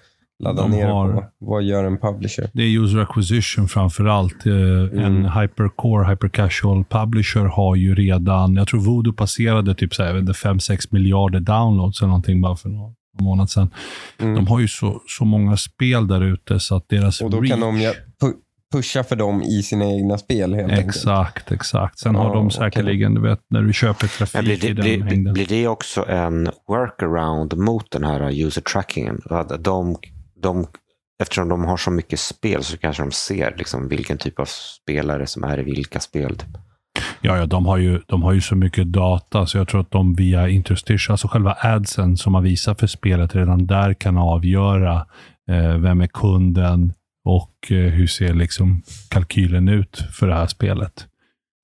ladda 0.43 0.61
De 0.61 0.71
ner 0.71 0.86
har- 0.88 1.13
på. 1.13 1.25
Vad 1.39 1.63
gör 1.63 1.84
en 1.84 1.97
publisher? 1.97 2.49
Det 2.53 2.63
är 2.63 2.84
user 2.84 2.97
acquisition 2.99 3.67
framför 3.67 4.05
allt. 4.05 4.45
Eh, 4.45 5.05
En 5.05 5.25
hypercore, 5.25 6.09
hypercasual 6.09 6.84
publisher 6.89 7.41
har 7.45 7.75
ju 7.75 7.95
redan, 7.95 8.55
jag 8.55 8.67
tror 8.67 8.80
Voodoo 8.80 9.13
passerade 9.13 9.75
typ 9.75 9.93
5-6 9.93 10.88
miljarder 10.91 11.39
downloads 11.39 12.01
eller 12.01 12.07
någonting 12.07 12.41
bara 12.41 12.55
för 12.55 12.69
någon 12.69 12.93
månad 13.19 13.49
sedan. 13.49 13.69
Mm. 14.19 14.36
De 14.36 14.47
har 14.47 14.59
ju 14.59 14.67
så, 14.67 15.01
så 15.07 15.25
många 15.25 15.57
spel 15.57 16.07
där 16.07 16.21
ute 16.23 16.59
så 16.59 16.75
att 16.75 16.89
deras 16.89 17.21
Och 17.21 17.30
då 17.32 17.38
reach... 17.41 17.49
kan 17.51 17.59
de 17.59 17.93
pusha 18.74 19.03
för 19.03 19.15
dem 19.15 19.41
i 19.41 19.63
sina 19.63 19.86
egna 19.86 20.18
spel 20.18 20.53
helt 20.53 20.72
enkelt. 20.72 20.88
Exakt, 20.88 21.51
exakt. 21.51 21.99
Sen 21.99 22.15
har 22.15 22.26
Ja, 22.26 22.34
de 22.34 22.45
okej. 22.47 22.57
säkerligen, 22.57 23.13
du 23.13 23.22
vet, 23.22 23.39
när 23.49 23.61
du 23.61 23.74
köper 23.74 24.07
trafik 24.07 24.34
Men 24.36 24.43
blir, 24.45 24.65
i 24.65 24.68
det, 24.68 24.74
den 24.74 24.84
blir, 24.84 25.03
mängden. 25.03 25.34
blir 25.34 25.45
det 25.45 25.68
också 25.68 26.05
en 26.09 26.49
workaround 26.68 27.57
mot 27.57 27.91
den 27.91 28.03
här 28.03 28.45
user 28.45 28.61
trackingen? 28.61 29.22
Att 29.30 29.63
de, 29.63 29.95
de, 30.43 30.68
eftersom 31.24 31.49
de 31.49 31.63
har 31.65 31.78
så 31.78 31.91
mycket 31.91 32.20
spel 32.20 32.63
så 32.63 32.78
kanske 32.78 33.03
de 33.03 33.11
ser 33.11 33.55
liksom 33.57 33.88
vilken 33.88 34.18
typ 34.18 34.39
av 34.39 34.45
spelare 34.84 35.28
som 35.28 35.43
är 35.43 35.59
i 35.59 35.63
vilka 35.63 35.99
spel. 35.99 36.36
Typ. 36.38 36.49
Ja, 37.22 37.38
ja 37.38 37.45
de, 37.45 37.65
har 37.65 37.78
ju, 37.78 38.01
de 38.07 38.24
har 38.24 38.34
ju 38.34 38.41
så 38.41 38.55
mycket 38.55 38.91
data, 38.91 39.45
så 39.45 39.57
jag 39.57 39.68
tror 39.68 39.82
att 39.82 39.91
de 39.91 40.15
via 40.15 40.49
interstitial, 40.49 41.13
alltså 41.13 41.28
själva 41.28 41.57
adsen 41.61 42.18
som 42.18 42.34
man 42.34 42.43
visar 42.43 42.74
för 42.76 42.88
spelet, 42.88 43.36
redan 43.36 43.65
där 43.68 43.93
kan 43.93 44.18
avgöra 44.18 44.95
eh, 45.51 45.78
vem 45.78 46.01
är 46.01 46.07
kunden 46.07 46.93
och 47.28 47.71
eh, 47.71 47.78
hur 47.78 48.07
ser 48.07 48.34
liksom 48.34 48.82
kalkylen 49.09 49.67
ut 49.69 50.03
för 50.11 50.28
det 50.28 50.34
här 50.34 50.47
spelet. 50.47 51.07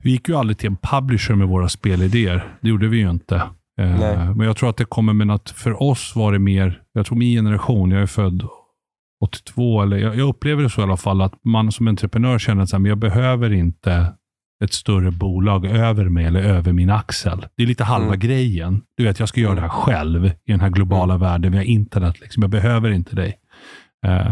Vi 0.04 0.12
gick 0.12 0.30
ju 0.30 0.36
aldrig 0.36 0.58
till 0.58 0.70
en 0.70 0.78
publisher 0.82 1.36
med 1.36 1.48
våra 1.48 1.70
spelidéer. 1.70 2.54
Det 2.62 2.70
gjorde 2.70 2.88
vi 2.88 2.98
ju 2.98 3.10
inte. 3.10 3.36
Eh, 3.80 4.36
men 4.36 4.48
jag 4.48 4.58
tror 4.58 4.70
att 4.70 4.78
det 4.78 4.86
kommer 4.86 5.14
med 5.14 5.32
att 5.36 5.50
för 5.50 5.84
oss 5.84 6.16
var 6.16 6.32
det 6.32 6.40
mer, 6.40 6.82
jag 6.94 7.06
tror 7.06 7.18
min 7.18 7.36
generation, 7.38 7.92
jag 7.92 8.02
är 8.02 8.06
född 8.06 8.48
82, 9.24 9.82
eller 9.82 9.98
jag, 9.98 10.16
jag 10.16 10.30
upplever 10.30 10.64
det 10.64 10.70
så 10.70 10.82
i 10.82 10.84
alla 10.84 10.98
fall, 10.98 11.22
att 11.22 11.34
man 11.44 11.72
som 11.72 11.88
entreprenör 11.88 12.40
känner 12.40 12.64
att 12.64 12.86
jag 12.88 12.98
behöver 12.98 13.54
inte 13.54 14.14
ett 14.64 14.74
större 14.74 15.12
bolag 15.12 15.66
över 15.66 16.10
mig 16.10 16.26
eller 16.26 16.44
över 16.44 16.74
min 16.74 16.90
axel. 16.90 17.46
Det 17.56 17.64
är 17.64 17.68
lite 17.68 17.84
halva 17.84 18.08
Mm. 18.08 18.20
grejen. 18.20 18.82
Du 18.98 19.04
vet, 19.04 19.20
jag 19.20 19.30
ska 19.30 19.42
göra 19.42 19.56
det 19.56 19.62
här 19.62 19.70
själv 19.70 20.26
i 20.26 20.32
den 20.52 20.60
här 20.60 20.70
globala 20.70 21.18
världen 21.18 21.52
via 21.52 21.64
internet. 21.64 22.20
Liksom. 22.22 22.44
Jag 22.44 22.50
behöver 22.50 22.92
inte 22.92 23.16
dig. 23.16 23.36
Eh, 24.06 24.32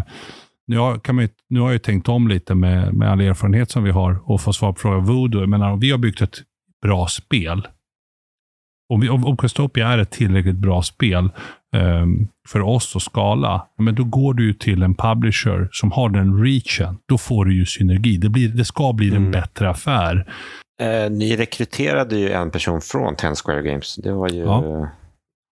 nu, 0.71 0.77
har, 0.77 0.99
kan 0.99 1.15
man, 1.15 1.23
ju- 1.23 1.29
nu 1.49 1.59
har 1.59 1.67
jag 1.67 1.73
ju 1.73 1.79
tänkt 1.79 2.09
om 2.09 2.27
lite 2.27 2.55
med, 2.55 2.93
med 2.93 3.11
all 3.11 3.21
erfarenhet 3.21 3.71
som 3.71 3.83
vi 3.83 3.91
har 3.91 4.31
och 4.31 4.41
få 4.41 4.53
svar 4.53 4.73
på 4.73 4.79
frågan 4.79 5.05
Voodoo. 5.05 5.41
Jag 5.41 5.49
menar, 5.49 5.71
om 5.71 5.79
vi 5.79 5.91
har 5.91 5.97
byggt 5.97 6.21
ett 6.21 6.37
bra 6.81 7.07
spel. 7.07 7.67
Om, 8.93 8.99
vi, 9.01 9.09
om, 9.09 9.25
om 9.25 9.37
Questopia 9.37 9.87
är 9.87 9.97
ett 9.97 10.11
tillräckligt 10.11 10.55
bra 10.55 10.81
spel 10.81 11.29
ehm, 11.75 12.27
för 12.47 12.61
oss 12.61 12.95
att 12.95 13.01
skala, 13.01 13.67
men 13.77 13.95
då 13.95 14.03
går 14.03 14.33
du 14.33 14.45
ju 14.47 14.53
till 14.53 14.83
en 14.83 14.95
publisher 14.95 15.69
som 15.71 15.91
har 15.91 16.09
den 16.09 16.43
reachen. 16.43 16.97
Då 17.07 17.17
får 17.17 17.45
du 17.45 17.55
ju 17.55 17.65
synergi. 17.65 18.17
Det, 18.17 18.29
blir, 18.29 18.49
det 18.49 18.65
ska 18.65 18.93
bli 18.93 19.07
en 19.09 19.15
Mm. 19.15 19.31
bättre 19.31 19.69
affär. 19.69 20.33
Eh, 20.81 21.11
ni 21.11 21.35
rekryterade 21.37 22.15
ju 22.17 22.29
en 22.31 22.51
person 22.51 22.81
från 22.81 23.15
Ten 23.15 23.35
Square 23.35 23.61
Games. 23.61 23.95
Det 23.95 24.11
var 24.13 24.29
ju, 24.29 24.39
Ja. 24.39 24.65
eh, 24.65 24.87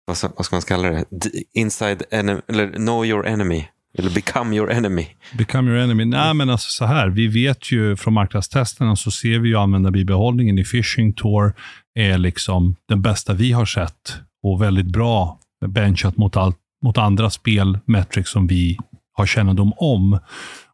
vad, 0.07 0.18
ska, 0.18 0.30
vad 0.38 0.45
ska 0.45 0.55
man 0.55 0.61
kalla 0.61 0.89
det? 0.89 1.05
Inside 1.53 2.03
enemy, 2.11 2.41
eller 2.47 2.72
know 2.72 3.05
your 3.05 3.28
enemy. 3.28 3.66
Eller 3.97 4.09
become 4.09 4.55
your 4.55 4.71
enemy. 4.71 5.07
Become 5.37 5.71
your 5.71 5.79
enemy. 5.83 6.05
Nej, 6.05 6.33
men 6.33 6.49
alltså 6.49 6.69
så 6.69 6.85
här. 6.85 7.07
Vi 7.07 7.27
vet 7.27 7.71
ju 7.71 7.95
från 7.95 8.13
marknadstesterna 8.13 8.95
så 8.95 9.11
ser 9.11 9.39
vi 9.39 9.49
ju 9.49 9.55
användarbibehållningen 9.55 10.59
i 10.59 10.63
phishing 10.63 11.13
Tour 11.13 11.53
är 11.95 12.17
liksom 12.17 12.75
den 12.87 13.01
bästa 13.01 13.33
vi 13.33 13.51
har 13.51 13.65
sett 13.65 14.17
och 14.43 14.61
väldigt 14.61 14.85
bra 14.85 15.39
benchat 15.65 16.17
mot, 16.17 16.37
allt, 16.37 16.57
mot 16.83 16.97
andra 16.97 17.29
spel, 17.29 17.79
metrics 17.85 18.31
som 18.31 18.47
vi 18.47 18.77
har 19.13 19.25
kännedom 19.25 19.73
om. 19.77 20.19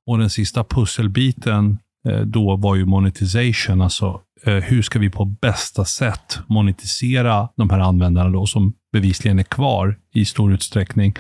Och 0.06 0.18
den 0.18 0.30
sista 0.30 0.64
pusselbiten 0.64 1.80
eh, 2.10 2.20
då 2.20 2.56
var 2.56 2.76
ju 2.76 2.86
monetization, 2.86 3.82
alltså 3.82 4.22
eh, 4.44 4.54
hur 4.54 4.82
ska 4.82 5.00
vi 5.00 5.10
på 5.10 5.26
bästa 5.26 5.86
sätt 5.86 6.40
monetisera 6.48 7.50
de 7.58 7.70
här 7.70 7.80
användarna 7.80 8.30
då 8.30 8.46
som 8.46 8.74
bevisligen 8.94 9.40
är 9.40 9.44
kvar 9.44 9.96
i 10.14 10.26
stor 10.26 10.54
utsträckning. 10.54 11.16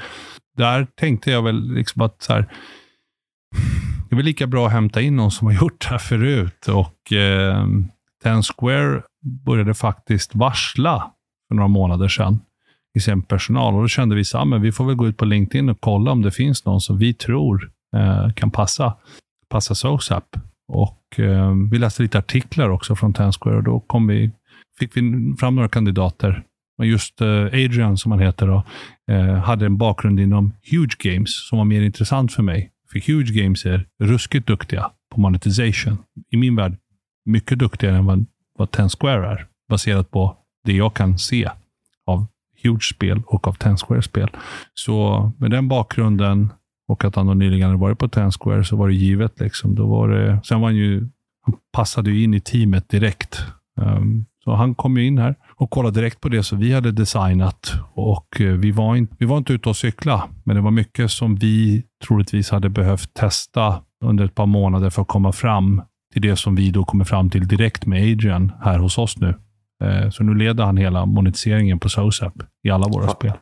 Där 0.57 0.87
tänkte 0.95 1.31
jag 1.31 1.41
väl 1.41 1.73
liksom 1.73 2.01
att 2.01 2.21
så 2.21 2.33
här, 2.33 2.41
det 4.09 4.15
är 4.15 4.15
väl 4.15 4.25
lika 4.25 4.47
bra 4.47 4.67
att 4.67 4.73
hämta 4.73 5.01
in 5.01 5.15
någon 5.15 5.31
som 5.31 5.47
har 5.47 5.53
gjort 5.53 5.81
det 5.81 5.87
här 5.87 5.97
förut. 5.97 6.67
Och 6.67 7.13
eh, 7.13 7.67
Ten 8.23 8.43
Square 8.43 9.03
började 9.45 9.73
faktiskt 9.73 10.35
varsla 10.35 11.11
för 11.47 11.55
några 11.55 11.67
månader 11.67 12.07
sedan 12.07 12.39
i 12.97 12.99
sin 12.99 13.23
personal. 13.23 13.75
Och 13.75 13.81
då 13.81 13.87
kände 13.87 14.15
vi 14.15 14.21
att 14.21 14.35
ah, 14.35 14.57
vi 14.57 14.71
får 14.71 14.85
väl 14.85 14.95
gå 14.95 15.07
ut 15.07 15.17
på 15.17 15.25
LinkedIn 15.25 15.69
och 15.69 15.81
kolla 15.81 16.11
om 16.11 16.21
det 16.21 16.31
finns 16.31 16.65
någon 16.65 16.81
som 16.81 16.97
vi 16.97 17.13
tror 17.13 17.71
eh, 17.95 18.33
kan 18.33 18.51
passa, 18.51 18.97
passa 19.49 19.75
SOSAP. 19.75 20.35
Och 20.67 21.19
eh, 21.19 21.55
vi 21.71 21.77
läste 21.77 22.03
lite 22.03 22.19
artiklar 22.19 22.69
också 22.69 22.95
från 22.95 23.13
Ten 23.13 23.31
Square 23.31 23.57
och 23.57 23.63
då 23.63 23.79
kom 23.79 24.07
vi, 24.07 24.31
fick 24.79 24.97
vi 24.97 25.35
fram 25.39 25.55
några 25.55 25.69
kandidater. 25.69 26.43
Men 26.81 26.89
just 26.89 27.21
eh, 27.21 27.43
Adrian, 27.45 27.97
som 27.97 28.11
han 28.11 28.21
heter, 28.21 28.47
då, 28.47 28.63
eh, 29.13 29.35
hade 29.35 29.65
en 29.65 29.77
bakgrund 29.77 30.19
inom 30.19 30.53
Huge 30.71 30.97
Games 30.99 31.47
som 31.49 31.57
var 31.57 31.65
mer 31.65 31.81
intressant 31.81 32.33
för 32.33 32.43
mig. 32.43 32.71
För 32.91 32.99
Huge 32.99 33.31
Games 33.31 33.65
är 33.65 33.85
ruskigt 33.99 34.47
duktiga 34.47 34.91
på 35.11 35.21
monetization. 35.21 35.97
I 36.29 36.37
min 36.37 36.55
värld 36.55 36.77
mycket 37.25 37.59
duktigare 37.59 37.97
än 37.97 38.05
vad, 38.05 38.25
vad 38.57 38.71
Ten 38.71 38.89
Square 38.89 39.27
är. 39.27 39.45
Baserat 39.69 40.11
på 40.11 40.37
det 40.65 40.73
jag 40.73 40.93
kan 40.93 41.17
se 41.17 41.49
av 42.05 42.25
Huge-spel 42.63 43.21
och 43.25 43.47
av 43.47 43.53
Ten 43.53 43.77
Square-spel. 43.77 44.29
Så 44.73 45.31
med 45.37 45.51
den 45.51 45.67
bakgrunden 45.67 46.53
och 46.87 47.05
att 47.05 47.15
han 47.15 47.27
då 47.27 47.33
nyligen 47.33 47.67
hade 47.67 47.81
varit 47.81 47.99
på 47.99 48.07
Ten 48.07 48.31
Square 48.31 48.63
så 48.63 48.75
var 48.75 48.87
det 48.87 48.93
givet. 48.93 49.39
Liksom. 49.39 49.75
Då 49.75 49.87
var 49.87 50.09
det, 50.09 50.39
sen 50.43 50.61
var 50.61 50.67
han 50.67 50.75
ju, 50.75 51.09
han 51.41 51.55
passade 51.71 52.11
ju 52.11 52.23
in 52.23 52.33
i 52.33 52.39
teamet 52.39 52.89
direkt. 52.89 53.45
Um, 53.75 54.25
så 54.43 54.55
han 54.55 54.75
kom 54.75 54.97
ju 54.97 55.05
in 55.05 55.17
här 55.17 55.35
och 55.61 55.69
kollade 55.69 55.99
direkt 55.99 56.21
på 56.21 56.29
det 56.29 56.43
som 56.43 56.59
vi 56.59 56.73
hade 56.73 56.91
designat. 56.91 57.73
Och 57.93 58.41
eh, 58.41 58.47
vi 58.53 58.71
var, 58.71 58.95
in, 58.95 59.07
vi 59.19 59.25
var 59.25 59.37
inte 59.37 59.53
ute 59.53 59.69
och 59.69 59.75
cykla, 59.75 60.29
men 60.43 60.55
det 60.55 60.61
var 60.61 60.71
mycket 60.71 61.11
som 61.11 61.35
vi 61.35 61.83
troligtvis 62.07 62.49
hade 62.51 62.69
behövt 62.69 63.13
testa 63.13 63.81
under 64.05 64.25
ett 64.25 64.35
par 64.35 64.45
månader 64.45 64.89
för 64.89 65.01
att 65.01 65.07
komma 65.07 65.31
fram 65.31 65.81
till 66.13 66.21
det 66.21 66.35
som 66.35 66.55
vi 66.55 66.71
då 66.71 66.83
kommer 66.85 67.05
fram 67.05 67.29
till 67.29 67.47
direkt 67.47 67.85
med 67.85 68.11
Adrian 68.11 68.51
här 68.61 68.79
hos 68.79 68.97
oss 68.97 69.17
nu. 69.17 69.35
Eh, 69.83 70.09
Så 70.09 70.23
nu 70.23 70.35
leder 70.35 70.63
han 70.63 70.77
hela 70.77 71.05
monetiseringen 71.05 71.79
på 71.79 71.89
SOSAP 71.89 72.33
i 72.67 72.69
alla 72.69 72.87
våra 72.87 73.03
Ja. 73.05 73.09
spel. 73.09 73.33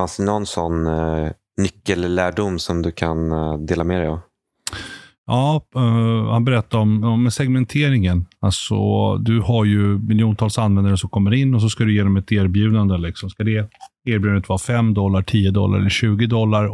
Fanns 0.00 0.16
det 0.16 0.24
någon 0.24 0.46
sån 0.46 0.86
eh, 0.86 1.30
nyckellärdom 1.58 2.58
som 2.58 2.82
du 2.82 2.90
kan 2.92 3.18
dela 3.66 3.84
med 3.84 4.00
dig 4.00 4.08
av? 4.08 4.20
Ja, 5.32 5.64
eh, 5.74 6.30
han 6.30 6.44
berättade 6.44 6.82
om, 6.82 7.04
om 7.04 7.30
segmenteringen. 7.30 8.26
Alltså, 8.40 8.74
du 9.18 9.40
har 9.40 9.64
ju 9.64 9.98
miljontals 9.98 10.58
användare 10.58 10.96
som 10.96 11.10
kommer 11.10 11.34
in 11.34 11.54
och 11.54 11.60
så 11.62 11.68
ska 11.68 11.84
du 11.84 11.94
ge 11.94 12.02
dem 12.02 12.16
ett 12.16 12.32
erbjudande. 12.32 12.98
Liksom. 12.98 13.30
Ska 13.30 13.44
det 13.44 13.68
erbjudandet 14.08 14.48
vara 14.48 14.58
5 14.58 14.94
dollar, 14.94 15.22
10 15.22 15.50
dollar 15.50 15.78
eller 15.78 15.90
20 15.90 16.26
dollar? 16.26 16.70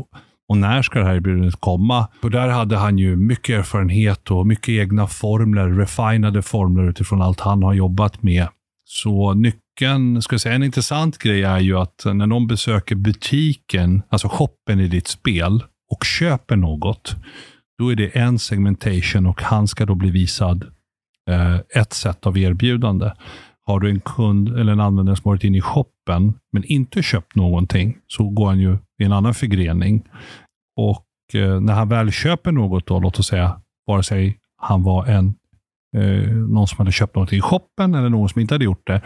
Och 0.48 0.56
när 0.56 0.82
ska 0.82 0.98
det 0.98 1.04
här 1.04 1.14
erbjudandet 1.14 1.60
komma? 1.60 2.08
För 2.20 2.30
där 2.30 2.48
hade 2.48 2.76
han 2.76 2.98
ju 2.98 3.16
mycket 3.16 3.58
erfarenhet 3.58 4.30
och 4.30 4.46
mycket 4.46 4.68
egna 4.68 5.06
formler, 5.06 5.68
refinade 5.68 6.42
formler 6.42 6.88
utifrån 6.90 7.22
allt 7.22 7.40
han 7.40 7.62
har 7.62 7.74
jobbat 7.74 8.22
med. 8.22 8.48
Så 8.84 9.34
nyckeln, 9.34 10.22
ska 10.22 10.34
jag 10.34 10.40
säga, 10.40 10.54
en 10.54 10.62
intressant 10.62 11.18
grej 11.18 11.42
är 11.42 11.58
ju 11.58 11.78
att 11.78 12.02
när 12.04 12.26
någon 12.26 12.46
besöker 12.46 12.94
butiken, 12.94 14.02
alltså 14.08 14.28
shoppen 14.28 14.80
i 14.80 14.88
ditt 14.88 15.08
spel 15.08 15.62
och 15.90 16.04
köper 16.04 16.56
något, 16.56 17.16
då 17.78 17.92
är 17.92 17.96
det 17.96 18.16
en 18.16 18.38
segmentation 18.38 19.26
och 19.26 19.42
han 19.42 19.68
ska 19.68 19.86
då 19.86 19.94
bli 19.94 20.10
visad 20.10 20.64
eh, 21.30 21.56
ett 21.74 21.92
sätt 21.92 22.26
av 22.26 22.38
erbjudande. 22.38 23.10
Har 23.66 23.80
du 23.80 23.90
en 23.90 24.00
kund 24.00 24.48
eller 24.58 24.72
en 24.72 24.80
användare 24.80 25.16
som 25.16 25.30
varit 25.30 25.44
inne 25.44 25.58
i 25.58 25.60
shoppen 25.60 26.34
men 26.52 26.64
inte 26.64 27.02
köpt 27.02 27.36
någonting 27.36 27.96
så 28.06 28.28
går 28.28 28.46
han 28.46 28.58
ju 28.58 28.78
i 28.98 29.04
en 29.04 29.12
annan 29.12 29.34
förgrening. 29.34 30.04
Och 30.76 31.06
eh, 31.34 31.60
när 31.60 31.72
han 31.72 31.88
väl 31.88 32.12
köper 32.12 32.52
något, 32.52 32.86
då, 32.86 33.00
låt 33.00 33.18
oss 33.18 33.26
säga, 33.26 33.60
vare 33.86 34.02
sig 34.02 34.38
han 34.56 34.82
var 34.82 35.06
en 35.06 35.34
eh, 35.96 36.30
någon 36.30 36.68
som 36.68 36.78
hade 36.78 36.92
köpt 36.92 37.16
något 37.16 37.32
i 37.32 37.40
shoppen 37.40 37.94
eller 37.94 38.08
någon 38.08 38.28
som 38.28 38.40
inte 38.40 38.54
hade 38.54 38.64
gjort 38.64 38.86
det, 38.86 39.02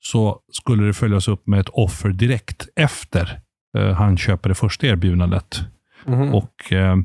så 0.00 0.40
skulle 0.52 0.86
det 0.86 0.92
följas 0.92 1.28
upp 1.28 1.46
med 1.46 1.60
ett 1.60 1.68
offer 1.68 2.08
direkt 2.08 2.68
efter 2.76 3.40
eh, 3.78 3.92
han 3.92 4.16
köper 4.16 4.48
det 4.48 4.54
första 4.54 4.86
erbjudandet. 4.86 5.60
Mhm. 6.06 6.34
Och 6.34 6.72
eh, 6.72 6.96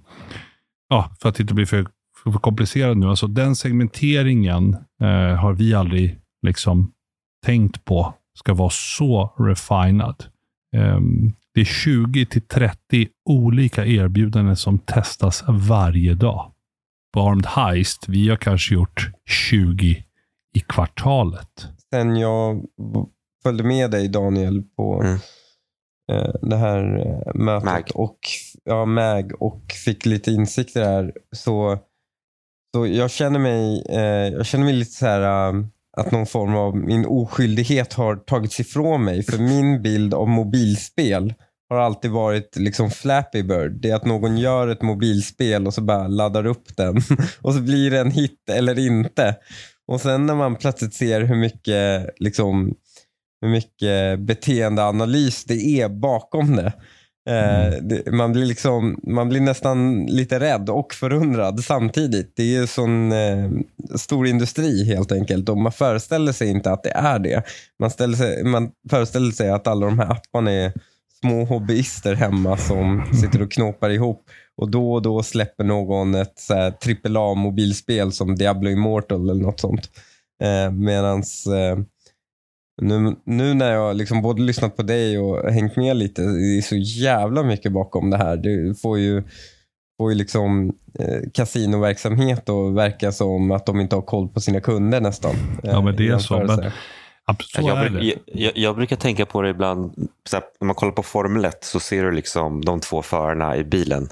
ja, 0.92 1.12
för 1.22 1.30
att 1.30 1.40
inte 1.40 1.54
bli 1.54 1.66
för, 1.66 1.88
för 2.24 2.40
komplicerad 2.40 2.98
nu, 2.98 3.08
alltså 3.08 3.28
den 3.28 3.56
segmenteringen 3.56 4.74
eh, 5.02 5.36
har 5.36 5.54
vi 5.54 5.74
aldrig 5.74 6.20
liksom 6.42 6.92
tänkt 7.46 7.86
på 7.86 8.14
ska 8.40 8.54
vara 8.54 8.70
så 8.70 9.34
refinad. 9.38 10.24
Um, 10.76 11.36
det 11.54 11.62
är 11.62 11.66
20 11.66 12.26
till 12.26 12.42
30 12.48 13.08
olika 13.26 13.86
erbjudanden 13.86 14.56
som 14.56 14.80
testas 14.80 15.44
varje 15.48 16.14
dag. 16.14 16.52
På 17.14 17.22
Armed 17.22 17.46
Heist, 17.46 18.06
vi 18.08 18.30
har 18.30 18.38
kanske 18.38 18.74
gjort 18.74 19.12
20 19.30 20.06
i 20.54 20.60
kvartalet. 20.60 21.68
Sen 21.90 22.16
jag 22.16 22.66
följde 23.44 23.64
med 23.64 23.92
dig 23.92 24.10
Daniel 24.10 24.64
på 24.78 25.02
Mm. 25.02 25.20
Eh, 26.12 26.34
det 26.42 26.56
här 26.56 26.98
eh, 26.98 27.36
mötet 27.36 27.66
Mag. 27.66 27.92
och 27.94 28.20
ja, 28.64 28.86
MAG 28.86 29.32
och 29.40 29.62
fick 29.86 30.06
lite 30.06 30.32
insikter 30.32 30.82
där. 30.82 31.14
Så, 31.36 31.78
så 32.76 32.88
jag 32.88 33.12
känner 33.12 33.40
mig, 33.40 33.86
eh, 33.90 34.34
jag 34.34 34.46
känner 34.46 34.66
mig 34.66 34.74
lite 34.74 34.92
så 34.92 35.06
här 35.06 35.50
eh, 35.50 35.64
att 35.98 36.12
någon 36.12 36.26
form 36.26 36.56
av 36.56 36.78
min 36.78 37.06
oskyldighet 37.06 37.94
har 37.94 38.16
tagits 38.16 38.60
ifrån 38.60 39.04
mig. 39.04 39.24
För 39.24 39.38
min 39.38 39.82
bild 39.82 40.14
av 40.14 40.28
mobilspel 40.28 41.34
har 41.70 41.78
alltid 41.78 42.12
varit 42.12 42.56
liksom 42.56 42.92
Flappy 42.92 43.44
Bird. 43.44 43.82
Det 43.82 43.90
är 43.90 43.96
att 43.96 44.06
någon 44.06 44.38
gör 44.38 44.68
ett 44.68 44.82
mobilspel 44.82 45.68
och 45.68 45.74
så 45.74 45.82
bara 45.82 46.08
laddar 46.08 46.46
upp 46.46 46.78
den. 46.78 46.96
och 47.42 47.54
så 47.54 47.62
blir 47.62 47.92
det 47.92 48.00
en 48.00 48.12
hit 48.12 48.50
eller 48.52 48.80
inte. 48.80 49.36
Och 49.88 50.02
sen 50.02 50.26
när 50.26 50.36
man 50.36 50.56
plötsligt 50.56 50.94
ser 50.94 51.22
hur 51.22 51.36
mycket, 51.36 52.10
liksom, 52.20 52.74
hur 53.42 53.50
mycket 53.50 54.20
beteendeanalys 54.20 55.44
det 55.44 55.82
är 55.82 55.90
bakom 55.90 56.56
det. 56.56 56.74
Eh, 57.30 57.72
det 57.82 58.12
man, 58.12 58.32
blir 58.32 58.46
liksom, 58.46 59.00
man 59.04 59.30
blir 59.30 59.42
nästan 59.42 60.06
lite 60.06 60.40
rädd 60.40 60.70
och 60.70 60.94
förundrad 60.94 61.64
samtidigt. 61.64 62.34
Det 62.36 62.44
är 62.44 62.60
ju 62.60 62.68
sån 62.68 63.12
eh, 63.12 63.50
stor 63.96 64.28
industri 64.28 64.86
helt 64.86 65.12
enkelt 65.12 65.50
och 65.50 65.58
man 65.58 65.72
föreställer 65.72 66.32
sig 66.32 66.50
inte 66.50 66.72
att 66.72 66.84
det 66.84 66.92
är 66.92 67.20
det. 67.20 67.44
Man, 67.80 67.92
ställer 67.92 68.18
sig, 68.18 68.44
man 68.44 68.72
föreställer 68.90 69.32
sig 69.32 69.50
att 69.50 69.68
alla 69.68 69.86
de 69.86 70.00
här 70.00 70.12
apparna 70.12 70.52
är 70.52 70.74
små 71.20 71.46
hobbyister 71.46 72.16
hemma 72.16 72.58
som 72.58 73.06
sitter 73.22 73.42
och 73.42 73.52
knåpar 73.52 73.90
ihop 73.90 74.24
och 74.58 74.72
då 74.72 74.94
och 74.94 75.02
då 75.02 75.24
släpper 75.24 75.64
någon 75.64 76.16
ett 76.16 76.52
AAA-mobilspel 76.52 78.12
som 78.12 78.36
Diablo 78.36 78.70
Immortal 78.70 79.30
eller 79.30 79.44
något 79.44 79.60
sånt. 79.60 79.90
Eh, 80.44 80.72
medans 80.72 81.48
eh, 81.48 81.78
nu, 82.82 83.16
nu 83.26 83.54
när 83.54 83.72
jag 83.74 83.96
liksom 83.96 84.22
både 84.22 84.42
lyssnat 84.42 84.76
på 84.78 84.84
dig 84.84 85.20
och 85.20 85.52
hängt 85.52 85.76
med 85.76 85.98
lite, 85.98 86.22
det 86.22 86.58
är 86.58 86.62
så 86.62 86.76
jävla 86.76 87.44
mycket 87.44 87.72
bakom 87.72 88.10
det 88.10 88.18
här. 88.18 88.38
Du 88.38 88.76
får 88.82 89.00
ju, 89.00 89.24
får 89.98 90.12
ju 90.12 90.18
liksom 90.18 90.70
eh, 91.00 91.30
kasinoverksamhet 91.34 92.50
och 92.50 92.78
verka 92.78 93.12
som 93.12 93.52
att 93.52 93.66
de 93.66 93.80
inte 93.80 93.96
har 93.96 94.02
koll 94.02 94.28
på 94.28 94.42
sina 94.42 94.60
kunder 94.62 95.02
nästan. 95.02 95.32
eh, 95.64 95.70
Ja, 95.72 95.82
men 95.82 95.96
det 95.96 96.08
är 96.08 96.18
så, 96.18 96.34
men- 96.38 96.72
Så 97.46 97.62
jag, 97.68 97.78
är 97.86 97.90
bruk- 97.90 98.00
det. 98.02 98.06
jag, 98.06 98.18
jag, 98.46 98.58
jag 98.58 98.76
brukar 98.76 98.96
tänka 98.96 99.26
på 99.26 99.42
det 99.42 99.50
ibland, 99.50 99.94
så 100.30 100.36
här, 100.36 100.44
när 100.60 100.66
man 100.66 100.76
kollar 100.76 100.92
på 100.94 101.04
Formel 101.04 101.46
1 101.46 101.64
så 101.64 101.80
ser 101.80 102.04
du 102.04 102.12
liksom 102.12 102.62
de 102.66 102.80
två 102.80 103.02
förarna 103.02 103.58
i 103.58 103.64
bilen. 103.64 104.10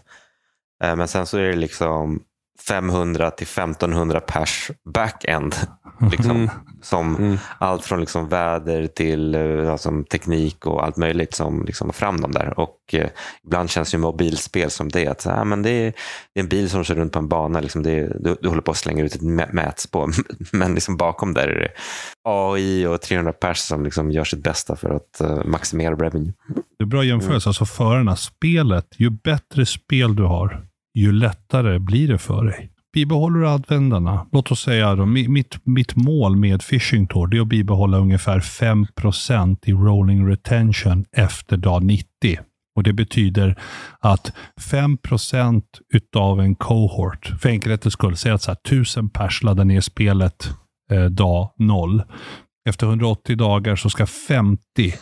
Eh, 0.84 0.95
men 0.95 1.07
sen 1.07 1.26
så 1.26 1.38
är 1.38 1.41
det 1.43 1.55
liksom 1.55 2.20
500 2.68 3.32
till 3.32 3.47
1500 3.47 4.20
pers 4.20 4.72
backend. 4.93 5.55
Liksom, 6.12 6.32
Mm. 6.36 6.49
som 6.82 7.16
Mm. 7.16 7.38
Allt 7.57 7.86
från 7.86 7.99
liksom 7.99 8.28
väder 8.30 8.88
till 8.88 9.36
eh, 9.36 9.72
alltså, 9.72 10.03
teknik 10.12 10.66
och 10.66 10.84
allt 10.86 10.97
möjligt 10.97 11.34
som 11.34 11.66
liksom 11.66 11.93
fram 11.93 12.22
dem 12.22 12.32
där. 12.32 12.60
Och 12.60 12.78
eh, 12.93 13.10
ibland 13.45 13.70
känns 13.70 13.93
ju 13.93 13.97
mobilspel 13.97 14.70
som 14.70 14.89
det. 14.89 15.07
Att, 15.07 15.22
så 15.22 15.30
här, 15.30 15.45
men 15.45 15.62
det, 15.62 15.70
är, 15.70 15.93
det 16.34 16.39
är 16.39 16.43
en 16.43 16.49
bil 16.49 16.70
som 16.70 16.84
kör 16.84 16.95
runt 16.95 17.14
på 17.14 17.20
en 17.20 17.28
bana. 17.28 17.60
Liksom 17.60 17.84
det, 17.84 17.91
är- 17.91 18.18
du, 18.20 18.36
du 18.41 18.47
håller 18.49 18.62
på 18.62 18.72
att 18.72 18.78
slänga 18.78 19.03
ut 19.03 19.16
ett 19.16 19.22
mä- 19.22 19.53
mätspår. 19.53 20.12
Men 20.57 20.74
liksom 20.74 20.97
bakom 20.97 21.34
där 21.34 21.47
är 21.47 21.60
det 21.60 21.72
AI 22.30 22.86
och 22.86 23.01
300 23.01 23.34
pers 23.34 23.57
som 23.57 23.84
liksom 23.84 24.12
gör 24.12 24.24
sitt 24.24 24.43
bästa 24.43 24.76
för 24.76 24.89
att 24.95 25.22
eh, 25.22 25.45
maximera 25.45 25.95
revenue. 25.95 26.34
Det 26.78 26.84
är 26.84 26.88
bra 26.88 27.03
jämförelse. 27.03 27.49
Alltså 27.49 27.66
förarna, 27.66 28.16
spelet, 28.16 28.86
ju 28.97 29.10
bättre 29.10 29.66
spel 29.66 30.16
du 30.16 30.24
har, 30.24 30.66
ju 30.96 31.12
lättare 31.12 31.80
blir 31.80 32.08
det 32.08 32.18
för 32.18 32.44
dig. 32.44 32.72
Bibehåller 32.94 33.40
du 33.40 33.50
användarna, 33.50 34.28
låt 34.32 34.52
oss 34.52 34.62
säga 34.62 34.96
då, 34.96 35.06
mitt, 35.06 35.66
mitt 35.66 35.96
mål 35.96 36.36
med 36.36 36.62
Fishing 36.62 37.08
Tour 37.08 37.28
det 37.28 37.38
är 37.38 37.42
att 37.42 37.48
bibehålla 37.48 37.98
ungefär 37.98 38.40
5% 38.40 39.58
i 39.66 39.74
rolling 39.74 40.28
retention 40.28 41.06
efter 41.12 41.58
dag 41.58 41.84
90. 41.84 42.06
Och 42.76 42.84
Det 42.84 42.94
betyder 42.94 43.56
att 44.00 44.34
5% 44.72 45.64
utav 45.94 46.40
en 46.40 46.56
cohort, 46.56 47.34
för 47.40 47.50
enkelhetens 47.50 47.94
skull, 47.94 48.18
säg 48.18 48.32
att 48.32 48.42
så 48.42 48.52
här, 48.52 48.58
1000 48.66 49.10
pers 49.10 49.44
laddar 49.44 49.66
ner 49.66 49.82
spelet 49.82 50.50
eh, 50.92 51.06
dag 51.06 51.52
0. 51.58 52.04
Efter 52.70 52.88
180 52.88 53.36
dagar 53.36 53.76
så 53.76 53.90
ska 53.90 54.06
50 54.06 54.94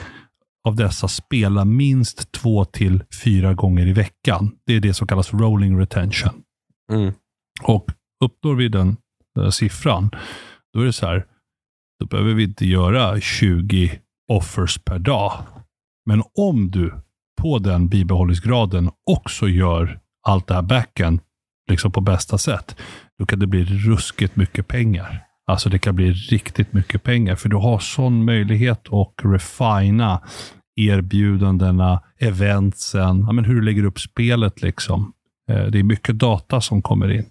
av 0.68 0.76
dessa 0.76 1.08
spela 1.08 1.66
minst 1.66 2.32
två 2.32 2.66
till 2.66 3.04
fyra 3.24 3.54
gånger 3.54 3.88
i 3.88 3.94
veckan. 3.94 4.52
Det 4.66 4.74
är 4.74 4.80
det 4.80 4.94
som 4.94 5.08
kallas 5.08 5.34
rolling 5.34 5.80
retention. 5.80 6.42
Mm. 6.92 7.14
Och 7.64 7.92
uppnår 8.26 8.56
vi 8.56 8.70
den 8.70 8.98
eh, 9.40 9.50
siffran, 9.50 10.12
då 10.74 10.82
är 10.82 10.86
det 10.86 10.94
så 10.94 11.06
här, 11.06 11.26
då 12.00 12.06
behöver 12.06 12.34
vi 12.34 12.44
inte 12.44 12.66
göra 12.66 13.22
20 13.22 14.00
offers 14.32 14.78
per 14.78 15.00
dag. 15.00 15.44
Men 16.06 16.24
om 16.38 16.72
du 16.72 16.94
på 17.42 17.60
den 17.60 17.88
bibehållningsgraden 17.88 18.90
också 19.10 19.48
gör 19.48 20.00
allt 20.28 20.48
det 20.48 20.54
här 20.54 20.62
backen 20.62 21.20
liksom 21.70 21.92
på 21.92 22.02
bästa 22.02 22.38
sätt, 22.38 22.76
då 23.20 23.26
kan 23.26 23.40
det 23.40 23.48
bli 23.48 23.66
ruskigt 23.66 24.36
mycket 24.36 24.68
pengar. 24.68 25.27
Alltså 25.48 25.70
det 25.70 25.80
kan 25.80 25.96
bli 25.96 26.12
riktigt 26.12 26.74
mycket 26.74 27.04
pengar, 27.04 27.36
för 27.36 27.50
du 27.50 27.56
har 27.56 27.80
sån 27.80 28.26
möjlighet 28.26 28.80
att 28.94 29.14
refina 29.34 30.22
erbjudandena, 30.76 32.04
eventsen, 32.20 33.20
ja, 33.28 33.32
men 33.32 33.46
hur 33.46 33.56
du 33.56 33.62
lägger 33.62 33.84
upp 33.86 34.00
spelet. 34.00 34.62
liksom. 34.62 35.14
Eh, 35.52 35.66
Det 35.66 35.80
är 35.80 35.84
mycket 35.84 36.20
data 36.20 36.62
som 36.62 36.82
kommer 36.82 37.12
in. 37.12 37.26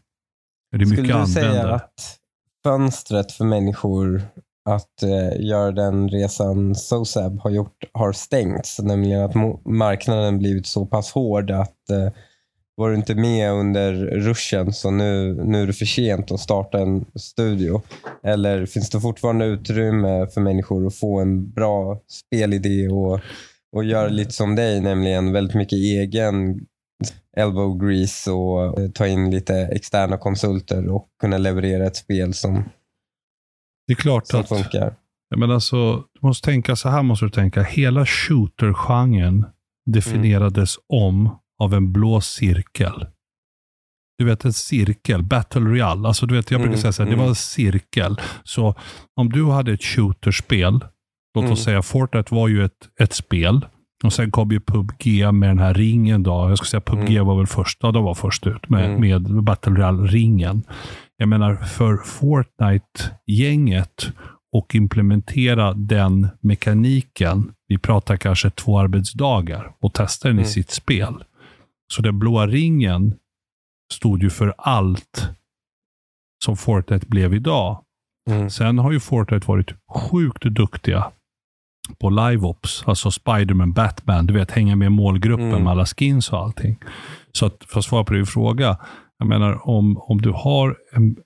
Det 0.71 0.77
är 0.77 0.87
mycket 0.91 1.05
Skulle 1.05 1.21
du 1.21 1.27
säga 1.27 1.47
användare. 1.49 1.75
att 1.75 2.17
fönstret 2.64 3.33
för 3.33 3.45
människor 3.45 4.23
att 4.69 5.03
eh, 5.03 5.47
göra 5.47 5.73
den 5.73 6.09
resan 6.09 6.75
SOSAB 6.75 7.41
har 7.41 7.51
gjort 7.51 7.85
har 7.93 8.12
stängts? 8.12 8.79
Nämligen 8.83 9.23
att 9.23 9.35
marknaden 9.67 10.39
blivit 10.39 10.67
så 10.67 10.87
pass 10.87 11.12
hård 11.12 11.51
att 11.51 11.91
eh, 11.91 12.12
var 12.77 12.91
du 12.91 12.97
inte 12.97 13.14
med 13.14 13.53
under 13.53 13.93
ruschen 14.07 14.72
så 14.72 14.91
nu, 14.91 15.35
nu 15.45 15.62
är 15.62 15.66
det 15.66 15.72
för 15.72 15.85
sent 15.85 16.31
att 16.31 16.41
starta 16.41 16.79
en 16.79 17.05
studio. 17.14 17.83
Eller 18.22 18.66
finns 18.66 18.91
det 18.91 19.01
fortfarande 19.01 19.45
utrymme 19.45 20.27
för 20.27 20.41
människor 20.41 20.87
att 20.87 20.95
få 20.95 21.20
en 21.20 21.51
bra 21.51 22.01
spelidé 22.09 22.89
och, 22.89 23.20
och 23.72 23.85
göra 23.85 24.09
lite 24.09 24.33
som 24.33 24.55
dig, 24.55 24.81
nämligen 24.81 25.33
väldigt 25.33 25.57
mycket 25.57 25.77
egen 25.77 26.61
elbow 27.37 27.79
grease 27.79 28.31
och 28.31 28.81
eh, 28.81 28.91
ta 28.91 29.07
in 29.07 29.31
lite 29.31 29.55
externa 29.57 30.16
konsulter 30.16 30.89
och 30.89 31.09
kunna 31.20 31.39
leverera 31.39 31.87
ett 31.87 31.97
spel 31.97 32.35
som, 32.35 32.64
Det 33.87 33.93
är 33.93 33.97
klart 33.97 34.27
som 34.27 34.41
att 34.41 34.49
funkar. 34.49 34.95
Men 35.37 35.51
alltså, 35.51 35.97
du 35.97 36.27
måste 36.27 36.45
tänka, 36.45 36.77
så 36.77 36.89
här 36.89 37.03
måste 37.03 37.24
du 37.24 37.31
tänka. 37.31 37.62
Hela 37.62 38.07
shooter-genren 38.07 39.45
definierades 39.87 40.77
om 40.89 41.39
av 41.63 41.75
en 41.75 41.93
blå 41.93 42.21
cirkel. 42.21 43.07
Du 44.19 44.25
vet 44.25 44.45
en 44.45 44.53
cirkel, 44.53 45.23
Battle 45.23 45.61
Royale. 45.61 46.09
Alltså, 46.09 46.27
du 46.27 46.35
vet, 46.35 46.51
jag 46.51 46.61
brukar 46.61 46.73
Mm, 46.73 46.81
säga 46.81 46.93
så 46.93 47.03
här, 47.03 47.11
det 47.11 47.15
mm. 47.15 47.23
var 47.25 47.29
en 47.29 47.35
cirkel. 47.35 48.21
Så 48.45 48.75
om 49.17 49.29
du 49.33 49.45
hade 49.51 49.73
ett 49.73 49.85
shooterspel, 49.85 50.73
låt 51.35 51.45
oss 51.45 51.51
Mm. 51.51 51.57
säga 51.57 51.83
Fortnite 51.83 52.35
var 52.35 52.49
ju 52.49 52.65
ett, 52.65 52.89
ett 53.01 53.13
spel. 53.13 53.67
Och 54.05 54.13
sen 54.13 54.31
kom 54.31 54.51
ju 54.51 54.61
PubG 54.61 55.33
med 55.35 55.51
den 55.51 55.59
här 55.59 55.75
ringen. 55.75 56.23
Då. 56.23 56.31
Jag 56.31 56.59
skulle 56.59 56.69
säga 56.69 56.81
PubG 56.81 57.11
Mm. 57.11 57.27
var 57.27 57.37
väl 57.37 57.47
först, 57.47 57.79
ja, 57.83 57.93
de 57.93 58.05
var 58.05 58.15
först 58.15 58.47
ut 58.47 58.69
med, 58.69 58.85
Mm. 58.85 59.01
med 59.01 59.45
Battle 59.45 59.73
Royale-ringen. 59.73 60.63
Jag 61.17 61.29
menar, 61.29 61.57
för 61.57 61.97
Fortnite-gänget 62.87 64.13
och 64.53 64.75
implementera 64.75 65.73
den 65.75 66.29
mekaniken, 66.41 67.53
vi 67.69 67.79
pratar 67.79 68.17
kanske 68.17 68.51
två 68.51 68.79
arbetsdagar, 68.79 69.73
och 69.81 69.95
testa 69.95 70.29
den 70.29 70.37
i 70.37 70.41
Mm. 70.41 70.51
sitt 70.51 70.71
spel. 70.71 71.15
Så 71.95 72.03
den 72.03 72.18
blåa 72.18 72.47
ringen 72.47 73.14
stod 73.93 74.22
ju 74.22 74.30
för 74.30 74.55
allt 74.59 75.28
som 76.45 76.57
Fortnite 76.57 77.07
blev 77.07 77.34
idag. 77.34 77.82
Mm. 78.30 78.51
Sen 78.51 78.78
har 78.78 78.93
ju 78.93 79.01
Fortnite 79.01 79.47
varit 79.49 79.72
sjukt 79.95 80.43
duktiga 80.43 81.12
på 81.99 82.11
live-ops, 82.11 82.82
alltså 82.87 83.11
Spiderman, 83.11 83.72
Batman, 83.72 84.26
du 84.26 84.34
vet, 84.34 84.51
hänga 84.51 84.76
med 84.76 84.93
målgruppen 84.93 85.49
Mm. 85.49 85.62
med 85.62 85.70
alla 85.70 85.87
skins 85.87 86.32
och 86.32 86.39
allting. 86.39 86.78
Så 87.32 87.47
att, 87.47 87.64
för 87.68 87.78
att 87.78 87.84
svara 87.84 88.05
på 88.05 88.12
din 88.14 88.26
fråga, 88.26 88.78
jag 89.18 89.28
menar 89.28 89.68
om, 89.68 89.99
om, 89.99 90.20
du 90.22 90.30
har 90.30 90.76
en, 90.93 91.16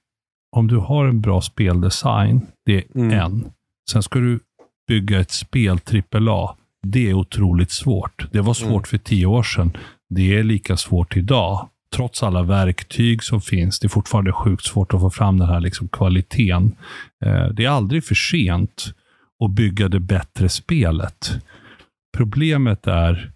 om 0.57 0.67
du 0.67 0.77
har 0.77 1.05
en 1.07 1.21
bra 1.21 1.41
speldesign, 1.41 2.47
det 2.67 2.77
är 2.77 2.85
Mm. 2.97 3.11
en. 3.19 3.53
Sen 3.91 4.03
ska 4.03 4.19
du 4.19 4.41
bygga 4.89 5.21
ett 5.21 5.31
spel 5.31 5.79
AAA. 6.13 6.57
Det 6.83 7.11
är 7.11 7.15
otroligt 7.15 7.71
svårt. 7.71 8.33
Det 8.33 8.41
var 8.41 8.55
svårt 8.55 8.71
Mm. 8.73 8.85
för 8.85 8.99
tio 8.99 9.27
år 9.27 9.43
sedan. 9.43 9.77
Det 10.11 10.39
är 10.39 10.43
lika 10.43 10.77
svårt 10.77 11.17
idag. 11.17 11.69
Trots 11.97 12.23
alla 12.23 12.43
verktyg 12.43 13.23
som 13.23 13.41
finns. 13.41 13.81
Det 13.81 13.87
är 13.87 13.89
fortfarande 13.89 14.33
sjukt 14.33 14.65
svårt 14.65 14.95
att 14.95 15.01
få 15.01 15.11
fram 15.11 15.39
den 15.39 15.49
här 15.49 15.61
liksom 15.61 15.89
kvaliteten. 15.89 16.77
Eh, 17.25 17.49
det 17.49 17.65
är 17.65 17.69
aldrig 17.69 18.05
för 18.05 18.15
sent 18.15 18.95
och 19.41 19.51
bygga 19.51 19.89
det 19.89 20.01
bättre 20.01 20.49
spelet. 20.49 21.33
Problemet 22.17 22.87
är 22.87 23.33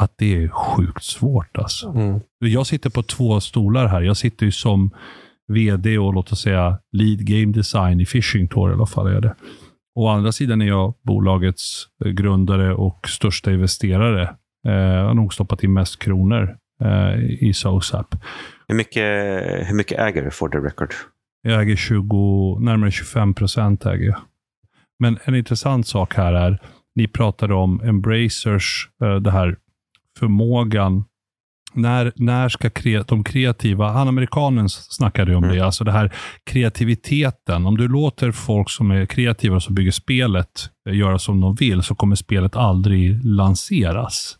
att 0.00 0.12
det 0.18 0.44
är 0.44 0.48
sjukt 0.48 1.04
svårt. 1.04 1.58
Alltså. 1.58 1.88
Mm. 1.88 2.20
Jag 2.38 2.66
sitter 2.66 2.90
på 2.90 3.02
två 3.02 3.40
stolar 3.40 3.86
här. 3.86 4.02
Jag 4.02 4.16
sitter 4.16 4.46
ju 4.46 4.52
som 4.52 4.90
vd 5.48 5.98
och 5.98 6.14
låt 6.14 6.32
oss 6.32 6.40
säga 6.40 6.78
lead 6.92 7.26
game 7.26 7.52
design 7.52 8.00
i 8.00 8.06
Fishing 8.06 8.48
Tour 8.48 8.70
i 8.70 8.74
alla 8.74 8.86
fall. 8.86 9.06
Är 9.06 9.20
det. 9.20 9.34
Å 9.94 10.08
andra 10.08 10.32
sidan 10.32 10.62
är 10.62 10.66
jag 10.66 10.94
bolagets 11.02 11.86
grundare 12.04 12.74
och 12.74 13.08
största 13.08 13.52
investerare. 13.52 14.36
Eh, 14.66 15.06
har 15.06 15.14
nog 15.14 15.34
stoppat 15.34 15.62
in 15.64 15.72
mest 15.72 16.02
kronor 16.02 16.56
eh, 16.84 17.14
i 17.40 17.52
SOSAP. 17.54 18.14
Hur 18.68 18.74
mycket, 18.76 19.04
hur 19.68 19.74
mycket 19.74 19.98
äger 19.98 20.22
du 20.22 20.30
for 20.30 20.48
the 20.48 20.58
record? 20.58 20.94
Jag 21.42 21.62
äger 21.62 21.76
20, 21.76 22.58
närmare 22.60 22.90
25 22.90 23.34
procent. 23.34 23.86
Äger 23.86 24.06
jag. 24.06 24.18
Men 24.98 25.18
en 25.24 25.34
intressant 25.34 25.86
sak 25.86 26.14
här 26.14 26.32
är, 26.32 26.58
ni 26.94 27.08
pratade 27.08 27.54
om 27.54 27.80
Embracers, 27.84 28.88
eh, 29.02 29.14
det 29.16 29.30
här 29.30 29.56
förmågan 30.18 31.04
när, 31.74 32.12
när 32.16 32.48
ska 32.48 32.70
kre, 32.70 33.02
de 33.02 33.24
kreativa, 33.24 33.90
han 33.92 34.08
amerikanen 34.08 34.68
snackade 34.68 35.30
ju 35.30 35.36
om 35.36 35.44
Mm. 35.44 35.56
det, 35.56 35.64
alltså 35.64 35.84
det 35.84 35.92
här 35.92 36.12
kreativiteten. 36.44 37.66
Om 37.66 37.76
du 37.76 37.88
låter 37.88 38.30
folk 38.32 38.70
som 38.70 38.90
är 38.90 39.06
kreativa 39.06 39.56
och 39.56 39.62
som 39.62 39.74
bygger 39.74 39.90
spelet 39.90 40.70
eh, 40.88 40.96
göra 40.96 41.18
som 41.18 41.40
de 41.40 41.54
vill, 41.54 41.82
så 41.82 41.94
kommer 41.94 42.16
spelet 42.16 42.56
aldrig 42.56 43.24
lanseras. 43.24 44.36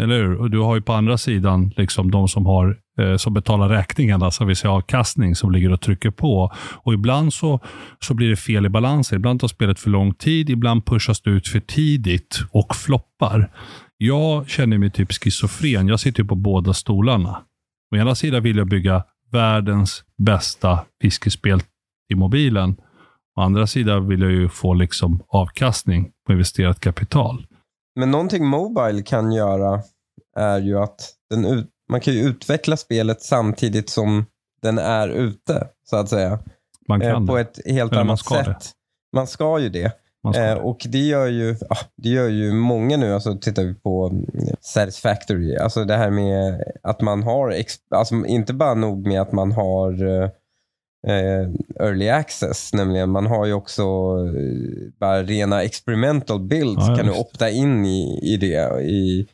Eller 0.00 0.22
hur? 0.22 0.34
Och 0.34 0.50
du 0.50 0.58
har 0.58 0.74
ju 0.74 0.82
på 0.82 0.92
andra 0.92 1.18
sidan 1.18 1.72
liksom 1.76 2.10
de 2.10 2.28
som, 2.28 2.46
har, 2.46 2.76
eh, 2.98 3.16
som 3.16 3.34
betalar 3.34 3.68
räkningarna, 3.68 4.30
som 4.30 4.46
vi 4.46 4.54
säger 4.54 4.74
avkastning, 4.74 5.34
som 5.34 5.52
ligger 5.52 5.72
och 5.72 5.80
trycker 5.80 6.10
på. 6.10 6.52
Och 6.82 6.94
ibland 6.94 7.34
så, 7.34 7.60
så 8.00 8.14
blir 8.14 8.30
det 8.30 8.36
fel 8.36 8.66
i 8.66 8.68
balansen. 8.68 9.16
Ibland 9.16 9.40
tar 9.40 9.48
spelet 9.48 9.80
för 9.80 9.90
lång 9.90 10.14
tid, 10.14 10.50
ibland 10.50 10.86
pushas 10.86 11.20
det 11.20 11.30
ut 11.30 11.48
för 11.48 11.60
tidigt 11.60 12.40
och 12.50 12.76
floppar. 12.76 13.50
Jag 13.96 14.48
känner 14.48 14.78
mig 14.78 14.90
typ 14.90 15.12
schizofren. 15.12 15.88
Jag 15.88 16.00
sitter 16.00 16.22
ju 16.22 16.28
på 16.28 16.34
båda 16.34 16.74
stolarna. 16.74 17.42
Å 17.94 17.96
ena 17.96 18.14
sidan 18.14 18.42
vill 18.42 18.56
jag 18.56 18.68
bygga 18.68 19.04
världens 19.32 20.04
bästa 20.18 20.84
fiskespel 21.02 21.60
i 22.12 22.14
mobilen. 22.14 22.76
Å 23.36 23.40
andra 23.40 23.66
sidan 23.66 24.08
vill 24.08 24.20
jag 24.20 24.30
ju 24.30 24.48
få 24.48 24.74
liksom 24.74 25.22
avkastning 25.28 26.10
på 26.26 26.32
investerat 26.32 26.80
kapital. 26.80 27.46
Men 27.96 28.10
någonting 28.10 28.46
Mobile 28.46 29.02
kan 29.02 29.32
göra 29.32 29.82
är 30.36 30.58
ju 30.58 30.78
att 30.78 31.12
den 31.30 31.44
ut, 31.44 31.66
man 31.90 32.00
kan 32.00 32.14
ju 32.14 32.20
utveckla 32.20 32.76
spelet 32.76 33.22
samtidigt 33.22 33.90
som 33.90 34.26
den 34.62 34.78
är 34.78 35.08
ute, 35.08 35.68
så 35.90 35.96
att 35.96 36.08
säga. 36.08 36.38
Man 36.88 37.02
Eh, 37.02 37.12
kan 37.12 37.26
på 37.26 37.34
det. 37.34 37.40
ett 37.40 37.58
helt 37.66 37.92
Eller 37.92 38.00
man 38.04 38.10
annat 38.10 38.18
ska 38.18 38.34
sätt. 38.34 38.46
det. 38.46 38.54
Man 39.16 39.26
ska 39.26 39.58
ju 39.58 39.68
det. 39.68 39.92
Man 40.24 40.34
ska 40.34 40.42
Eh, 40.42 40.54
och 40.58 40.86
det 40.88 40.98
gör, 40.98 41.26
ju, 41.26 41.56
ah, 41.70 41.76
det 41.96 42.08
gör 42.08 42.28
ju 42.28 42.52
många 42.52 42.96
nu. 42.96 43.14
Alltså, 43.14 43.38
tittar 43.38 43.62
vi 43.64 43.74
på 43.74 44.06
mm, 44.06 44.26
Satisfactory. 44.60 45.56
Alltså 45.56 45.84
det 45.84 45.96
här 45.96 46.10
med 46.10 46.62
att 46.82 47.00
man 47.00 47.22
har, 47.22 47.54
alltså, 47.94 48.14
inte 48.14 48.52
bara 48.54 48.74
nog 48.74 49.06
med 49.06 49.20
att 49.20 49.32
man 49.32 49.52
har 49.52 50.06
eh, 50.06 50.24
eh, 50.24 50.30
early 51.80 52.08
access, 52.08 52.72
nämligen 52.72 53.10
man 53.10 53.26
har 53.26 53.46
ju 53.46 53.52
också 53.52 53.82
eh, 53.82 54.92
bara 55.00 55.22
rena 55.22 55.62
experimental 55.62 56.40
builds 56.40 56.88
Ja, 56.88 56.96
kan 56.96 57.06
du 57.06 57.12
opta 57.12 57.50
in 57.50 57.86
i, 57.86 58.20
i 58.22 58.36
det. 58.36 58.82
I, 58.82 59.26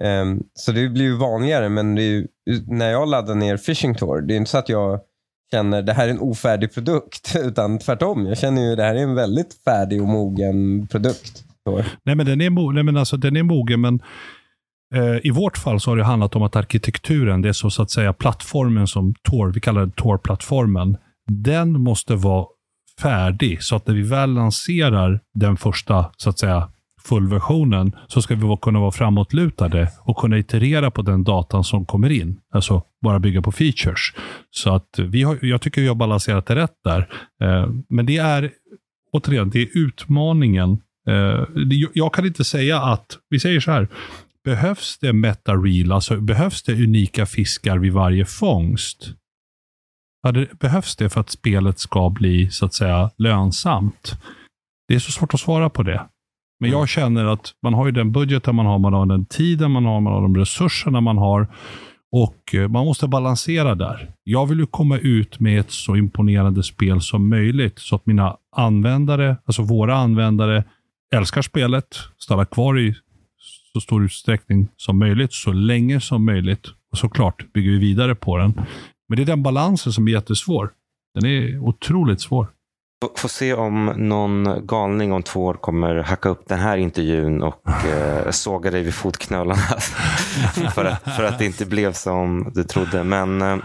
ehm, 0.00 0.42
så 0.54 0.72
det 0.72 0.88
blir 0.88 1.04
ju 1.04 1.16
vanligare, 1.16 1.68
men 1.68 1.96
ju, 1.96 2.26
när 2.66 2.90
jag 2.90 3.08
laddar 3.08 3.34
ner 3.34 3.56
Fishing 3.56 3.94
Tour, 3.94 4.20
det 4.20 4.34
är 4.34 4.36
inte 4.36 4.50
så 4.50 4.58
att 4.58 4.68
jag 4.68 5.00
känner 5.50 5.82
det 5.82 5.92
här 5.92 6.06
är 6.08 6.10
en 6.10 6.20
ofärdig 6.20 6.74
produkt, 6.74 7.36
utan 7.44 7.78
tvärtom. 7.78 8.26
Jag 8.26 8.38
känner 8.38 8.62
ju 8.62 8.76
det 8.76 8.82
här 8.82 8.94
är 8.94 9.02
en 9.02 9.14
väldigt 9.14 9.54
färdig 9.64 10.02
och 10.02 10.08
mogen 10.08 10.86
produkt. 10.86 11.44
Så. 11.64 11.84
Nej, 12.02 12.14
men 12.16 12.26
den 12.26 12.40
är, 12.40 12.50
mo- 12.50 12.72
nej, 12.72 12.82
men 12.82 12.96
alltså, 12.96 13.16
den 13.16 13.36
är 13.36 13.42
mogen, 13.42 13.80
men 13.80 14.00
eh, 14.94 15.26
i 15.26 15.30
vårt 15.30 15.58
fall 15.58 15.80
så 15.80 15.90
har 15.90 15.96
det 15.96 16.04
handlat 16.04 16.36
om 16.36 16.42
att 16.42 16.56
arkitekturen, 16.56 17.42
det 17.42 17.48
är 17.48 17.52
så, 17.52 17.70
så 17.70 17.82
att 17.82 17.90
säga 17.90 18.12
plattformen 18.12 18.86
som 18.86 19.14
Tor, 19.14 19.52
vi 19.52 19.60
kallar 19.60 19.86
det 19.86 19.92
Tor-plattformen, 19.92 20.96
den 21.30 21.80
måste 21.80 22.14
vara 22.14 22.46
färdig 23.00 23.62
så 23.62 23.76
att 23.76 23.86
när 23.86 23.94
vi 23.94 24.02
väl 24.02 24.32
lanserar 24.32 25.20
den 25.34 25.56
första 25.56 26.10
så 26.16 26.30
att 26.30 26.38
säga 26.38 26.68
fullversionen 27.02 27.96
så 28.06 28.22
ska 28.22 28.34
vi 28.34 28.56
kunna 28.62 28.80
vara 28.80 28.92
framåtlutade 28.92 29.88
och 30.00 30.16
kunna 30.16 30.38
iterera 30.38 30.90
på 30.90 31.02
den 31.02 31.24
datan 31.24 31.64
som 31.64 31.86
kommer 31.86 32.10
in. 32.10 32.40
Alltså 32.54 32.82
bara 33.02 33.18
bygga 33.18 33.42
på 33.42 33.52
features. 33.52 34.00
Så 34.50 34.74
att 34.74 34.98
vi 34.98 35.22
har, 35.22 35.38
jag 35.42 35.60
tycker 35.60 35.80
vi 35.80 35.88
har 35.88 35.94
balanserat 35.94 36.46
det 36.46 36.54
rätt 36.54 36.76
där. 36.84 37.08
Eh, 37.42 37.68
men 37.88 38.06
det 38.06 38.16
är, 38.16 38.50
återigen, 39.12 39.50
det 39.50 39.62
är 39.62 39.68
utmaningen 39.74 40.78
eh, 41.08 41.44
jag 41.94 42.14
kan 42.14 42.26
inte 42.26 42.44
säga 42.44 42.80
att, 42.80 43.18
vi 43.30 43.40
säger 43.40 43.60
så 43.60 43.70
här, 43.70 43.88
behövs 44.44 44.98
det 45.00 45.12
meta 45.12 45.54
reel, 45.54 45.92
alltså 45.92 46.20
behövs 46.20 46.62
det 46.62 46.72
unika 46.72 47.26
fiskar 47.26 47.78
vid 47.78 47.92
varje 47.92 48.24
fångst? 48.24 49.14
Ja, 50.22 50.32
det, 50.32 50.58
behövs 50.58 50.96
det 50.96 51.08
för 51.08 51.20
att 51.20 51.30
spelet 51.30 51.78
ska 51.78 52.10
bli 52.10 52.50
så 52.50 52.66
att 52.66 52.74
säga 52.74 53.10
lönsamt? 53.16 54.12
Det 54.88 54.94
är 54.94 54.98
så 54.98 55.12
svårt 55.12 55.34
att 55.34 55.40
svara 55.40 55.70
på 55.70 55.82
det. 55.82 56.06
Men 56.60 56.70
jag 56.70 56.88
känner 56.88 57.24
att 57.24 57.54
man 57.62 57.74
har 57.74 57.86
ju 57.86 57.92
den 57.92 58.12
budgeten 58.12 58.54
man 58.54 58.66
har, 58.66 58.78
man 58.78 58.92
har 58.92 59.06
den 59.06 59.26
tiden 59.26 59.70
man 59.70 59.84
har, 59.84 60.00
man 60.00 60.12
har 60.12 60.22
de 60.22 60.36
resurserna 60.36 61.00
man 61.00 61.18
har. 61.18 61.48
Och 62.12 62.54
eh, 62.54 62.68
man 62.68 62.84
måste 62.84 63.08
balansera 63.08 63.74
där. 63.74 64.12
Jag 64.24 64.46
vill 64.46 64.58
ju 64.58 64.66
komma 64.66 64.98
ut 64.98 65.40
med 65.40 65.60
ett 65.60 65.70
så 65.70 65.96
imponerande 65.96 66.62
spel 66.62 67.00
som 67.00 67.28
möjligt 67.28 67.78
så 67.78 67.96
att 67.96 68.06
mina 68.06 68.36
användare, 68.56 69.36
alltså 69.44 69.62
våra 69.62 69.96
användare, 69.96 70.64
älskar 71.14 71.42
spelet, 71.42 71.98
stannar 72.18 72.44
kvar 72.44 72.78
i 72.78 72.94
så 73.72 73.80
stor 73.80 74.04
utsträckning 74.04 74.68
som 74.76 74.98
möjligt, 74.98 75.32
så 75.32 75.52
länge 75.52 76.00
som 76.00 76.24
möjligt. 76.24 76.66
Och 76.92 76.98
såklart 76.98 77.52
bygger 77.52 77.70
vi 77.70 77.78
vidare 77.78 78.14
på 78.14 78.36
den. 78.36 78.60
Men 79.10 79.16
det 79.16 79.22
är 79.22 79.26
den 79.26 79.42
balansen 79.42 79.92
som 79.92 80.08
är 80.08 80.12
jättesvår. 80.12 80.70
Den 81.14 81.26
är 81.30 81.58
otroligt 81.58 82.20
svår. 82.20 82.46
Får 83.16 83.28
se 83.28 83.54
om 83.54 83.86
någon 83.96 84.66
galning 84.66 85.12
om 85.12 85.22
två 85.22 85.44
år 85.44 85.54
kommer 85.54 85.94
hacka 85.96 86.28
upp 86.28 86.48
den 86.48 86.58
här 86.58 86.76
intervjun 86.76 87.42
och 87.42 87.68
eh, 87.86 88.30
såga 88.30 88.70
dig 88.70 88.82
vid 88.82 88.94
fotknölarna. 88.94 89.60
för, 90.74 90.84
att, 90.84 91.02
för 91.16 91.24
att 91.24 91.38
det 91.38 91.46
inte 91.46 91.66
blev 91.66 91.92
som 91.92 92.52
du 92.54 92.64
trodde. 92.64 93.04
Men 93.04 93.42
eh, 93.42 93.56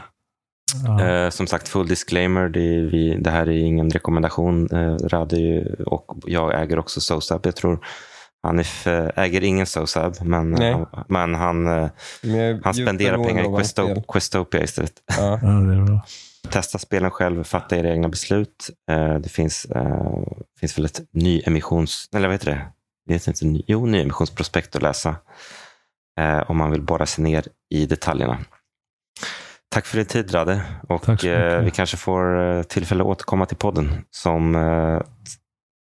Ja. 0.85 1.05
eh, 1.05 1.29
som 1.29 1.47
sagt, 1.47 1.67
full 1.67 1.87
disclaimer. 1.87 2.49
Det, 2.49 2.81
vi, 2.81 3.17
det 3.21 3.29
här 3.29 3.47
är 3.49 3.57
ingen 3.57 3.89
rekommendation. 3.89 4.69
Eh, 4.71 4.95
Radi 5.07 5.75
och 5.85 6.17
jag 6.25 6.61
äger 6.61 6.79
också 6.79 7.01
SOSAB. 7.01 7.45
Jag 7.45 7.55
tror 7.55 7.79
Hanif 8.45 8.87
eh, 8.87 9.09
äger 9.15 9.43
ingen 9.43 9.65
SOSAB, 9.65 10.15
men, 10.21 10.53
han, 10.53 10.85
men 11.07 11.35
han, 11.35 11.67
eh, 11.67 11.89
Men 12.21 12.61
han 12.63 12.73
spenderar 12.73 13.17
pengar 13.23 13.43
i 13.43 13.47
hans 13.47 13.57
Questo, 13.57 13.85
spel. 13.85 14.03
Questopia 14.13 14.63
istället. 14.63 14.93
Ja. 15.07 15.39
Ja, 15.41 15.47
det 15.47 15.73
är 15.73 15.85
bra. 15.85 16.05
Testa 16.49 16.77
spelen 16.79 17.11
själv, 17.11 17.43
fatta 17.43 17.77
era 17.77 17.89
egna 17.89 18.09
beslut. 18.09 18.69
Eh, 18.91 19.15
det 19.15 19.29
finns, 19.29 19.65
eh, 19.65 20.23
finns 20.59 20.77
väl 20.77 20.85
ett 20.85 21.01
nyemissions... 21.11 22.09
Eller 22.15 22.27
vad 22.27 22.33
heter 22.33 22.51
det? 22.51 22.61
det 23.07 23.13
heter 23.13 23.29
inte 23.31 23.45
ny, 23.45 23.63
jo, 23.67 23.85
nyemissionsprospekt 23.85 24.75
att 24.75 24.81
läsa. 24.81 25.15
Om 26.47 26.57
man 26.57 26.71
vill 26.71 26.81
borra 26.81 27.05
sig 27.05 27.23
ner 27.23 27.47
i 27.69 27.85
detaljerna. 27.85 28.37
Tack 29.71 29.85
för 29.85 29.97
din 29.97 30.05
tid, 30.05 30.33
Rade. 30.33 30.61
Och 30.89 31.01
Tack 31.01 31.21
så 31.21 31.27
mycket. 31.27 31.63
vi 31.63 31.71
kanske 31.71 31.97
får 31.97 32.63
tillfälle 32.63 33.03
att 33.03 33.07
återkomma 33.07 33.45
till 33.45 33.57
podden. 33.57 33.91
Som 34.11 34.55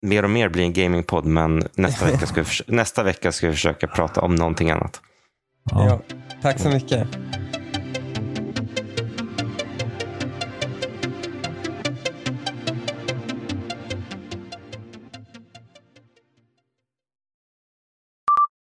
mer 0.03 0.23
och 0.23 0.29
mer 0.29 0.49
blir 0.49 0.63
en 0.63 0.73
gamingpodd, 0.73 1.25
men 1.25 1.63
nästa 1.75 2.05
vecka, 2.11 2.25
ska 2.25 2.41
vi, 2.43 2.47
nästa 2.67 3.03
vecka 3.03 3.31
ska 3.31 3.47
vi 3.47 3.53
försöka 3.53 3.87
prata 3.87 4.21
om 4.21 4.35
någonting 4.35 4.71
annat. 4.71 5.01
Ja. 5.71 5.85
Ja. 5.87 6.15
Tack 6.41 6.59
så 6.59 6.69
mycket. 6.69 7.07